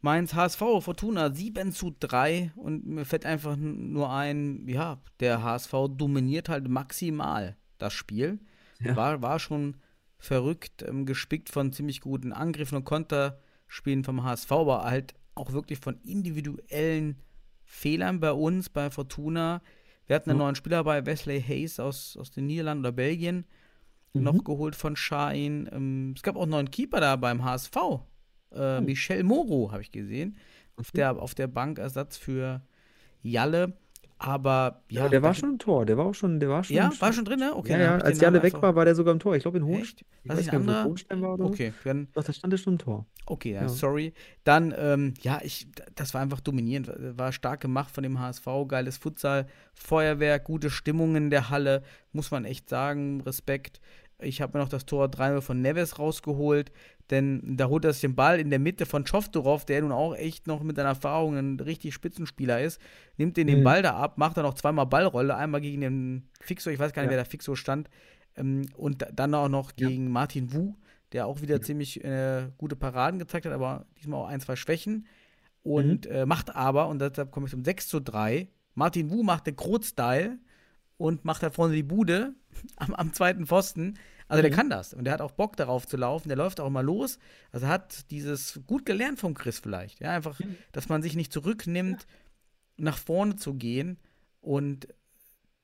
[0.00, 5.72] Mainz HSV, Fortuna 7 zu 3 und mir fällt einfach nur ein, ja, der HSV
[5.90, 8.38] dominiert halt maximal das Spiel.
[8.80, 8.96] Ja.
[8.96, 9.76] War, war schon
[10.18, 15.78] verrückt, ähm, gespickt von ziemlich guten Angriffen und Konterspielen vom HSV, aber halt auch wirklich
[15.78, 17.20] von individuellen
[17.64, 19.62] Fehlern bei uns, bei Fortuna.
[20.06, 20.44] Wir hatten einen Ja.
[20.46, 23.44] neuen Spieler bei Wesley Hayes aus, aus den Niederlanden oder Belgien,
[24.12, 24.22] Mhm.
[24.24, 25.68] noch geholt von Schein.
[25.72, 27.76] Ähm, es gab auch einen neuen Keeper da beim HSV.
[28.52, 28.80] Äh, Oh.
[28.80, 30.36] Michel Moro habe ich gesehen.
[30.76, 32.62] Auf der, auf der Bank Ersatz für
[33.22, 33.76] Jalle.
[34.22, 35.86] Aber ja, Ja, der war schon im Tor.
[35.86, 36.76] Der war auch schon, der war schon.
[36.76, 37.56] Ja, war schon drin, ne?
[37.56, 37.92] Okay, ja, ja.
[37.94, 39.34] Als Namen Jalle weg war, war der sogar im Tor.
[39.34, 39.80] Ich glaube in Hohenstein.
[39.82, 40.04] Echt?
[40.24, 40.84] Ich Was weiß nicht?
[40.84, 41.44] Hohenstein war oder.
[41.46, 43.06] Okay, dann, Doch, da stand er schon im Tor.
[43.24, 43.68] okay, ja, Ja.
[43.70, 44.12] sorry.
[44.44, 46.92] Dann, ähm, ja, ich, das war einfach dominierend.
[47.16, 48.44] War stark gemacht von dem HSV.
[48.68, 51.82] Geiles Futsal, Feuerwerk, gute Stimmung in der Halle.
[52.12, 53.22] Muss man echt sagen.
[53.22, 53.80] Respekt.
[54.18, 56.70] Ich habe mir noch das Tor 3 von Neves rausgeholt,
[57.10, 60.14] denn da holt er sich den Ball in der Mitte von Schoftorov, der nun auch
[60.14, 62.80] echt noch mit seiner Erfahrung ein richtig Spitzenspieler ist,
[63.16, 63.64] nimmt den den Mhm.
[63.64, 67.02] Ball da ab, macht dann noch zweimal Ballrolle, einmal gegen den Fixo, ich weiß gar
[67.02, 67.16] nicht, Ja.
[67.16, 67.90] wer da Fixo stand,
[68.36, 69.88] ähm, und dann auch noch Ja.
[69.88, 70.74] gegen Martin Wu,
[71.12, 75.06] der auch wieder ziemlich äh, gute Paraden gezeigt hat, aber diesmal auch ein, zwei Schwächen.
[75.62, 76.12] Und Mhm.
[76.12, 79.56] äh, macht aber, und deshalb komme ich zum 6 zu 3, Martin Wu macht den
[79.56, 80.38] Krot-Style
[80.96, 82.34] und macht da vorne die Bude
[82.76, 83.98] am, am zweiten Pfosten.
[84.28, 84.56] Also der Mhm.
[84.56, 87.18] kann das und der hat auch Bock darauf zu laufen, der läuft auch mal los.
[87.50, 90.00] Also er hat dieses gut gelernt vom Chris vielleicht.
[90.00, 90.56] Ja, einfach, Mhm.
[90.70, 92.06] dass man sich nicht zurücknimmt,
[92.76, 93.98] nach vorne zu gehen
[94.40, 94.86] und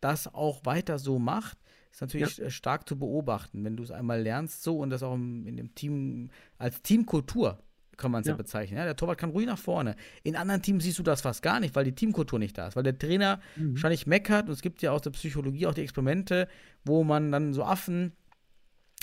[0.01, 1.59] das auch weiter so macht,
[1.93, 5.15] ist natürlich äh, stark zu beobachten, wenn du es einmal lernst so und das auch
[5.15, 7.59] in dem Team als Teamkultur
[7.97, 8.33] kann man es ja.
[8.33, 8.37] Ja.
[8.37, 8.79] bezeichnen.
[8.79, 9.97] Ja, der Torwart kann ruhig nach vorne.
[10.23, 12.77] In anderen Teams siehst du das fast gar nicht, weil die Teamkultur nicht da ist,
[12.77, 13.73] weil der Trainer Mhm.
[13.73, 16.49] wahrscheinlich meckert und es gibt ja aus der Psychologie auch die Experimente,
[16.85, 18.13] wo man dann so Affen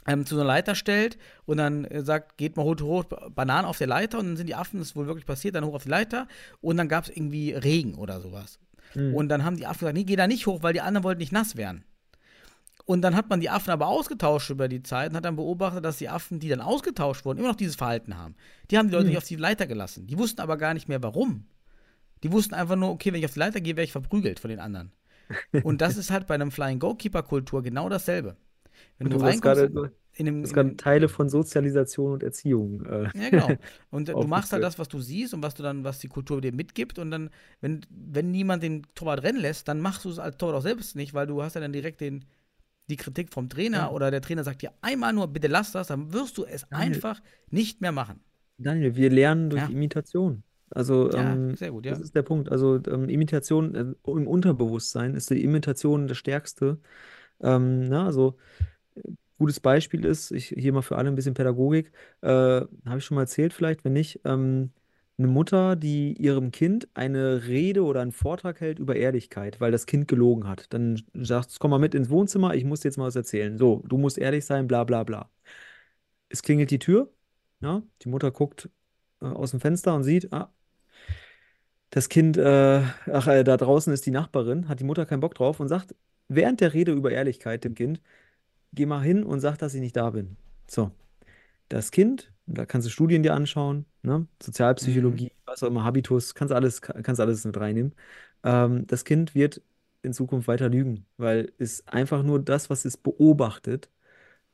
[0.05, 3.77] ähm, zu einer Leiter stellt und dann äh, sagt, geht mal hoch, hoch Bananen auf
[3.77, 5.83] der Leiter und dann sind die Affen, das ist wohl wirklich passiert, dann hoch auf
[5.83, 6.27] die Leiter
[6.61, 8.59] und dann gab es irgendwie Regen oder sowas.
[8.95, 9.15] Mhm.
[9.15, 11.19] Und dann haben die Affen gesagt, nee, geh da nicht hoch, weil die anderen wollten
[11.19, 11.85] nicht nass werden.
[12.85, 15.85] Und dann hat man die Affen aber ausgetauscht über die Zeit und hat dann beobachtet,
[15.85, 18.35] dass die Affen, die dann ausgetauscht wurden, immer noch dieses Verhalten haben.
[18.71, 19.09] Die haben die Leute Mhm.
[19.09, 20.05] nicht auf die Leiter gelassen.
[20.07, 21.45] Die wussten aber gar nicht mehr, warum.
[22.23, 24.49] Die wussten einfach nur, okay, wenn ich auf die Leiter gehe, werde ich verprügelt von
[24.49, 24.91] den anderen.
[25.63, 28.37] Und das ist halt bei einem Flying Goalkeeper-Kultur genau dasselbe.
[28.97, 29.63] Wenn du, Du reinkommst
[30.15, 32.85] in in gerade dem Teile von Sozialisation und Erziehung.
[32.85, 33.49] Äh, ja, genau.
[33.89, 36.39] Und du machst halt das, was du siehst und was du dann, was die Kultur
[36.41, 36.99] dir mitgibt.
[36.99, 37.29] Und dann,
[37.61, 40.95] wenn, wenn niemand den Torwart rennen lässt, dann machst du es als Torwart auch selbst
[40.95, 42.25] nicht, weil du hast ja dann direkt den,
[42.89, 43.91] die Kritik vom Trainer Ja.
[43.91, 46.95] oder der Trainer sagt dir einmal nur, bitte lass das, dann wirst du es Daniel.
[46.95, 48.19] einfach nicht mehr machen.
[48.57, 49.69] Daniel, wir lernen durch Ja.
[49.69, 50.43] Imitation.
[50.69, 51.91] Also, ähm, sehr gut, ja.
[51.91, 52.51] das ist der Punkt.
[52.51, 56.79] Also, ähm, Imitation äh, im Unterbewusstsein ist die Imitation das Stärkste.
[57.41, 58.37] Ähm, na, also,
[58.95, 59.01] äh,
[59.37, 63.15] gutes Beispiel ist, ich hier mal für alle ein bisschen Pädagogik, äh, habe ich schon
[63.15, 64.71] mal erzählt, vielleicht, wenn nicht, ähm,
[65.23, 69.85] eine Mutter, die ihrem Kind eine Rede oder einen Vortrag hält über Ehrlichkeit, weil das
[69.85, 70.73] Kind gelogen hat.
[70.73, 73.57] Dann sagt es, komm mal mit ins Wohnzimmer, ich muss dir jetzt mal was erzählen.
[73.57, 75.29] So, du musst ehrlich sein, bla bla bla.
[76.29, 77.11] Es klingelt die Tür,
[77.61, 78.69] ja, die Mutter guckt
[79.21, 80.53] äh, aus dem Fenster und sieht, ah,
[81.89, 82.81] das Kind, äh,
[83.11, 85.95] ach, äh, da draußen ist die Nachbarin, hat die Mutter keinen Bock drauf und sagt
[86.27, 88.01] während der Rede über Ehrlichkeit dem Kind,
[88.73, 90.37] geh mal hin und sag, dass ich nicht da bin.
[90.67, 90.91] So,
[91.69, 94.27] das Kind, da kannst du Studien dir anschauen, ne?
[94.41, 97.95] Sozialpsychologie, was auch immer, Habitus, kannst alles, kannst alles mit reinnehmen.
[98.43, 99.61] Ähm, das Kind wird
[100.01, 103.89] in Zukunft weiter lügen, weil es einfach nur das, was es beobachtet,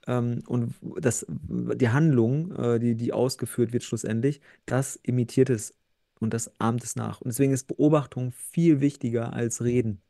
[0.07, 5.73] ähm, und das, die Handlung, äh, die, die ausgeführt wird schlussendlich, das imitiert es
[6.19, 7.22] und das ahmt es nach.
[7.22, 10.02] Und deswegen ist Beobachtung viel wichtiger als Reden.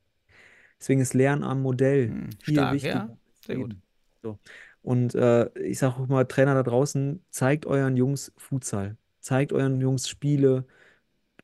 [0.80, 3.18] Deswegen ist Lernen am Modell Hm, viel stark, wichtiger ja.
[3.46, 3.76] Sehr gut.
[4.24, 4.40] So.
[4.82, 8.98] Und äh, ich sage auch mal, Trainer da draußen, zeigt euren Jungs Futsal.
[9.20, 10.66] Zeigt euren Jungs Spiele.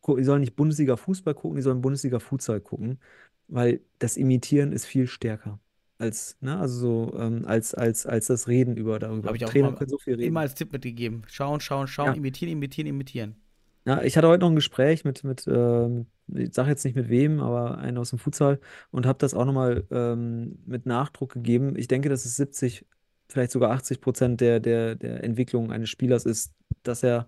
[0.07, 2.99] Die sollen nicht Bundesliga Fußball gucken, die sollen Bundesliga Futsal gucken,
[3.47, 5.59] weil das Imitieren ist viel stärker
[5.97, 6.79] als, ne, also
[7.11, 9.27] so, ähm, als, als, als das Reden über darüber.
[9.27, 10.27] Habe ich auch Trainer mal können so viel reden.
[10.27, 11.23] immer als Tipp mitgegeben.
[11.27, 12.13] Schauen, schauen, schauen, Ja.
[12.13, 13.35] imitieren, imitieren, imitieren.
[13.85, 17.07] Ja, ich hatte heute noch ein Gespräch mit, mit ähm, ich sage jetzt nicht mit
[17.09, 18.59] wem, aber einen aus dem Futsal
[18.91, 21.75] und habe das auch nochmal ähm, mit Nachdruck gegeben.
[21.77, 22.85] Ich denke, dass es 70,
[23.29, 26.53] vielleicht sogar 80 Prozent der, der, der Entwicklung eines Spielers ist,
[26.83, 27.27] dass er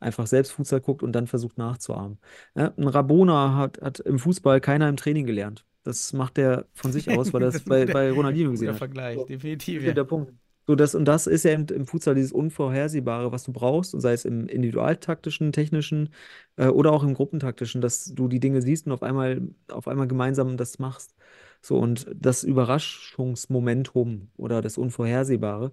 [0.00, 2.18] einfach selbst Futsal guckt und dann versucht nachzuahmen.
[2.54, 5.64] Ja, ein Rabona hat, hat im Fußball keiner im Training gelernt.
[5.82, 8.78] Das macht er von sich aus, weil das bei, bei Ronaldinho gesehen hat.
[8.78, 9.24] Vergleich, So.
[9.24, 9.82] definitiv.
[9.84, 10.32] Ja der Punkt.
[10.66, 14.00] So, das, und das ist ja im, im Futsal dieses Unvorhersehbare, was du brauchst, und
[14.02, 16.10] sei es im individualtaktischen, technischen
[16.56, 20.06] äh, oder auch im gruppentaktischen, dass du die Dinge siehst und auf einmal, auf einmal
[20.08, 21.14] gemeinsam das machst.
[21.60, 25.72] So, und das Überraschungsmomentum oder das Unvorhersehbare,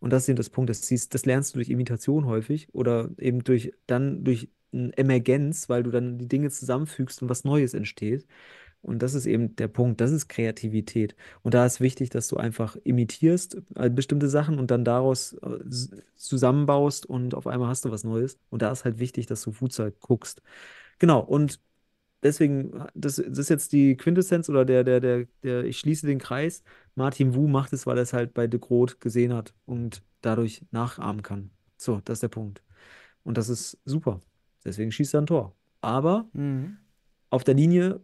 [0.00, 3.10] und das ist eben das Punkt, das, siehst, das lernst du durch Imitation häufig oder
[3.18, 7.74] eben durch dann durch eine Emergenz, weil du dann die Dinge zusammenfügst und was Neues
[7.74, 8.26] entsteht.
[8.82, 11.16] Und das ist eben der Punkt, das ist Kreativität.
[11.42, 15.58] Und da ist wichtig, dass du einfach imitierst äh, bestimmte Sachen und dann daraus äh,
[16.14, 18.38] zusammenbaust und auf einmal hast du was Neues.
[18.48, 20.40] Und da ist halt wichtig, dass du Futsal guckst.
[20.98, 21.60] Genau, und
[22.22, 26.18] deswegen, das, das ist jetzt die Quintessenz oder der, der, der, der, ich schließe den
[26.18, 26.62] Kreis.
[26.94, 30.62] Martin Wu macht es, weil er es halt bei De Groot gesehen hat und dadurch
[30.70, 31.50] nachahmen kann.
[31.76, 32.62] So, das ist der Punkt.
[33.22, 34.20] Und das ist super.
[34.64, 35.54] Deswegen schießt er ein Tor.
[35.80, 36.78] Aber Mhm.
[37.30, 38.00] auf der Linie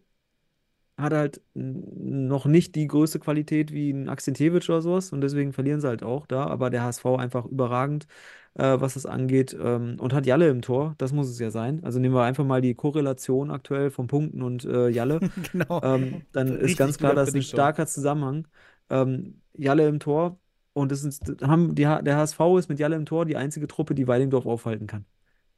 [0.96, 5.80] hat halt noch nicht die größte Qualität wie ein Akzentewitsch oder sowas und deswegen verlieren
[5.80, 6.46] sie halt auch da.
[6.46, 8.06] Aber der HSV einfach überragend,
[8.54, 11.82] äh, was das angeht ähm, und hat Jalle im Tor, das muss es ja sein.
[11.84, 15.20] Also nehmen wir einfach mal die Korrelation aktuell von Punkten und äh, Jalle.
[15.52, 15.80] Genau.
[15.82, 18.46] Ähm, dann ist Richtig ganz klar, guter das ist ein starker Zusammenhang.
[18.90, 20.38] Ähm, Jalle im Tor
[20.74, 23.94] und das ist, haben die, der HSV ist mit Jalle im Tor die einzige Truppe,
[23.94, 25.04] die Weilendorf aufhalten kann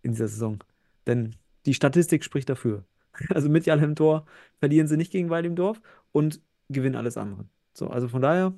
[0.02, 0.62] in dieser Saison.
[1.06, 1.36] Denn
[1.66, 2.85] die Statistik spricht dafür.
[3.35, 4.27] Also mit Jalle im Tor
[4.61, 5.81] verlieren sie nicht gegen Weilendorf
[6.12, 7.47] und gewinnen alles andere.
[7.74, 8.55] So, also von daher,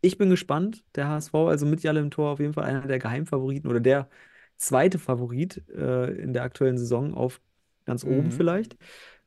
[0.00, 0.84] ich bin gespannt.
[0.94, 4.08] Der HSV, also mit Jalle im Tor, auf jeden Fall einer der Geheimfavoriten oder der
[4.56, 7.40] zweite Favorit äh, in der aktuellen Saison auf
[7.84, 8.32] ganz oben Mhm.
[8.32, 8.76] vielleicht.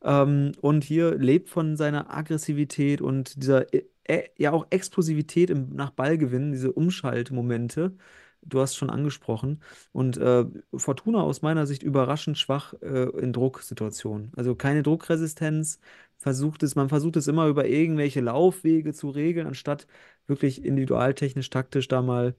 [0.04, 5.70] Ähm, und hier lebt von seiner Aggressivität und dieser äh, äh, ja auch Explosivität im,
[5.76, 7.96] nach Ballgewinn, diese Umschaltmomente.
[8.44, 9.62] Du hast schon angesprochen.
[9.92, 10.46] Und äh,
[10.76, 14.32] Fortuna aus meiner Sicht überraschend schwach äh, in Drucksituationen.
[14.36, 15.80] Also keine Druckresistenz.
[16.18, 19.88] Versucht es, man versucht es immer über irgendwelche Laufwege zu regeln, anstatt
[20.28, 22.36] wirklich individualtechnisch, taktisch da mal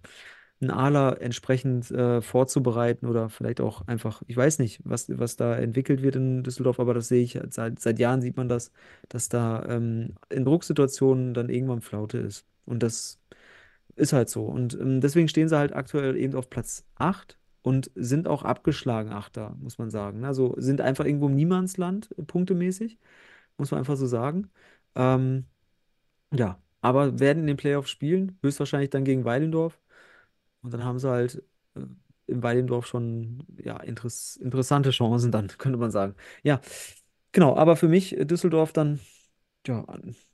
[0.60, 5.56] einen Ala entsprechend äh, vorzubereiten oder vielleicht auch einfach, ich weiß nicht, was, was da
[5.56, 8.70] entwickelt wird in Düsseldorf, aber das sehe ich seit, seit Jahren sieht man das,
[9.08, 12.46] dass da ähm, in Drucksituationen dann irgendwann Flaute ist.
[12.64, 13.18] Und das
[13.96, 14.44] ist halt so.
[14.44, 19.10] Und ähm, deswegen stehen sie halt aktuell eben auf Platz 8 und sind auch abgeschlagen
[19.12, 20.24] Achter, muss man sagen.
[20.24, 22.98] Also sind einfach irgendwo im Niemandsland, äh, punktemäßig,
[23.58, 24.50] muss man einfach so sagen.
[24.96, 25.46] Ähm,
[26.32, 29.80] ja, aber werden in den Playoffs spielen, höchstwahrscheinlich dann gegen Weilendorf.
[30.62, 31.42] Und dann haben sie halt
[31.74, 31.80] äh,
[32.26, 36.14] in Weilendorf schon ja, interess interessante Chancen dann, könnte man sagen.
[36.42, 36.60] Ja,
[37.32, 39.00] genau, aber für mich äh, Düsseldorf dann,
[39.66, 39.84] ja,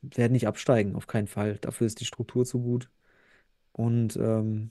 [0.03, 1.59] werden nicht absteigen, auf keinen Fall.
[1.61, 2.91] Dafür ist die Struktur zu gut.
[3.79, 4.71] Und ähm,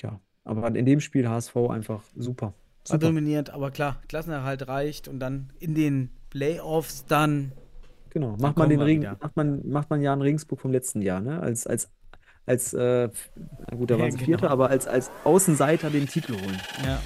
[0.00, 2.54] ja, aber in dem Spiel HSV einfach super.
[2.84, 2.98] Super.
[2.98, 7.52] dominiert, aber klar, Klassenerhalt reicht und dann in den Playoffs dann.
[8.10, 8.36] Genau.
[8.40, 11.40] Macht man den Regen, macht man, macht man Jan Regensburg vom letzten Jahr, ne?
[11.40, 11.90] Als, als,
[12.46, 13.10] als äh,
[13.76, 14.26] gut, da waren sie genau.
[14.26, 16.60] Vierter, aber als, als Außenseiter den Titel holen.
[16.82, 16.98] Ja.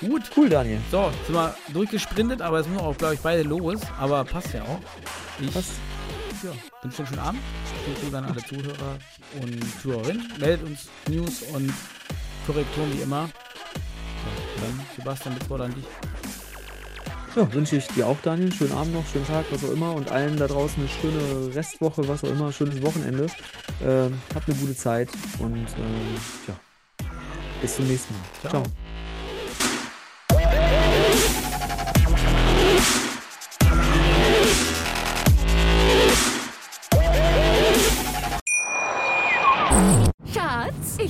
[0.00, 0.22] Gut.
[0.36, 0.80] Cool, Daniel.
[0.90, 3.80] So, sind wir durchgesprintet, aber jetzt müssen auch, glaube ich, beide los.
[3.98, 4.80] Aber passt ja auch.
[5.40, 5.72] Ich Passt.
[6.42, 6.52] Ja,
[6.82, 7.40] wünsche einen schönen Abend.
[8.00, 8.98] Vielen Dank an alle Zuhörer
[9.40, 10.32] und Zuhörerinnen.
[10.38, 11.72] Meldet uns News und
[12.46, 13.22] Korrekturen wie immer.
[13.22, 15.84] Ja, dann, Sebastian, das Wort an dich.
[17.36, 18.52] Ja, wünsche ich dir auch, Daniel.
[18.52, 19.94] Schönen Abend noch, schönen Tag, was auch immer.
[19.94, 23.26] Und allen da draußen eine schöne Restwoche, was auch immer, schönes Wochenende.
[23.84, 25.08] Ähm, habt eine gute Zeit
[25.38, 26.16] und ähm,
[26.48, 26.54] ja,
[27.60, 28.22] bis zum nächsten Mal.
[28.40, 28.62] Ciao.
[28.62, 28.87] Ciao.